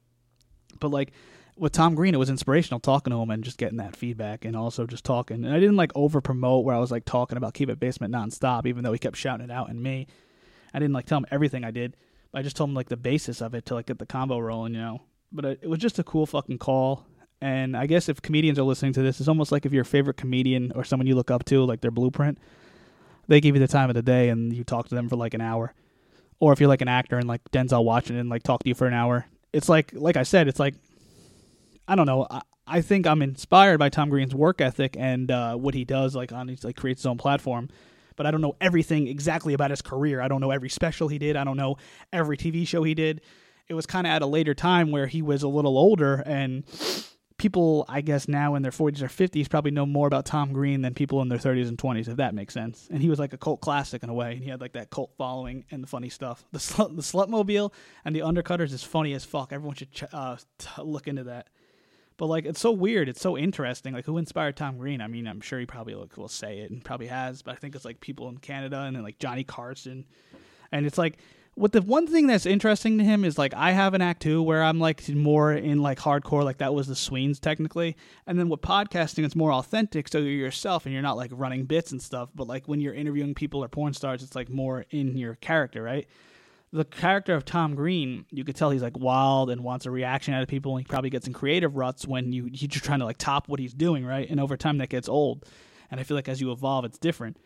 But 0.79 0.91
like 0.91 1.11
with 1.57 1.71
Tom 1.71 1.95
Green, 1.95 2.13
it 2.13 2.17
was 2.17 2.29
inspirational 2.29 2.79
talking 2.79 3.11
to 3.11 3.21
him 3.21 3.29
and 3.29 3.43
just 3.43 3.57
getting 3.57 3.77
that 3.77 3.95
feedback 3.95 4.43
and 4.45 4.55
also 4.55 4.85
just 4.85 5.05
talking. 5.05 5.45
And 5.45 5.53
I 5.53 5.59
didn't 5.59 5.77
like 5.77 5.91
over 5.95 6.21
promote 6.21 6.65
where 6.65 6.75
I 6.75 6.79
was 6.79 6.91
like 6.91 7.05
talking 7.05 7.37
about 7.37 7.53
Keep 7.53 7.69
It 7.69 7.79
Basement 7.79 8.13
nonstop, 8.13 8.65
even 8.65 8.83
though 8.83 8.91
he 8.91 8.99
kept 8.99 9.17
shouting 9.17 9.45
it 9.45 9.51
out 9.51 9.69
and 9.69 9.81
me. 9.81 10.07
I 10.73 10.79
didn't 10.79 10.93
like 10.93 11.05
tell 11.05 11.19
him 11.19 11.25
everything 11.31 11.63
I 11.63 11.71
did. 11.71 11.95
But 12.31 12.39
I 12.39 12.41
just 12.41 12.57
told 12.57 12.69
him 12.69 12.75
like 12.75 12.89
the 12.89 12.97
basis 12.97 13.41
of 13.41 13.53
it 13.53 13.65
to 13.67 13.75
like 13.75 13.85
get 13.85 13.99
the 13.99 14.05
combo 14.05 14.39
rolling, 14.39 14.73
you 14.73 14.81
know. 14.81 15.01
But 15.31 15.45
it 15.45 15.69
was 15.69 15.79
just 15.79 15.99
a 15.99 16.03
cool 16.03 16.25
fucking 16.25 16.57
call. 16.57 17.05
And 17.41 17.77
I 17.77 17.85
guess 17.85 18.09
if 18.09 18.21
comedians 18.21 18.59
are 18.59 18.63
listening 18.63 18.93
to 18.93 19.01
this, 19.01 19.19
it's 19.19 19.29
almost 19.29 19.51
like 19.51 19.65
if 19.65 19.71
your 19.71 19.83
favorite 19.83 20.17
comedian 20.17 20.71
or 20.75 20.83
someone 20.83 21.07
you 21.07 21.15
look 21.15 21.31
up 21.31 21.45
to, 21.45 21.63
like 21.63 21.81
their 21.81 21.91
blueprint, 21.91 22.37
they 23.27 23.39
give 23.39 23.55
you 23.55 23.61
the 23.61 23.67
time 23.67 23.89
of 23.89 23.95
the 23.95 24.01
day 24.01 24.29
and 24.29 24.53
you 24.53 24.63
talk 24.63 24.89
to 24.89 24.95
them 24.95 25.07
for 25.07 25.15
like 25.15 25.33
an 25.33 25.41
hour 25.41 25.73
or 26.39 26.53
if 26.53 26.59
you're 26.59 26.69
like 26.69 26.81
an 26.81 26.87
actor 26.87 27.17
and 27.17 27.27
like 27.27 27.41
Denzel 27.51 27.83
Washington 27.83 28.17
and 28.17 28.29
like 28.29 28.43
talk 28.43 28.63
to 28.63 28.69
you 28.69 28.75
for 28.75 28.87
an 28.87 28.93
hour. 28.93 29.25
It's 29.53 29.69
like 29.69 29.91
like 29.93 30.17
I 30.17 30.23
said, 30.23 30.47
it's 30.47 30.59
like 30.59 30.75
I 31.87 31.95
don't 31.95 32.05
know. 32.05 32.27
I, 32.29 32.41
I 32.67 32.81
think 32.81 33.05
I'm 33.05 33.21
inspired 33.21 33.77
by 33.77 33.89
Tom 33.89 34.09
Green's 34.09 34.33
work 34.33 34.59
ethic 34.59 34.95
and 34.97 35.29
uh, 35.29 35.55
what 35.55 35.75
he 35.75 35.85
does 35.85 36.15
like 36.15 36.31
on 36.31 36.47
his 36.47 36.63
like 36.63 36.75
creates 36.75 37.01
his 37.01 37.05
own 37.05 37.17
platform. 37.17 37.69
But 38.15 38.25
I 38.25 38.31
don't 38.31 38.41
know 38.41 38.55
everything 38.61 39.07
exactly 39.07 39.53
about 39.53 39.71
his 39.71 39.81
career. 39.81 40.21
I 40.21 40.27
don't 40.27 40.41
know 40.41 40.51
every 40.51 40.69
special 40.69 41.07
he 41.09 41.19
did. 41.19 41.35
I 41.35 41.43
don't 41.43 41.57
know 41.57 41.77
every 42.13 42.37
TV 42.37 42.67
show 42.67 42.83
he 42.83 42.93
did. 42.93 43.21
It 43.67 43.73
was 43.73 43.85
kind 43.85 44.07
of 44.07 44.11
at 44.11 44.21
a 44.21 44.25
later 44.25 44.53
time 44.53 44.91
where 44.91 45.07
he 45.07 45.21
was 45.21 45.43
a 45.43 45.47
little 45.47 45.77
older 45.77 46.23
and 46.25 46.63
people 47.37 47.85
I 47.89 48.01
guess 48.01 48.27
now 48.27 48.55
in 48.55 48.61
their 48.61 48.71
40s 48.71 49.01
or 49.01 49.07
50s 49.07 49.49
probably 49.49 49.71
know 49.71 49.85
more 49.85 50.07
about 50.07 50.25
Tom 50.25 50.53
Green 50.53 50.81
than 50.81 50.93
people 50.93 51.21
in 51.21 51.29
their 51.29 51.37
30s 51.37 51.67
and 51.67 51.77
20s 51.77 52.07
if 52.07 52.17
that 52.17 52.33
makes 52.33 52.53
sense. 52.53 52.87
And 52.89 53.01
he 53.01 53.09
was 53.09 53.19
like 53.19 53.33
a 53.33 53.37
cult 53.37 53.61
classic 53.61 54.03
in 54.03 54.09
a 54.09 54.13
way. 54.13 54.33
And 54.33 54.43
he 54.43 54.49
had 54.49 54.61
like 54.61 54.73
that 54.73 54.89
cult 54.89 55.11
following 55.17 55.65
and 55.71 55.83
the 55.83 55.87
funny 55.87 56.09
stuff. 56.09 56.45
The 56.51 56.59
the 56.93 57.01
Slutmobile 57.01 57.73
and 58.05 58.15
the 58.15 58.21
Undercutters 58.21 58.71
is 58.71 58.83
funny 58.83 59.13
as 59.13 59.25
fuck. 59.25 59.51
Everyone 59.51 59.75
should 59.75 59.91
ch- 59.91 60.03
uh, 60.13 60.37
t- 60.57 60.81
look 60.81 61.07
into 61.07 61.25
that. 61.25 61.49
But 62.17 62.27
like 62.27 62.45
it's 62.45 62.61
so 62.61 62.71
weird, 62.71 63.09
it's 63.09 63.21
so 63.21 63.37
interesting. 63.37 63.93
Like 63.93 64.05
who 64.05 64.17
inspired 64.17 64.55
Tom 64.55 64.77
Green? 64.77 65.01
I 65.01 65.07
mean, 65.07 65.27
I'm 65.27 65.41
sure 65.41 65.59
he 65.59 65.65
probably 65.65 65.95
like, 65.95 66.15
will 66.15 66.29
say 66.29 66.59
it 66.59 66.71
and 66.71 66.83
probably 66.83 67.07
has, 67.07 67.41
but 67.41 67.51
I 67.51 67.55
think 67.55 67.75
it's 67.75 67.85
like 67.85 67.99
people 67.99 68.29
in 68.29 68.37
Canada 68.37 68.79
and 68.81 68.95
then 68.95 69.03
like 69.03 69.19
Johnny 69.19 69.43
Carson. 69.43 70.05
And 70.71 70.85
it's 70.85 70.97
like 70.97 71.17
what 71.55 71.71
the 71.71 71.81
one 71.81 72.05
thing 72.05 72.27
that's 72.27 72.45
interesting 72.45 72.97
to 72.97 73.03
him 73.03 73.23
is 73.23 73.37
like 73.37 73.53
I 73.53 73.71
have 73.71 73.93
an 73.93 74.01
act 74.01 74.21
too 74.21 74.43
where 74.43 74.61
I'm 74.61 74.77
like 74.77 75.07
more 75.09 75.53
in 75.53 75.81
like 75.81 75.97
hardcore, 75.97 76.43
like 76.43 76.57
that 76.57 76.73
was 76.73 76.87
the 76.87 76.95
Sweens 76.95 77.39
technically. 77.39 77.95
And 78.27 78.37
then 78.37 78.49
with 78.49 78.59
podcasting, 78.59 79.23
it's 79.23 79.37
more 79.37 79.53
authentic, 79.53 80.09
so 80.09 80.17
you're 80.17 80.31
yourself 80.31 80.85
and 80.85 80.91
you're 80.91 81.01
not 81.01 81.15
like 81.15 81.31
running 81.33 81.63
bits 81.63 81.93
and 81.93 82.01
stuff. 82.01 82.29
But 82.35 82.47
like 82.47 82.67
when 82.67 82.81
you're 82.81 82.93
interviewing 82.93 83.33
people 83.35 83.63
or 83.63 83.69
porn 83.69 83.93
stars, 83.93 84.21
it's 84.21 84.35
like 84.35 84.49
more 84.49 84.85
in 84.91 85.17
your 85.17 85.35
character, 85.35 85.81
right? 85.81 86.07
The 86.73 86.83
character 86.83 87.33
of 87.33 87.45
Tom 87.45 87.73
Green, 87.73 88.25
you 88.31 88.43
could 88.43 88.57
tell 88.57 88.71
he's 88.71 88.81
like 88.81 88.99
wild 88.99 89.49
and 89.49 89.63
wants 89.63 89.85
a 89.85 89.91
reaction 89.91 90.33
out 90.33 90.43
of 90.43 90.49
people. 90.49 90.75
And 90.75 90.85
he 90.85 90.89
probably 90.89 91.09
gets 91.09 91.25
in 91.25 91.31
creative 91.31 91.77
ruts 91.77 92.05
when 92.05 92.33
you 92.33 92.49
he's 92.51 92.67
just 92.67 92.83
trying 92.83 92.99
to 92.99 93.05
like 93.05 93.17
top 93.17 93.47
what 93.47 93.61
he's 93.61 93.73
doing, 93.73 94.05
right? 94.05 94.29
And 94.29 94.41
over 94.41 94.57
time 94.57 94.79
that 94.79 94.89
gets 94.89 95.07
old. 95.07 95.45
And 95.89 96.01
I 96.01 96.03
feel 96.03 96.15
like 96.15 96.27
as 96.27 96.41
you 96.41 96.51
evolve, 96.51 96.83
it's 96.83 96.97
different 96.97 97.37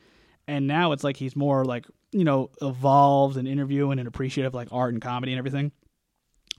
and 0.50 0.65
now 0.65 0.93
it's 0.93 1.04
like 1.04 1.15
he's 1.15 1.36
more 1.36 1.63
like 1.63 1.86
you 2.12 2.24
know 2.24 2.50
evolved 2.62 3.38
and 3.38 3.48
interviewing 3.48 4.00
and 4.00 4.08
appreciative 4.08 4.54
like 4.54 4.69
art 4.72 4.93
and 4.93 5.02
comedy 5.02 5.32
and 5.34 5.39
everything. 5.39 5.72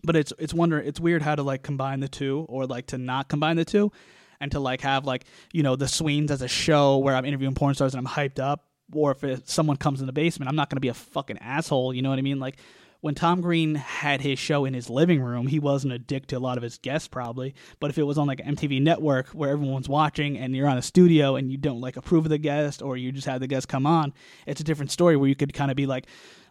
But 0.03 0.17
it's 0.17 0.33
it's 0.39 0.55
wonder 0.55 0.79
it's 0.79 1.01
weird 1.01 1.23
how 1.23 1.35
to 1.35 1.43
like 1.43 1.63
combine 1.63 2.01
the 2.01 2.09
two 2.09 2.47
or 2.49 2.67
like 2.67 2.87
to 2.89 2.99
not 2.99 3.29
combine 3.29 3.57
the 3.57 3.65
two 3.65 3.93
and 4.41 4.51
to 4.53 4.61
like 4.61 4.81
have 4.81 5.05
like 5.05 5.25
you 5.53 5.63
know 5.63 5.77
the 5.77 5.89
Sweens 5.89 6.31
as 6.31 6.43
a 6.43 6.49
show 6.49 6.99
where 6.99 7.15
I'm 7.15 7.25
interviewing 7.25 7.55
porn 7.55 7.75
stars 7.75 7.95
and 7.95 8.07
I'm 8.07 8.13
hyped 8.13 8.39
up 8.39 8.67
or 8.93 9.13
if 9.13 9.23
it, 9.23 9.49
someone 9.49 9.77
comes 9.77 10.01
in 10.01 10.07
the 10.07 10.13
basement 10.13 10.49
I'm 10.49 10.57
not 10.57 10.71
going 10.71 10.77
to 10.77 10.81
be 10.81 10.89
a 10.89 10.95
fucking 10.95 11.39
asshole 11.39 11.93
you 11.95 12.03
know 12.03 12.11
what 12.11 12.19
I 12.19 12.23
mean? 12.23 12.41
Like 12.41 12.59
when 13.01 13.15
Tom 13.15 13.41
Green 13.41 13.77
had 13.77 14.21
his 14.21 14.39
show 14.39 14.65
in 14.65 14.75
his 14.75 14.91
living 14.91 15.21
room, 15.23 15.47
he 15.47 15.59
wasn't 15.59 15.93
a 15.93 15.99
dick 15.99 16.27
to 16.29 16.37
a 16.37 16.39
lot 16.39 16.57
of 16.57 16.63
his 16.63 16.79
guests 16.79 17.09
probably. 17.09 17.55
But 17.79 17.91
if 17.91 17.99
it 17.99 18.03
was 18.03 18.19
on 18.19 18.27
like 18.27 18.39
MTV 18.39 18.83
network 18.83 19.29
where 19.29 19.51
everyone's 19.51 19.89
watching 19.89 20.37
and 20.37 20.55
you're 20.55 20.69
on 20.69 20.79
a 20.79 20.83
studio 20.83 21.37
and 21.37 21.51
you 21.51 21.57
don't 21.57 21.81
like 21.81 21.97
approve 21.97 22.27
of 22.27 22.31
the 22.31 22.39
guest 22.39 22.83
or 22.83 22.97
you 22.97 23.13
just 23.13 23.27
have 23.27 23.41
the 23.41 23.47
guest 23.47 23.69
come 23.69 23.87
on, 23.87 24.13
it's 24.47 24.61
a 24.61 24.65
different 24.65 24.91
story 24.91 25.17
where 25.17 25.29
you 25.29 25.35
could 25.35 25.55
kind 25.55 25.71
of 25.71 25.77
be 25.77 25.87
like 25.87 26.07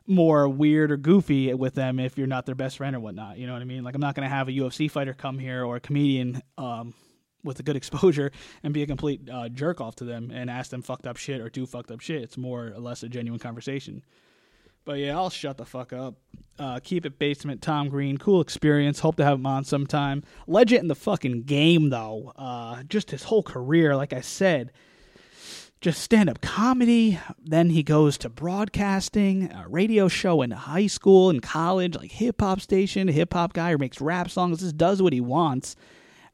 more 0.08 0.50
weird 0.50 0.92
or 0.92 0.98
goofy 0.98 1.54
with 1.54 1.76
them 1.76 2.00
if 2.00 2.18
you're 2.18 2.26
not 2.26 2.48
their 2.48 2.56
best 2.56 2.78
friend 2.78 2.96
or 2.96 3.00
whatnot. 3.00 3.38
You 3.38 3.46
know 3.46 3.54
what 3.54 3.62
I 3.62 3.66
mean? 3.66 3.84
Like 3.84 3.94
I'm 3.94 4.02
not 4.02 4.16
gonna 4.16 4.30
have 4.30 4.48
a 4.48 4.52
UFC 4.52 4.90
fighter 4.90 5.14
come 5.14 5.38
here 5.38 5.64
or 5.64 5.76
a 5.76 5.80
comedian 5.80 6.42
um, 6.58 6.96
with 7.44 7.60
a 7.60 7.64
good 7.64 7.76
exposure 7.78 8.32
and 8.64 8.74
be 8.74 8.82
a 8.82 8.88
complete 8.88 9.30
uh, 9.32 9.50
jerk 9.50 9.80
off 9.80 9.98
to 9.98 10.04
them 10.04 10.32
and 10.34 10.50
ask 10.50 10.72
them 10.72 10.82
fucked 10.82 11.06
up 11.06 11.18
shit 11.18 11.42
or 11.42 11.50
do 11.50 11.68
fucked 11.68 11.92
up 11.92 12.00
shit. 12.00 12.24
It's 12.24 12.38
more 12.38 12.74
or 12.76 12.80
less 12.80 13.04
a 13.04 13.10
genuine 13.10 13.40
conversation. 13.40 14.02
But 14.86 15.00
yeah, 15.00 15.18
I'll 15.18 15.30
shut 15.30 15.58
the 15.58 15.66
fuck 15.66 15.94
up. 15.94 16.16
Uh, 16.58 16.80
keep 16.84 17.06
it 17.06 17.18
basement. 17.18 17.62
Tom 17.62 17.88
Green, 17.88 18.18
cool 18.18 18.42
experience. 18.42 19.00
Hope 19.00 19.16
to 19.16 19.24
have 19.24 19.40
him 19.40 19.46
on 19.46 19.64
sometime. 19.64 20.24
Legend 20.46 20.82
in 20.82 20.88
the 20.88 20.96
fucking 20.96 21.44
game 21.44 21.90
though. 21.90 22.34
Uh, 22.36 22.84
just 22.84 23.12
his 23.12 23.24
whole 23.24 23.44
career, 23.44 23.96
like 23.96 24.12
I 24.12 24.20
said, 24.20 24.72
just 25.80 26.02
stand 26.02 26.30
up 26.30 26.42
comedy. 26.42 27.18
Then 27.42 27.70
he 27.70 27.82
goes 27.82 28.18
to 28.20 28.30
broadcasting, 28.30 29.50
a 29.52 29.66
radio 29.70 30.10
show 30.10 30.42
in 30.42 30.52
high 30.52 30.88
school 30.88 31.30
and 31.30 31.42
college, 31.42 31.96
like 31.96 32.12
hip 32.12 32.42
hop 32.42 32.60
station, 32.60 33.08
hip 33.08 33.34
hop 33.34 33.54
guy 33.54 33.72
who 33.72 33.78
makes 33.78 34.02
rap 34.02 34.30
songs, 34.30 34.60
just 34.60 34.76
does 34.76 35.02
what 35.02 35.14
he 35.14 35.22
wants. 35.22 35.78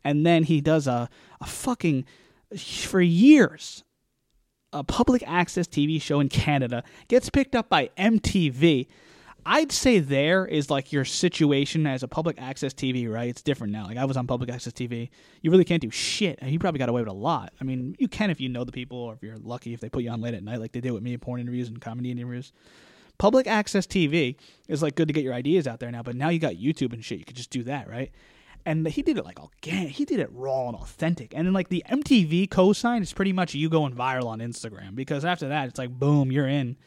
And 0.04 0.26
then 0.26 0.44
he 0.44 0.62
does 0.62 0.88
a, 0.88 1.10
a 1.40 1.46
fucking, 1.46 2.06
for 2.58 3.02
years, 3.02 3.84
a 4.74 4.84
public 4.84 5.24
access 5.26 5.68
TV 5.68 6.02
show 6.02 6.20
in 6.20 6.30
Canada, 6.30 6.84
gets 7.08 7.30
picked 7.30 7.56
up 7.56 7.70
by 7.70 7.90
MTV. 7.98 8.88
I'd 9.48 9.72
say 9.72 10.00
there 10.00 10.48
is 10.48 10.72
like 10.72 10.92
your 10.92 11.06
situation 11.06 11.86
as 11.86 12.02
a 12.02 12.08
public 12.08 12.42
access 12.42 12.74
TV, 12.74 13.12
right? 13.12 13.30
It's 13.30 13.44
different 13.44 13.72
now. 13.72 13.86
Like 13.86 13.98
I 13.98 14.06
was 14.06 14.18
on 14.18 14.26
public 14.26 14.50
access 14.50 14.74
TV. 14.74 15.10
You 15.42 15.52
really 15.52 15.64
can't 15.64 15.82
do 15.82 15.92
shit. 15.92 16.40
You 16.42 16.58
probably 16.58 16.80
got 16.80 16.90
away 16.90 17.02
with 17.02 17.10
a 17.10 17.14
lot. 17.14 17.54
I 17.62 17.64
mean, 17.64 17.96
you 18.00 18.08
can 18.08 18.32
if 18.32 18.42
you 18.42 18.50
know 18.50 18.64
the 18.64 18.72
people 18.72 18.98
or 18.98 19.14
if 19.14 19.22
you're 19.22 19.38
lucky 19.38 19.74
if 19.74 19.82
they 19.82 19.90
put 19.90 20.04
you 20.04 20.10
on 20.10 20.20
late 20.20 20.34
at 20.34 20.44
night 20.44 20.60
like 20.60 20.72
they 20.72 20.82
did 20.82 20.92
with 20.92 21.04
me 21.04 21.14
in 21.14 21.20
porn 21.20 21.40
interviews 21.40 21.68
and 21.68 21.80
comedy 21.80 22.10
interviews. 22.10 22.54
Public 23.20 23.46
access 23.46 23.86
TV 23.86 24.36
is 24.68 24.82
like 24.82 24.96
good 24.96 25.08
to 25.08 25.14
get 25.14 25.24
your 25.24 25.34
ideas 25.34 25.68
out 25.68 25.80
there 25.80 25.92
now, 25.92 26.02
but 26.02 26.16
now 26.16 26.30
you 26.30 26.40
got 26.40 26.56
YouTube 26.56 26.92
and 26.92 27.06
shit. 27.06 27.20
You 27.20 27.26
could 27.26 27.38
just 27.38 27.52
do 27.52 27.64
that, 27.64 27.88
right? 27.88 28.12
And 28.66 28.88
he 28.88 29.04
did 29.04 29.18
it 29.18 29.26
like 29.26 29.40
organic. 29.40 29.92
He 29.92 30.06
did 30.06 30.20
it 30.20 30.30
raw 30.32 30.68
and 30.68 30.76
authentic. 30.76 31.34
And 31.36 31.46
then 31.46 31.54
like 31.54 31.70
the 31.70 31.84
MTV 31.90 32.50
cosign 32.50 33.02
is 33.02 33.14
pretty 33.14 33.32
much 33.32 33.54
you 33.54 33.70
going 33.70 33.94
viral 33.94 34.26
on 34.26 34.40
Instagram 34.40 34.96
because 34.96 35.24
after 35.24 35.48
that 35.50 35.68
it's 35.68 35.78
like 35.78 35.92
boom, 35.92 36.32
you're 36.32 36.48
in. 36.48 36.78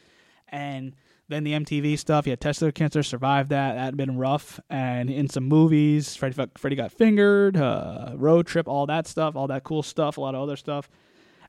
And 0.49 0.95
then 1.29 1.43
the 1.43 1.53
MTV 1.53 1.97
stuff, 1.97 2.25
he 2.25 2.31
had 2.31 2.41
testicular 2.41 2.73
cancer, 2.73 3.03
survived 3.03 3.49
that. 3.51 3.75
That 3.75 3.81
had 3.81 3.97
been 3.97 4.17
rough. 4.17 4.59
And 4.69 5.09
in 5.09 5.29
some 5.29 5.47
movies, 5.47 6.15
Freddy, 6.15 6.33
fuck- 6.33 6.57
Freddy 6.57 6.75
got 6.75 6.91
fingered, 6.91 7.55
uh, 7.55 8.13
road 8.15 8.47
trip, 8.47 8.67
all 8.67 8.87
that 8.87 9.07
stuff, 9.07 9.35
all 9.35 9.47
that 9.47 9.63
cool 9.63 9.83
stuff, 9.83 10.17
a 10.17 10.21
lot 10.21 10.35
of 10.35 10.41
other 10.41 10.55
stuff. 10.57 10.89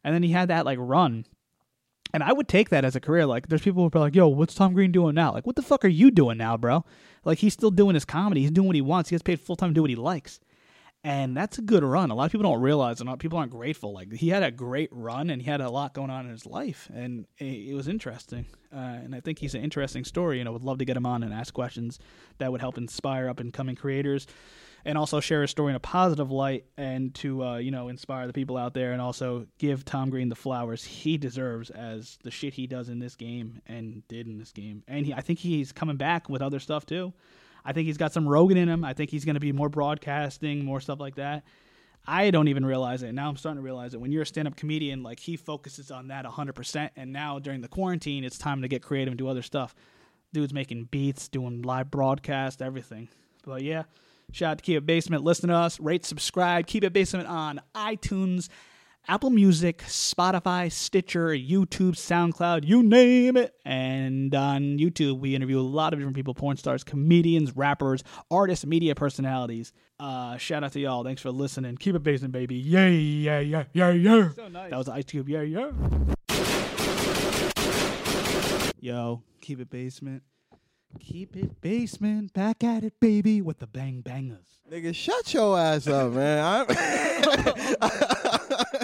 And 0.04 0.14
then 0.14 0.22
he 0.22 0.30
had 0.30 0.48
that 0.48 0.64
like 0.64 0.78
run. 0.80 1.24
And 2.12 2.22
I 2.22 2.32
would 2.32 2.48
take 2.48 2.70
that 2.70 2.84
as 2.84 2.96
a 2.96 3.00
career. 3.00 3.24
Like, 3.24 3.48
there's 3.48 3.62
people 3.62 3.88
who 3.88 3.98
are 3.98 4.00
like, 4.00 4.16
yo, 4.16 4.26
what's 4.28 4.54
Tom 4.54 4.74
Green 4.74 4.90
doing 4.90 5.14
now? 5.14 5.32
Like, 5.32 5.46
what 5.46 5.56
the 5.56 5.62
fuck 5.62 5.84
are 5.84 5.88
you 5.88 6.10
doing 6.10 6.38
now, 6.38 6.56
bro? 6.56 6.84
Like, 7.24 7.38
he's 7.38 7.52
still 7.52 7.70
doing 7.70 7.94
his 7.94 8.04
comedy. 8.04 8.42
He's 8.42 8.50
doing 8.50 8.66
what 8.66 8.76
he 8.76 8.82
wants. 8.82 9.10
He 9.10 9.14
gets 9.14 9.22
paid 9.22 9.40
full 9.40 9.56
time 9.56 9.70
to 9.70 9.74
do 9.74 9.82
what 9.82 9.90
he 9.90 9.96
likes. 9.96 10.40
And 11.02 11.34
that's 11.34 11.56
a 11.56 11.62
good 11.62 11.82
run. 11.82 12.10
A 12.10 12.14
lot 12.14 12.26
of 12.26 12.32
people 12.32 12.50
don't 12.50 12.60
realize, 12.60 13.00
and 13.00 13.18
people 13.18 13.38
aren't 13.38 13.52
grateful. 13.52 13.94
Like, 13.94 14.12
he 14.12 14.28
had 14.28 14.42
a 14.42 14.50
great 14.50 14.90
run 14.92 15.30
and 15.30 15.40
he 15.40 15.50
had 15.50 15.62
a 15.62 15.70
lot 15.70 15.94
going 15.94 16.10
on 16.10 16.26
in 16.26 16.30
his 16.30 16.44
life. 16.44 16.90
And 16.92 17.26
it, 17.38 17.70
it 17.70 17.74
was 17.74 17.88
interesting. 17.88 18.44
Uh, 18.72 18.76
and 18.76 19.14
I 19.14 19.20
think 19.20 19.38
he's 19.38 19.54
an 19.54 19.62
interesting 19.62 20.04
story. 20.04 20.40
And 20.40 20.48
I 20.48 20.52
would 20.52 20.62
love 20.62 20.78
to 20.78 20.84
get 20.84 20.98
him 20.98 21.06
on 21.06 21.22
and 21.22 21.32
ask 21.32 21.54
questions 21.54 21.98
that 22.38 22.52
would 22.52 22.60
help 22.60 22.76
inspire 22.76 23.28
up 23.28 23.40
and 23.40 23.50
coming 23.50 23.76
creators 23.76 24.26
and 24.84 24.96
also 24.96 25.20
share 25.20 25.42
his 25.42 25.50
story 25.50 25.70
in 25.70 25.76
a 25.76 25.80
positive 25.80 26.30
light 26.30 26.64
and 26.76 27.14
to 27.16 27.42
uh, 27.42 27.56
you 27.58 27.70
know 27.70 27.88
inspire 27.88 28.26
the 28.26 28.32
people 28.32 28.56
out 28.56 28.74
there 28.74 28.92
and 28.92 29.00
also 29.00 29.46
give 29.58 29.84
Tom 29.84 30.10
Green 30.10 30.28
the 30.28 30.34
flowers 30.34 30.84
he 30.84 31.16
deserves 31.16 31.70
as 31.70 32.18
the 32.22 32.30
shit 32.30 32.54
he 32.54 32.66
does 32.66 32.88
in 32.88 32.98
this 32.98 33.16
game 33.16 33.60
and 33.66 34.06
did 34.08 34.26
in 34.26 34.38
this 34.38 34.52
game. 34.52 34.82
And 34.88 35.06
he, 35.06 35.14
I 35.14 35.20
think 35.20 35.38
he's 35.38 35.72
coming 35.72 35.96
back 35.96 36.28
with 36.28 36.42
other 36.42 36.60
stuff 36.60 36.86
too. 36.86 37.12
I 37.64 37.72
think 37.72 37.86
he's 37.86 37.98
got 37.98 38.12
some 38.12 38.28
Rogan 38.28 38.56
in 38.56 38.68
him. 38.68 38.84
I 38.84 38.94
think 38.94 39.10
he's 39.10 39.24
going 39.24 39.34
to 39.34 39.40
be 39.40 39.52
more 39.52 39.68
broadcasting, 39.68 40.64
more 40.64 40.80
stuff 40.80 40.98
like 40.98 41.16
that. 41.16 41.44
I 42.06 42.30
don't 42.30 42.48
even 42.48 42.64
realize 42.64 43.02
it. 43.02 43.12
Now 43.12 43.28
I'm 43.28 43.36
starting 43.36 43.58
to 43.58 43.64
realize 43.64 43.92
it. 43.92 44.00
When 44.00 44.10
you're 44.10 44.22
a 44.22 44.26
stand-up 44.26 44.56
comedian, 44.56 45.02
like 45.02 45.20
he 45.20 45.36
focuses 45.36 45.90
on 45.90 46.08
that 46.08 46.24
100%. 46.24 46.90
And 46.96 47.12
now 47.12 47.38
during 47.38 47.60
the 47.60 47.68
quarantine, 47.68 48.24
it's 48.24 48.38
time 48.38 48.62
to 48.62 48.68
get 48.68 48.82
creative 48.82 49.12
and 49.12 49.18
do 49.18 49.28
other 49.28 49.42
stuff. 49.42 49.74
Dude's 50.32 50.54
making 50.54 50.84
beats, 50.84 51.28
doing 51.28 51.62
live 51.62 51.90
broadcast, 51.90 52.62
everything. 52.62 53.08
But 53.44 53.62
yeah, 53.62 53.82
shout 54.32 54.52
out 54.52 54.58
to 54.58 54.62
Keep 54.62 54.78
It 54.78 54.86
Basement. 54.86 55.24
Listen 55.24 55.48
to 55.48 55.54
us, 55.54 55.80
rate, 55.80 56.04
subscribe. 56.04 56.66
Keep 56.66 56.84
It 56.84 56.92
Basement 56.92 57.28
on 57.28 57.60
iTunes, 57.74 58.48
Apple 59.08 59.30
Music, 59.30 59.78
Spotify, 59.78 60.70
Stitcher, 60.70 61.28
YouTube, 61.28 61.94
SoundCloud, 61.94 62.66
you 62.66 62.82
name 62.82 63.36
it. 63.36 63.54
And 63.64 64.34
on 64.34 64.78
YouTube, 64.78 65.18
we 65.20 65.34
interview 65.34 65.58
a 65.58 65.62
lot 65.62 65.92
of 65.92 65.98
different 65.98 66.16
people 66.16 66.34
porn 66.34 66.56
stars, 66.56 66.84
comedians, 66.84 67.56
rappers, 67.56 68.04
artists, 68.30 68.66
media 68.66 68.94
personalities. 68.94 69.72
Uh, 69.98 70.36
shout 70.36 70.64
out 70.64 70.72
to 70.72 70.80
y'all. 70.80 71.04
Thanks 71.04 71.22
for 71.22 71.30
listening. 71.30 71.76
Keep 71.76 71.96
it 71.96 72.02
basement, 72.02 72.32
baby. 72.32 72.54
Yay, 72.56 72.96
yeah, 72.96 73.40
yeah, 73.40 73.64
yeah, 73.72 73.90
yeah. 73.90 74.30
So 74.34 74.48
nice. 74.48 74.70
That 74.70 74.78
was 74.78 74.88
Ice 74.88 75.04
Cube. 75.04 75.28
Yeah, 75.28 75.42
yeah. 75.42 75.70
Yo, 78.82 79.22
keep 79.42 79.60
it 79.60 79.68
basement. 79.68 80.22
Keep 80.98 81.36
it 81.36 81.60
basement. 81.60 82.32
Back 82.32 82.64
at 82.64 82.84
it, 82.84 82.98
baby, 83.00 83.40
with 83.40 83.58
the 83.58 83.66
bang 83.66 84.00
bangers. 84.00 84.60
Nigga, 84.70 84.94
shut 84.94 85.32
your 85.32 85.58
ass 85.58 85.86
up, 85.86 86.12
man. 86.14 86.66
I, 87.80 87.86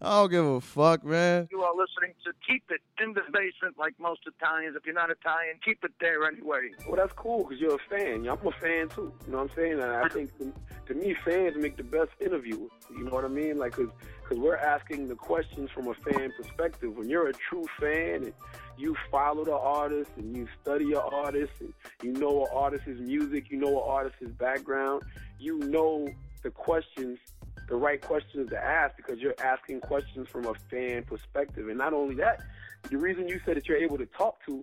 I 0.00 0.20
don't 0.20 0.30
give 0.30 0.44
a 0.44 0.60
fuck, 0.60 1.04
man. 1.04 1.48
You 1.50 1.62
are 1.62 1.74
listening 1.74 2.14
to 2.24 2.32
Keep 2.46 2.70
It 2.70 2.80
in 3.02 3.12
the 3.12 3.22
Basement, 3.32 3.76
like 3.78 3.94
most 4.00 4.20
Italians. 4.26 4.76
If 4.76 4.86
you're 4.86 4.94
not 4.94 5.10
Italian, 5.10 5.56
keep 5.64 5.84
it 5.84 5.92
there 6.00 6.24
anyway. 6.24 6.70
Well, 6.86 6.96
that's 6.96 7.12
cool 7.12 7.44
because 7.44 7.60
you're 7.60 7.74
a 7.76 7.78
fan. 7.90 8.26
I'm 8.26 8.46
a 8.46 8.52
fan 8.52 8.88
too. 8.88 9.12
You 9.26 9.32
know 9.32 9.38
what 9.38 9.50
I'm 9.50 9.56
saying? 9.56 9.72
And 9.74 9.82
I 9.82 10.08
think 10.08 10.36
to, 10.38 10.52
to 10.86 10.94
me, 10.94 11.14
fans 11.24 11.56
make 11.56 11.76
the 11.76 11.82
best 11.84 12.10
interviewers. 12.20 12.70
You 12.90 13.04
know 13.04 13.12
what 13.12 13.24
I 13.24 13.28
mean? 13.28 13.58
Like, 13.58 13.76
because 13.76 13.92
cause 14.28 14.38
we're 14.38 14.56
asking 14.56 15.08
the 15.08 15.14
questions 15.14 15.70
from 15.70 15.88
a 15.88 15.94
fan 15.94 16.32
perspective. 16.36 16.96
When 16.96 17.08
you're 17.08 17.28
a 17.28 17.34
true 17.34 17.66
fan 17.78 18.24
and 18.24 18.32
you 18.78 18.96
follow 19.10 19.44
the 19.44 19.56
artist 19.56 20.10
and 20.16 20.36
you 20.36 20.46
study 20.62 20.86
your 20.86 21.02
artist 21.14 21.52
and 21.60 21.72
you 22.02 22.12
know 22.12 22.42
an 22.42 22.48
artist's 22.52 23.00
music, 23.00 23.50
you 23.50 23.58
know 23.58 23.82
an 23.82 23.84
artist's 23.88 24.30
background, 24.38 25.02
you 25.38 25.58
know 25.58 26.08
the 26.42 26.50
questions 26.50 27.18
the 27.68 27.76
right 27.76 28.00
questions 28.00 28.48
to 28.50 28.56
ask 28.56 28.96
because 28.96 29.18
you're 29.18 29.34
asking 29.44 29.80
questions 29.80 30.28
from 30.28 30.46
a 30.46 30.54
fan 30.70 31.04
perspective. 31.04 31.68
And 31.68 31.76
not 31.76 31.92
only 31.92 32.14
that, 32.16 32.40
the 32.90 32.96
reason 32.96 33.28
you 33.28 33.40
said 33.44 33.56
that 33.56 33.68
you're 33.68 33.78
able 33.78 33.98
to 33.98 34.06
talk 34.06 34.38
to 34.46 34.62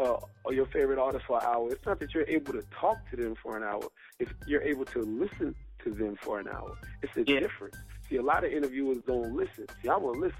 uh, 0.00 0.16
your 0.50 0.66
favorite 0.66 0.98
artist 0.98 1.26
for 1.26 1.38
an 1.38 1.44
hour, 1.44 1.70
it's 1.70 1.84
not 1.84 2.00
that 2.00 2.14
you're 2.14 2.28
able 2.28 2.54
to 2.54 2.62
talk 2.70 2.96
to 3.10 3.16
them 3.16 3.34
for 3.42 3.56
an 3.56 3.62
hour. 3.62 3.82
It's 4.18 4.32
you're 4.46 4.62
able 4.62 4.86
to 4.86 5.00
listen 5.00 5.54
to 5.84 5.90
them 5.90 6.16
for 6.22 6.40
an 6.40 6.48
hour. 6.48 6.76
It's 7.02 7.16
a 7.16 7.24
difference. 7.24 7.76
See, 8.08 8.16
a 8.16 8.22
lot 8.22 8.44
of 8.44 8.52
interviewers 8.52 8.98
don't 9.06 9.36
listen. 9.36 9.66
See, 9.82 9.88
I'm 9.88 10.02
a 10.02 10.10
listener. 10.10 10.32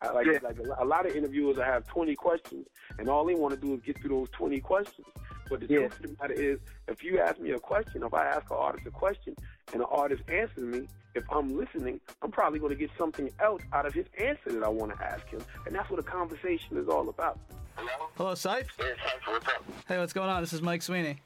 I 0.00 0.10
like 0.12 0.26
Yeah. 0.26 0.38
like 0.42 0.58
a, 0.58 0.82
a 0.82 0.86
lot 0.86 1.06
of 1.06 1.16
interviewers. 1.16 1.58
I 1.58 1.66
have 1.66 1.86
20 1.88 2.14
questions, 2.14 2.66
and 2.98 3.08
all 3.08 3.24
they 3.24 3.34
want 3.34 3.54
to 3.54 3.60
do 3.60 3.74
is 3.74 3.80
get 3.80 3.98
through 4.00 4.10
those 4.10 4.28
20 4.30 4.60
questions. 4.60 5.06
But 5.50 5.60
the 5.60 5.66
truth 5.66 5.96
of 5.96 6.02
the 6.02 6.16
matter 6.20 6.34
is, 6.34 6.58
if 6.88 7.02
you 7.02 7.18
ask 7.20 7.40
me 7.40 7.52
a 7.52 7.58
question, 7.58 8.02
if 8.02 8.12
I 8.14 8.26
ask 8.26 8.50
an 8.50 8.56
artist 8.58 8.86
a 8.86 8.90
question, 8.90 9.34
and 9.72 9.80
the 9.80 9.86
artist 9.86 10.22
answers 10.28 10.62
me, 10.62 10.86
if 11.14 11.24
I'm 11.32 11.56
listening, 11.56 12.00
I'm 12.22 12.30
probably 12.30 12.58
going 12.58 12.70
to 12.70 12.76
get 12.78 12.90
something 12.98 13.30
else 13.40 13.62
out 13.72 13.86
of 13.86 13.94
his 13.94 14.06
answer 14.20 14.52
that 14.52 14.62
I 14.62 14.68
want 14.68 14.94
to 14.96 15.02
ask 15.04 15.26
him, 15.28 15.40
and 15.66 15.74
that's 15.74 15.90
what 15.90 15.98
a 15.98 16.02
conversation 16.02 16.76
is 16.76 16.86
all 16.88 17.08
about. 17.08 17.38
Hello, 17.76 18.08
Hello, 18.16 18.34
Syph? 18.34 18.66
Hey, 19.88 19.98
what's 19.98 20.12
going 20.12 20.28
on? 20.28 20.42
This 20.42 20.52
is 20.52 20.60
Mike 20.62 20.82
Sweeney. 20.82 21.16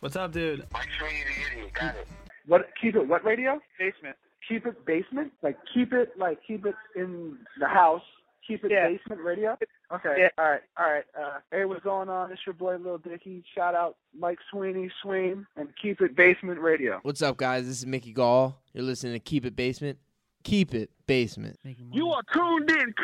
What's 0.00 0.16
up, 0.16 0.32
dude? 0.32 0.66
Mike 0.72 0.88
Sweeney, 0.98 1.22
the 1.24 1.56
idiot. 1.58 1.72
Got 1.74 1.94
it. 1.96 2.08
What? 2.46 2.68
Keep 2.80 2.96
it. 2.96 3.06
What 3.08 3.24
radio? 3.24 3.60
Basement. 3.78 4.16
Keep 4.50 4.66
it 4.66 4.84
basement. 4.84 5.32
Like 5.42 5.56
keep 5.72 5.92
it. 5.92 6.10
Like 6.18 6.40
keep 6.44 6.66
it 6.66 6.74
in 6.96 7.38
the 7.60 7.68
house. 7.68 8.02
Keep 8.46 8.64
it 8.64 8.70
basement 8.70 9.20
radio. 9.20 9.56
Okay. 9.94 10.16
Yeah. 10.18 10.28
All 10.36 10.50
right. 10.50 10.60
All 10.76 10.90
right. 10.90 11.04
Uh, 11.16 11.38
hey, 11.52 11.64
what's 11.66 11.84
going 11.84 12.08
on? 12.08 12.32
It's 12.32 12.40
your 12.44 12.54
boy 12.54 12.76
Lil 12.76 12.98
Dicky. 12.98 13.44
Shout 13.54 13.76
out 13.76 13.96
Mike 14.18 14.40
Sweeney, 14.50 14.90
Sween, 15.04 15.46
and 15.56 15.68
keep 15.80 16.00
it 16.00 16.16
basement 16.16 16.58
radio. 16.58 16.98
What's 17.02 17.22
up, 17.22 17.36
guys? 17.36 17.68
This 17.68 17.78
is 17.78 17.86
Mickey 17.86 18.12
Gall. 18.12 18.60
You're 18.72 18.82
listening 18.82 19.12
to 19.12 19.20
Keep 19.20 19.46
It 19.46 19.54
Basement. 19.54 19.98
Keep 20.42 20.74
It 20.74 20.90
Basement. 21.06 21.60
You 21.92 22.08
are 22.08 22.22
tuned 22.32 22.70
in. 22.72 22.94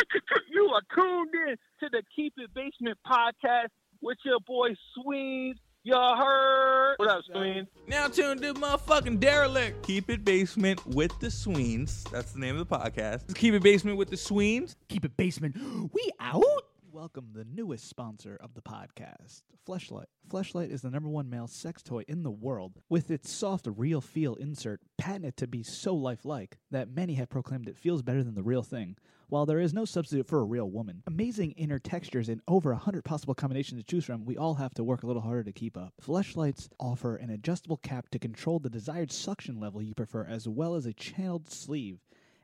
you 0.50 0.70
are 0.72 0.82
tuned 0.94 1.34
in 1.46 1.56
to 1.80 1.88
the 1.90 2.02
Keep 2.14 2.34
It 2.38 2.54
Basement 2.54 2.96
podcast 3.06 3.68
with 4.00 4.16
your 4.24 4.40
boy 4.40 4.70
Sween. 4.94 5.56
You 5.82 5.94
heard? 5.94 6.65
What 7.06 7.18
up, 7.18 7.24
Sween? 7.32 7.68
Now 7.86 8.08
tuned 8.08 8.42
to 8.42 8.52
motherfucking 8.54 9.20
derelict. 9.20 9.86
Keep 9.86 10.10
it 10.10 10.24
basement 10.24 10.84
with 10.88 11.16
the 11.20 11.30
Sweens. 11.30 12.02
That's 12.10 12.32
the 12.32 12.40
name 12.40 12.58
of 12.58 12.68
the 12.68 12.76
podcast. 12.76 13.32
Keep 13.36 13.54
it 13.54 13.62
basement 13.62 13.96
with 13.96 14.10
the 14.10 14.16
Sweens. 14.16 14.74
Keep 14.88 15.04
it 15.04 15.16
basement. 15.16 15.56
We 15.92 16.10
out. 16.18 16.42
Welcome 16.90 17.28
the 17.32 17.44
newest 17.44 17.88
sponsor 17.88 18.36
of 18.40 18.54
the 18.54 18.60
podcast, 18.60 19.42
Fleshlight. 19.68 20.06
Fleshlight 20.28 20.72
is 20.72 20.82
the 20.82 20.90
number 20.90 21.08
one 21.08 21.30
male 21.30 21.46
sex 21.46 21.80
toy 21.80 22.02
in 22.08 22.24
the 22.24 22.30
world, 22.32 22.80
with 22.88 23.12
its 23.12 23.30
soft, 23.30 23.68
real 23.76 24.00
feel 24.00 24.34
insert 24.34 24.80
patented 24.98 25.36
to 25.36 25.46
be 25.46 25.62
so 25.62 25.94
lifelike 25.94 26.58
that 26.72 26.90
many 26.90 27.14
have 27.14 27.28
proclaimed 27.28 27.68
it 27.68 27.76
feels 27.76 28.02
better 28.02 28.24
than 28.24 28.34
the 28.34 28.42
real 28.42 28.64
thing. 28.64 28.96
While 29.28 29.44
there 29.44 29.58
is 29.58 29.74
no 29.74 29.84
substitute 29.84 30.28
for 30.28 30.38
a 30.38 30.44
real 30.44 30.70
woman, 30.70 31.02
amazing 31.04 31.50
inner 31.52 31.80
textures 31.80 32.28
and 32.28 32.40
over 32.46 32.70
a 32.70 32.76
hundred 32.76 33.04
possible 33.04 33.34
combinations 33.34 33.80
to 33.80 33.84
choose 33.84 34.04
from, 34.04 34.24
we 34.24 34.36
all 34.36 34.54
have 34.54 34.72
to 34.74 34.84
work 34.84 35.02
a 35.02 35.06
little 35.08 35.22
harder 35.22 35.42
to 35.42 35.52
keep 35.52 35.76
up. 35.76 35.94
Fleshlights 36.00 36.68
offer 36.78 37.16
an 37.16 37.30
adjustable 37.30 37.78
cap 37.78 38.08
to 38.10 38.20
control 38.20 38.60
the 38.60 38.70
desired 38.70 39.10
suction 39.10 39.58
level 39.58 39.82
you 39.82 39.94
prefer, 39.94 40.24
as 40.24 40.46
well 40.46 40.76
as 40.76 40.86
a 40.86 40.92
channeled 40.92 41.50
sleeve 41.50 41.98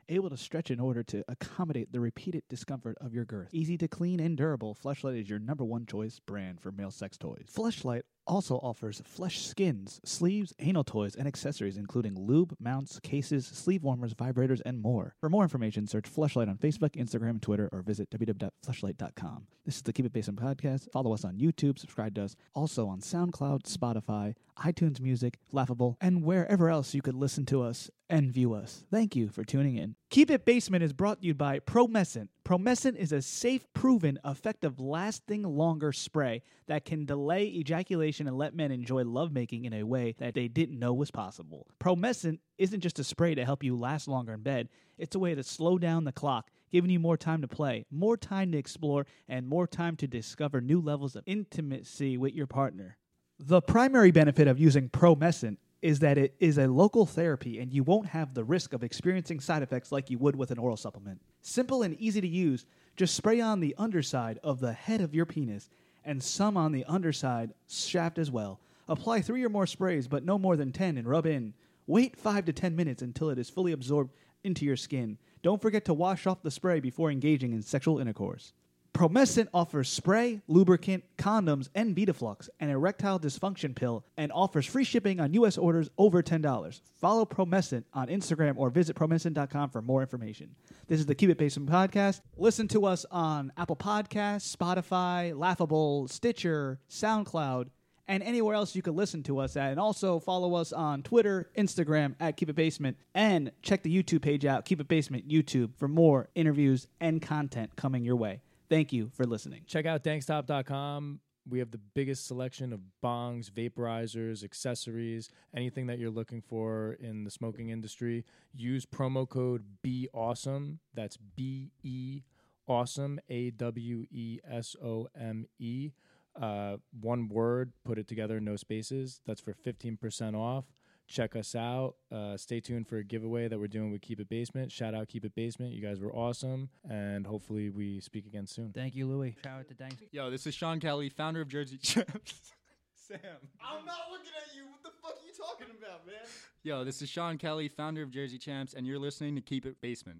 able 0.09 0.29
to 0.29 0.35
stretch 0.35 0.69
in 0.69 0.81
order 0.81 1.03
to 1.03 1.23
accommodate 1.29 1.93
the 1.93 2.01
repeated 2.01 2.43
discomfort 2.49 2.97
of 2.99 3.13
your 3.13 3.23
girth. 3.23 3.47
Easy 3.53 3.77
to 3.77 3.87
clean 3.87 4.19
and 4.19 4.35
durable, 4.35 4.75
Fleshlight 4.75 5.21
is 5.21 5.29
your 5.29 5.39
number 5.39 5.63
one 5.63 5.85
choice 5.85 6.19
brand 6.19 6.59
for 6.59 6.73
male 6.73 6.91
sex 6.91 7.17
toys. 7.17 7.47
Fleshlight 7.49 8.01
also 8.25 8.55
offers 8.57 9.01
flesh 9.05 9.45
skins, 9.45 9.99
sleeves, 10.03 10.53
anal 10.59 10.83
toys, 10.83 11.15
and 11.15 11.27
accessories, 11.27 11.77
including 11.77 12.19
lube, 12.19 12.55
mounts, 12.59 12.99
cases, 13.01 13.45
sleeve 13.45 13.83
warmers, 13.83 14.13
vibrators, 14.13 14.61
and 14.65 14.81
more. 14.81 15.15
For 15.19 15.29
more 15.29 15.43
information, 15.43 15.87
search 15.87 16.05
Fleshlight 16.05 16.49
on 16.49 16.57
Facebook, 16.57 16.95
Instagram, 16.95 17.41
Twitter, 17.41 17.69
or 17.71 17.81
visit 17.81 18.09
www.fleshlight.com. 18.09 19.47
This 19.65 19.77
is 19.77 19.81
the 19.81 19.93
Keep 19.93 20.07
It 20.07 20.13
Basement 20.13 20.39
podcast. 20.39 20.91
Follow 20.91 21.13
us 21.13 21.23
on 21.25 21.37
YouTube, 21.37 21.79
subscribe 21.79 22.15
to 22.15 22.23
us, 22.23 22.35
also 22.53 22.87
on 22.87 22.99
SoundCloud, 22.99 23.63
Spotify, 23.63 24.35
iTunes 24.59 24.99
Music, 24.99 25.39
Laughable, 25.51 25.97
and 26.01 26.23
wherever 26.23 26.69
else 26.69 26.93
you 26.93 27.01
could 27.01 27.15
listen 27.15 27.45
to 27.47 27.61
us 27.61 27.89
and 28.09 28.31
view 28.31 28.53
us. 28.53 28.83
Thank 28.91 29.15
you 29.15 29.29
for 29.29 29.43
tuning 29.43 29.77
in. 29.77 29.95
Keep 30.13 30.29
It 30.29 30.45
Basement 30.45 30.83
is 30.83 30.93
brought 30.93 31.21
to 31.21 31.25
you 31.25 31.33
by 31.33 31.57
Promescent. 31.57 32.27
Promescent 32.45 32.97
is 32.97 33.11
a 33.11 33.19
safe, 33.19 33.65
proven, 33.73 34.19
effective, 34.23 34.79
lasting 34.79 35.41
longer 35.41 35.91
spray 35.91 36.43
that 36.67 36.85
can 36.85 37.03
delay 37.03 37.45
ejaculation 37.45 38.27
and 38.27 38.37
let 38.37 38.53
men 38.53 38.71
enjoy 38.71 39.03
lovemaking 39.03 39.65
in 39.65 39.73
a 39.73 39.81
way 39.81 40.13
that 40.19 40.35
they 40.35 40.47
didn't 40.47 40.77
know 40.77 40.93
was 40.93 41.09
possible. 41.09 41.65
Promescent 41.79 42.37
isn't 42.59 42.81
just 42.81 42.99
a 42.99 43.03
spray 43.03 43.33
to 43.33 43.43
help 43.43 43.63
you 43.63 43.75
last 43.75 44.07
longer 44.07 44.33
in 44.33 44.41
bed, 44.41 44.69
it's 44.99 45.15
a 45.15 45.19
way 45.19 45.33
to 45.33 45.41
slow 45.41 45.79
down 45.79 46.03
the 46.03 46.11
clock, 46.11 46.51
giving 46.71 46.91
you 46.91 46.99
more 46.99 47.17
time 47.17 47.41
to 47.41 47.47
play, 47.47 47.83
more 47.89 48.15
time 48.15 48.51
to 48.51 48.57
explore, 48.59 49.07
and 49.27 49.47
more 49.47 49.65
time 49.65 49.95
to 49.95 50.05
discover 50.05 50.61
new 50.61 50.79
levels 50.79 51.15
of 51.15 51.23
intimacy 51.25 52.19
with 52.19 52.35
your 52.35 52.45
partner. 52.45 52.99
The 53.39 53.63
primary 53.63 54.11
benefit 54.11 54.47
of 54.47 54.59
using 54.59 54.89
Promescent 54.89 55.57
is 55.83 55.99
that 55.99 56.17
it 56.17 56.33
is 56.39 56.57
a 56.57 56.65
local 56.65 57.05
therapy 57.05 57.59
and 57.59 57.73
you 57.73 57.83
won't 57.83 58.07
have 58.07 58.33
the 58.33 58.43
risk 58.43 58.71
of 58.71 58.85
experiencing 58.85 59.41
side 59.41 59.61
effects 59.61 59.91
like 59.91 60.09
you 60.09 60.17
would 60.17 60.33
with 60.33 60.49
an 60.49 60.57
oral 60.57 60.77
supplement. 60.77 61.19
Simple 61.41 61.83
and 61.83 61.99
easy 61.99 62.21
to 62.21 62.27
use, 62.27 62.65
just 62.95 63.13
spray 63.13 63.41
on 63.41 63.59
the 63.59 63.75
underside 63.77 64.39
of 64.45 64.61
the 64.61 64.71
head 64.71 65.01
of 65.01 65.13
your 65.13 65.25
penis 65.25 65.69
and 66.05 66.23
some 66.23 66.55
on 66.55 66.71
the 66.71 66.85
underside 66.85 67.53
shaft 67.67 68.17
as 68.17 68.31
well. 68.31 68.61
Apply 68.87 69.19
three 69.19 69.43
or 69.43 69.49
more 69.49 69.67
sprays, 69.67 70.07
but 70.07 70.23
no 70.23 70.39
more 70.39 70.55
than 70.55 70.71
10, 70.71 70.97
and 70.97 71.07
rub 71.07 71.25
in. 71.25 71.53
Wait 71.85 72.15
5 72.15 72.45
to 72.45 72.53
10 72.53 72.77
minutes 72.77 73.01
until 73.01 73.29
it 73.29 73.37
is 73.37 73.49
fully 73.49 73.73
absorbed 73.73 74.13
into 74.45 74.63
your 74.63 74.77
skin. 74.77 75.17
Don't 75.41 75.61
forget 75.61 75.83
to 75.85 75.93
wash 75.93 76.25
off 76.25 76.43
the 76.43 76.51
spray 76.51 76.79
before 76.79 77.11
engaging 77.11 77.51
in 77.51 77.61
sexual 77.61 77.99
intercourse. 77.99 78.53
Promescent 78.93 79.47
offers 79.55 79.89
spray, 79.89 80.39
lubricant, 80.47 81.03
condoms, 81.17 81.67
and 81.73 81.95
Betaflux, 81.95 82.47
an 82.59 82.69
erectile 82.69 83.19
dysfunction 83.19 83.73
pill, 83.75 84.05
and 84.17 84.31
offers 84.31 84.67
free 84.67 84.83
shipping 84.83 85.19
on 85.19 85.33
U.S. 85.33 85.57
orders 85.57 85.89
over 85.97 86.21
$10. 86.21 86.81
Follow 87.01 87.25
Promescent 87.25 87.85
on 87.91 88.07
Instagram 88.07 88.53
or 88.55 88.69
visit 88.69 88.95
promescent.com 88.95 89.71
for 89.71 89.81
more 89.81 90.01
information. 90.01 90.53
This 90.87 90.99
is 90.99 91.07
the 91.07 91.15
Keep 91.15 91.31
It 91.31 91.37
Basement 91.39 91.71
podcast. 91.71 92.21
Listen 92.37 92.67
to 92.67 92.85
us 92.85 93.03
on 93.09 93.51
Apple 93.57 93.75
Podcasts, 93.75 94.55
Spotify, 94.55 95.35
Laughable, 95.35 96.07
Stitcher, 96.07 96.79
SoundCloud, 96.87 97.69
and 98.07 98.21
anywhere 98.21 98.53
else 98.53 98.75
you 98.75 98.83
can 98.83 98.95
listen 98.95 99.23
to 99.23 99.39
us 99.39 99.57
at. 99.57 99.71
And 99.71 99.79
also 99.79 100.19
follow 100.19 100.53
us 100.53 100.71
on 100.71 101.01
Twitter, 101.01 101.49
Instagram 101.57 102.13
at 102.19 102.37
Keep 102.37 102.49
It 102.49 102.55
Basement, 102.55 102.97
and 103.15 103.51
check 103.63 103.81
the 103.81 104.03
YouTube 104.03 104.21
page 104.21 104.45
out, 104.45 104.65
Keep 104.65 104.81
It 104.81 104.87
Basement 104.87 105.27
YouTube, 105.27 105.75
for 105.77 105.87
more 105.87 106.29
interviews 106.35 106.87
and 106.99 107.23
content 107.23 107.75
coming 107.75 108.05
your 108.05 108.17
way. 108.17 108.41
Thank 108.73 108.91
you 108.91 109.11
for 109.13 109.27
listening. 109.27 109.61
Check 109.67 109.85
out 109.85 110.03
dankstop.com. 110.03 111.19
We 111.47 111.59
have 111.59 111.69
the 111.69 111.79
biggest 111.93 112.25
selection 112.25 112.73
of 112.73 112.79
bongs, 113.03 113.51
vaporizers, 113.51 114.43
accessories, 114.43 115.29
anything 115.55 115.85
that 115.87 115.99
you're 115.99 116.09
looking 116.09 116.41
for 116.41 116.93
in 116.99 117.23
the 117.23 117.29
smoking 117.29 117.69
industry. 117.69 118.25
Use 118.51 118.87
promo 118.87 119.29
code 119.29 119.63
Be 119.83 120.09
Awesome. 120.11 120.79
That's 120.91 121.17
B 121.17 121.69
E 121.83 122.23
Awesome, 122.67 123.19
A 123.29 123.51
W 123.51 124.05
E 124.09 124.39
S 124.49 124.75
O 124.83 125.07
M 125.15 125.45
E. 125.59 125.91
Uh, 126.35 126.77
one 126.99 127.27
word, 127.27 127.73
put 127.85 127.99
it 127.99 128.07
together, 128.07 128.39
no 128.39 128.55
spaces. 128.55 129.21
That's 129.27 129.41
for 129.41 129.53
15% 129.53 130.33
off. 130.35 130.65
Check 131.07 131.35
us 131.35 131.53
out. 131.53 131.95
Uh, 132.11 132.37
stay 132.37 132.59
tuned 132.59 132.87
for 132.87 132.97
a 132.97 133.03
giveaway 133.03 133.47
that 133.47 133.59
we're 133.59 133.67
doing 133.67 133.91
with 133.91 134.01
Keep 134.01 134.21
It 134.21 134.29
Basement. 134.29 134.71
Shout 134.71 134.95
out 134.95 135.07
Keep 135.07 135.25
It 135.25 135.35
Basement. 135.35 135.73
You 135.73 135.81
guys 135.81 135.99
were 135.99 136.13
awesome. 136.13 136.69
And 136.89 137.27
hopefully 137.27 137.69
we 137.69 137.99
speak 137.99 138.25
again 138.25 138.47
soon. 138.47 138.71
Thank 138.73 138.95
you, 138.95 139.07
Louie. 139.07 139.35
Shout 139.43 139.59
out 139.59 139.67
to 139.67 139.73
Dank. 139.73 139.95
Yo, 140.11 140.31
this 140.31 140.47
is 140.47 140.55
Sean 140.55 140.79
Kelly, 140.79 141.09
founder 141.09 141.41
of 141.41 141.49
Jersey 141.49 141.77
Champs. 141.77 142.53
Sam. 143.07 143.19
I'm 143.61 143.85
not 143.85 144.09
looking 144.11 144.31
at 144.37 144.55
you. 144.55 144.63
What 144.63 144.81
the 144.81 144.91
fuck 145.01 145.17
are 145.21 145.25
you 145.25 145.33
talking 145.33 145.67
about, 145.77 146.05
man? 146.05 146.15
Yo, 146.63 146.85
this 146.85 147.01
is 147.01 147.09
Sean 147.09 147.37
Kelly, 147.37 147.67
founder 147.67 148.01
of 148.01 148.09
Jersey 148.09 148.37
Champs, 148.37 148.73
and 148.73 148.87
you're 148.87 148.99
listening 148.99 149.35
to 149.35 149.41
Keep 149.41 149.65
It 149.65 149.81
Basement. 149.81 150.19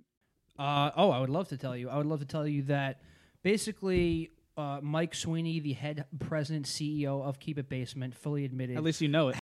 Uh, 0.59 0.91
oh, 0.95 1.09
I 1.09 1.19
would 1.19 1.29
love 1.29 1.47
to 1.49 1.57
tell 1.57 1.75
you. 1.75 1.89
I 1.89 1.97
would 1.97 2.05
love 2.05 2.19
to 2.19 2.25
tell 2.25 2.45
you 2.45 2.63
that 2.63 3.01
basically 3.41 4.31
uh, 4.57 4.79
Mike 4.81 5.15
Sweeney, 5.15 5.59
the 5.59 5.73
head 5.73 6.05
president 6.19 6.65
CEO 6.65 7.23
of 7.23 7.39
Keep 7.39 7.59
It 7.59 7.69
Basement, 7.69 8.13
fully 8.13 8.45
admitted. 8.45 8.77
At 8.77 8.83
least 8.83 9.01
you 9.01 9.07
know 9.07 9.29
it. 9.29 9.39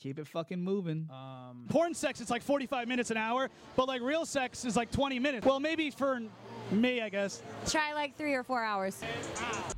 Keep 0.00 0.18
it 0.18 0.26
fucking 0.26 0.62
moving. 0.62 1.06
Um, 1.10 1.66
Porn 1.68 1.92
sex, 1.92 2.22
it's 2.22 2.30
like 2.30 2.42
45 2.42 2.88
minutes 2.88 3.10
an 3.10 3.18
hour, 3.18 3.50
but 3.76 3.86
like 3.86 4.00
real 4.00 4.24
sex 4.24 4.64
is 4.64 4.74
like 4.74 4.90
20 4.90 5.18
minutes. 5.18 5.46
Well, 5.46 5.60
maybe 5.60 5.90
for 5.90 6.20
me, 6.70 7.02
I 7.02 7.10
guess. 7.10 7.42
Try 7.68 7.92
like 7.92 8.16
three 8.16 8.32
or 8.32 8.42
four 8.42 8.64
hours. 8.64 9.02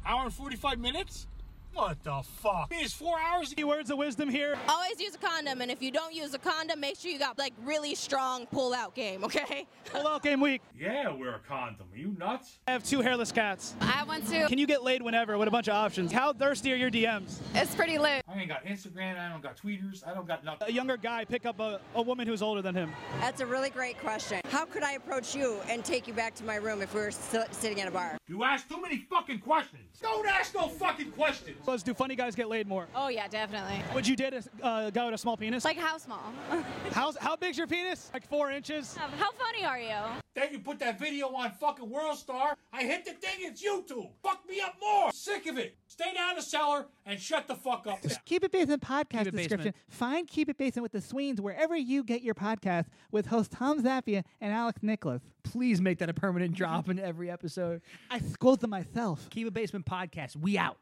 Hour 0.07 0.25
and 0.25 0.33
45 0.33 0.79
minutes? 0.79 1.27
What 1.75 2.03
the 2.05 2.21
fuck? 2.23 2.69
It's 2.71 2.93
four 2.93 3.19
hours. 3.19 3.53
Any 3.57 3.65
words 3.65 3.91
of 3.91 3.97
wisdom 3.97 4.29
here? 4.29 4.57
Always 4.69 5.01
use 5.01 5.15
a 5.15 5.19
condom, 5.19 5.63
and 5.63 5.71
if 5.71 5.81
you 5.81 5.91
don't 5.91 6.15
use 6.15 6.35
a 6.35 6.39
condom, 6.39 6.81
make 6.81 6.99
sure 6.99 7.11
you 7.11 7.19
got 7.19 7.39
like 7.39 7.55
really 7.65 7.95
strong 7.95 8.47
pull-out 8.47 8.95
game. 8.95 9.25
Okay. 9.25 9.67
Pull-out 9.93 10.23
game 10.23 10.41
week. 10.41 10.61
Yeah, 10.79 11.11
wear 11.11 11.35
a 11.35 11.39
condom. 11.41 11.87
Are 11.93 11.97
you 11.99 12.15
nuts? 12.19 12.59
I 12.69 12.73
have 12.73 12.85
two 12.85 13.01
hairless 13.01 13.33
cats. 13.33 13.75
I 13.81 13.87
have 13.87 14.09
one 14.09 14.23
too. 14.23 14.47
Can 14.49 14.59
you 14.59 14.67
get 14.67 14.83
laid 14.83 15.03
whenever 15.03 15.37
with 15.39 15.49
a 15.49 15.51
bunch 15.51 15.69
of 15.69 15.75
options? 15.75 16.13
How 16.13 16.33
thirsty 16.33 16.73
are 16.73 16.77
your 16.77 16.91
DMs? 16.91 17.39
It's 17.55 17.75
pretty 17.75 17.99
lit. 17.99 18.23
I 18.29 18.39
ain't 18.39 18.49
got 18.49 18.65
Instagram. 18.65 19.19
I 19.19 19.29
don't 19.31 19.43
got 19.43 19.57
tweeters. 19.57 20.07
I 20.07 20.15
don't 20.15 20.27
got 20.27 20.45
nothing. 20.45 20.69
A 20.69 20.73
younger 20.73 20.97
guy 20.97 21.25
pick 21.25 21.47
up 21.47 21.59
a, 21.61 21.81
a 21.95 22.03
woman 22.03 22.27
who's 22.27 22.43
older 22.43 22.63
than 22.63 22.75
him. 22.75 22.93
That's 23.21 23.41
a 23.41 23.47
really 23.47 23.71
great 23.71 23.99
question. 23.99 24.41
How 24.51 24.65
could 24.67 24.83
I 24.83 24.93
approach 24.93 25.35
you 25.35 25.59
and 25.69 25.85
take 25.85 26.07
you 26.07 26.13
back 26.15 26.35
to 26.37 26.45
my 26.45 26.57
room 26.57 26.83
if 26.83 26.95
we 26.95 27.01
were 27.01 27.11
st- 27.11 27.55
sitting 27.55 27.81
at 27.81 27.89
a 27.89 27.91
bar? 27.91 28.19
You 28.29 28.45
ask 28.45 28.69
too 28.69 28.81
many 28.81 28.99
fucking 29.11 29.41
questions. 29.41 29.83
Don't 30.01 30.27
ask 30.27 30.55
no 30.55 30.69
fucking 30.69 31.11
questions. 31.13 31.57
Let's 31.67 31.83
do 31.83 31.95
funny 31.95 32.17
guys 32.17 32.35
get 32.35 32.49
laid 32.49 32.67
more. 32.67 32.89
Oh 32.95 33.09
yeah, 33.09 33.29
definitely. 33.29 33.83
Would 33.95 34.07
you 34.07 34.17
date 34.17 34.35
a 34.35 34.65
uh, 34.65 34.91
guy 34.91 35.05
with 35.05 35.15
a 35.15 35.19
small 35.19 35.37
penis? 35.37 35.65
Like 35.65 35.79
how 35.79 35.99
small? 35.99 36.33
How's, 36.93 37.17
how 37.17 37.37
big's 37.37 37.57
your 37.57 37.67
penis? 37.67 38.11
Like 38.13 38.29
four 38.29 38.51
inches? 38.51 38.97
how 38.97 39.31
funny 39.33 39.65
are 39.65 39.79
you? 39.79 40.21
Then 40.35 40.49
you 40.53 40.61
put 40.61 40.79
that 40.79 40.99
video 40.99 41.29
on 41.29 41.51
fucking 41.53 41.89
World 41.89 42.17
Star. 42.17 42.57
I 42.73 42.85
hit 42.85 43.05
the 43.05 43.13
thing. 43.13 43.39
It's 43.41 43.63
YouTube. 43.63 44.09
Fuck 44.23 44.43
me 44.49 44.61
up 44.61 44.77
more. 44.81 45.13
Sick 45.13 45.47
of 45.47 45.59
it. 45.59 45.77
Stay 45.87 46.13
down 46.15 46.31
in 46.31 46.37
the 46.37 46.43
cellar 46.43 46.87
and 47.05 47.21
shut 47.21 47.47
the 47.49 47.55
fuck 47.55 47.87
up. 47.87 48.03
now. 48.03 48.15
Keep 48.25 48.45
It 48.45 48.53
Basement 48.53 48.83
podcast 48.83 49.27
It 49.27 49.33
description. 49.33 49.59
Basement. 49.59 49.77
Find 49.91 50.27
Keep 50.27 50.49
It 50.49 50.57
Basement 50.59 50.83
with 50.83 50.93
the 50.93 51.07
Sweens 51.07 51.41
wherever 51.41 51.77
you 51.77 52.03
get 52.03 52.23
your 52.23 52.35
podcast 52.35 52.87
with 53.11 53.27
host 53.27 53.53
Tom 53.53 53.83
Zappia 53.83 54.25
and 54.41 54.53
Alex 54.55 54.83
Nicholas. 54.83 55.23
Please 55.43 55.83
make 55.83 55.99
that 55.99 56.09
a 56.09 56.15
permanent 56.15 56.55
drop 56.55 56.89
in 56.89 56.99
every 56.99 57.31
episode. 57.31 57.83
I 58.11 58.21
scold 58.21 58.61
them 58.61 58.71
myself. 58.71 59.29
Keep 59.29 59.49
It 59.49 59.55
Basement 59.55 59.85
podcast. 59.85 60.37
We 60.37 60.57
out. 60.57 60.79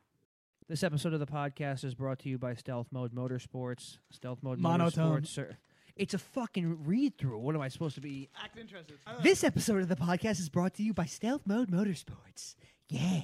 This 0.71 0.85
episode 0.85 1.13
of 1.15 1.19
the 1.19 1.27
podcast 1.27 1.83
is 1.83 1.97
brought 1.97 2.21
to 2.21 2.29
you 2.29 2.39
by 2.39 2.55
Stealth 2.55 2.87
Mode 2.93 3.13
Motorsports. 3.13 3.99
Stealth 4.13 4.39
Mode 4.41 4.61
Monotone. 4.61 5.23
Motorsports. 5.23 5.27
Sir. 5.27 5.57
It's 5.97 6.15
a 6.15 6.19
fucking 6.19 6.85
read 6.85 7.19
through. 7.19 7.41
What 7.41 7.57
am 7.57 7.61
I 7.61 7.67
supposed 7.67 7.97
to 7.97 8.01
be? 8.01 8.29
Act 8.41 8.57
interested. 8.57 8.95
This 9.21 9.43
episode 9.43 9.83
of 9.83 9.89
the 9.89 9.97
podcast 9.97 10.39
is 10.39 10.49
brought 10.49 10.75
to 10.75 10.85
you 10.85 10.95
by 10.95 11.07
Stealth 11.07 11.41
Mode 11.45 11.73
Motorsports. 11.73 12.55
Yeah. 12.89 13.23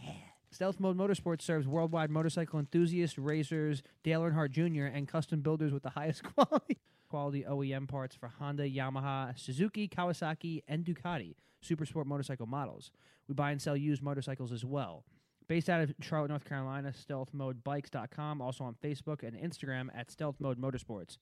Stealth 0.50 0.80
Mode 0.80 0.98
Motorsports 0.98 1.42
serves 1.42 1.68
worldwide 1.68 2.10
motorcycle 2.10 2.58
enthusiasts, 2.58 3.16
racers, 3.16 3.84
Dale 4.02 4.22
Earnhardt 4.22 4.50
Jr., 4.50 4.86
and 4.86 5.06
custom 5.06 5.40
builders 5.40 5.72
with 5.72 5.84
the 5.84 5.90
highest 5.90 6.24
quality 6.34 6.78
quality 7.08 7.44
OEM 7.48 7.86
parts 7.86 8.16
for 8.16 8.26
Honda, 8.26 8.68
Yamaha, 8.68 9.38
Suzuki, 9.38 9.86
Kawasaki, 9.86 10.64
and 10.66 10.84
Ducati 10.84 11.36
super 11.60 11.86
sport 11.86 12.06
motorcycle 12.06 12.46
models. 12.46 12.90
We 13.28 13.34
buy 13.34 13.50
and 13.50 13.60
sell 13.60 13.76
used 13.76 14.02
motorcycles 14.02 14.52
as 14.52 14.64
well. 14.64 15.04
Based 15.48 15.70
out 15.70 15.80
of 15.80 15.94
Charlotte, 16.00 16.28
North 16.28 16.44
Carolina, 16.44 16.92
stealthmodebikes.com, 16.92 18.40
also 18.40 18.64
on 18.64 18.74
Facebook 18.82 19.22
and 19.22 19.36
Instagram 19.36 19.88
at 19.94 20.10
Stealth 20.10 20.36
Mode 20.40 20.60
Motorsports. 20.60 21.18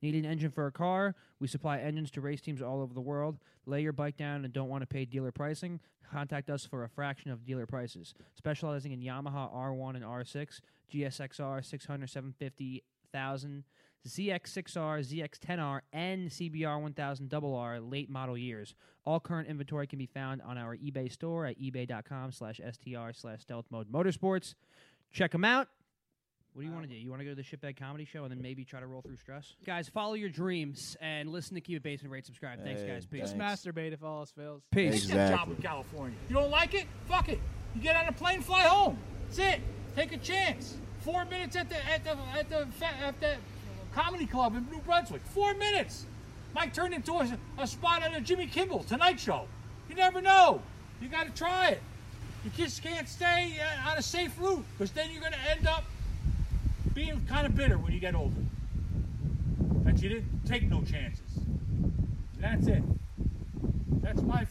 Need 0.00 0.14
an 0.14 0.24
engine 0.24 0.50
for 0.50 0.66
a 0.66 0.72
car? 0.72 1.14
We 1.40 1.48
supply 1.48 1.78
engines 1.78 2.10
to 2.12 2.20
race 2.20 2.40
teams 2.40 2.62
all 2.62 2.80
over 2.80 2.94
the 2.94 3.00
world. 3.00 3.38
Lay 3.66 3.80
your 3.80 3.92
bike 3.92 4.16
down 4.16 4.44
and 4.44 4.52
don't 4.52 4.68
want 4.68 4.82
to 4.82 4.86
pay 4.86 5.04
dealer 5.04 5.32
pricing? 5.32 5.80
Contact 6.12 6.50
us 6.50 6.64
for 6.64 6.84
a 6.84 6.88
fraction 6.88 7.30
of 7.30 7.44
dealer 7.44 7.66
prices. 7.66 8.14
Specializing 8.36 8.92
in 8.92 9.00
Yamaha 9.00 9.52
R1 9.52 9.96
and 9.96 10.04
R6, 10.04 10.60
GSXR 10.92 11.64
600, 11.64 12.10
750, 12.10 12.84
1000, 13.12 13.64
ZX6R, 14.08 15.00
ZX10R, 15.00 15.80
and 15.92 16.28
CBR 16.30 16.94
1000RR 16.94 17.90
late 17.90 18.10
model 18.10 18.36
years. 18.36 18.74
All 19.04 19.20
current 19.20 19.48
inventory 19.48 19.86
can 19.86 19.98
be 19.98 20.06
found 20.06 20.42
on 20.42 20.58
our 20.58 20.76
eBay 20.76 21.10
store 21.10 21.46
at 21.46 21.60
ebay.com 21.60 22.32
slash 22.32 22.60
str 22.72 23.12
slash 23.12 23.42
stealth 23.42 23.66
mode 23.70 23.90
motorsports. 23.90 24.54
Check 25.12 25.32
them 25.32 25.44
out. 25.44 25.68
What 26.52 26.62
do 26.62 26.68
you 26.68 26.72
want 26.72 26.84
to 26.88 26.88
do? 26.88 26.94
You 26.94 27.10
want 27.10 27.18
to 27.20 27.24
go 27.24 27.32
to 27.32 27.34
the 27.34 27.42
Shitbag 27.42 27.76
Comedy 27.76 28.04
Show 28.04 28.22
and 28.22 28.30
then 28.30 28.40
maybe 28.40 28.64
try 28.64 28.78
to 28.78 28.86
roll 28.86 29.02
through 29.02 29.16
stress? 29.16 29.54
Guys, 29.66 29.88
follow 29.88 30.14
your 30.14 30.28
dreams 30.28 30.96
and 31.00 31.28
listen 31.30 31.56
to 31.56 31.60
Keep 31.60 31.78
It 31.78 31.82
Basement, 31.82 32.12
rate, 32.12 32.24
subscribe. 32.26 32.62
Thanks, 32.62 32.80
Hey, 32.82 32.86
guys. 32.86 33.06
Peace. 33.06 33.22
Just 33.22 33.36
masturbate 33.36 33.92
if 33.92 34.04
all 34.04 34.20
else 34.20 34.30
fails. 34.30 34.62
Peace. 34.70 35.06
Get 35.06 35.32
a 35.32 35.36
job 35.36 35.48
in 35.50 35.56
California. 35.56 36.16
You 36.28 36.34
don't 36.36 36.50
like 36.52 36.74
it? 36.74 36.86
Fuck 37.08 37.28
it. 37.28 37.40
You 37.74 37.80
get 37.80 37.96
on 37.96 38.06
a 38.06 38.12
plane, 38.12 38.40
fly 38.40 38.62
home. 38.62 38.96
That's 39.26 39.38
it. 39.40 39.60
Take 39.96 40.12
a 40.12 40.16
chance. 40.18 40.76
Four 41.00 41.24
minutes 41.24 41.56
at 41.56 41.68
the 41.68 41.76
at 41.90 42.04
the 42.04 42.16
at 42.38 42.48
the 42.48 42.66
fa- 42.78 43.02
at 43.04 43.20
the 43.20 43.34
comedy 43.94 44.26
club 44.26 44.56
in 44.56 44.66
New 44.70 44.80
Brunswick. 44.80 45.22
Four 45.24 45.54
minutes. 45.54 46.06
Might 46.54 46.74
turn 46.74 46.92
into 46.92 47.12
a, 47.14 47.38
a 47.58 47.66
spot 47.66 48.04
on 48.04 48.12
the 48.12 48.20
Jimmy 48.20 48.46
Kimmel 48.46 48.84
Tonight 48.84 49.18
Show. 49.18 49.46
You 49.88 49.94
never 49.94 50.20
know. 50.20 50.60
You 51.00 51.08
got 51.08 51.26
to 51.26 51.32
try 51.32 51.70
it. 51.70 51.82
You 52.44 52.50
just 52.56 52.82
can't 52.82 53.08
stay 53.08 53.58
uh, 53.60 53.90
on 53.90 53.98
a 53.98 54.02
safe 54.02 54.32
route 54.38 54.64
because 54.72 54.90
then 54.92 55.10
you're 55.10 55.20
going 55.20 55.32
to 55.32 55.50
end 55.50 55.66
up 55.66 55.84
being 56.92 57.24
kind 57.28 57.46
of 57.46 57.54
bitter 57.54 57.78
when 57.78 57.92
you 57.92 58.00
get 58.00 58.14
older. 58.14 58.34
That 59.84 60.02
you 60.02 60.08
didn't 60.08 60.46
take 60.46 60.68
no 60.68 60.82
chances. 60.82 61.20
That's 62.38 62.66
it. 62.66 62.82
That's 64.02 64.22
my. 64.22 64.46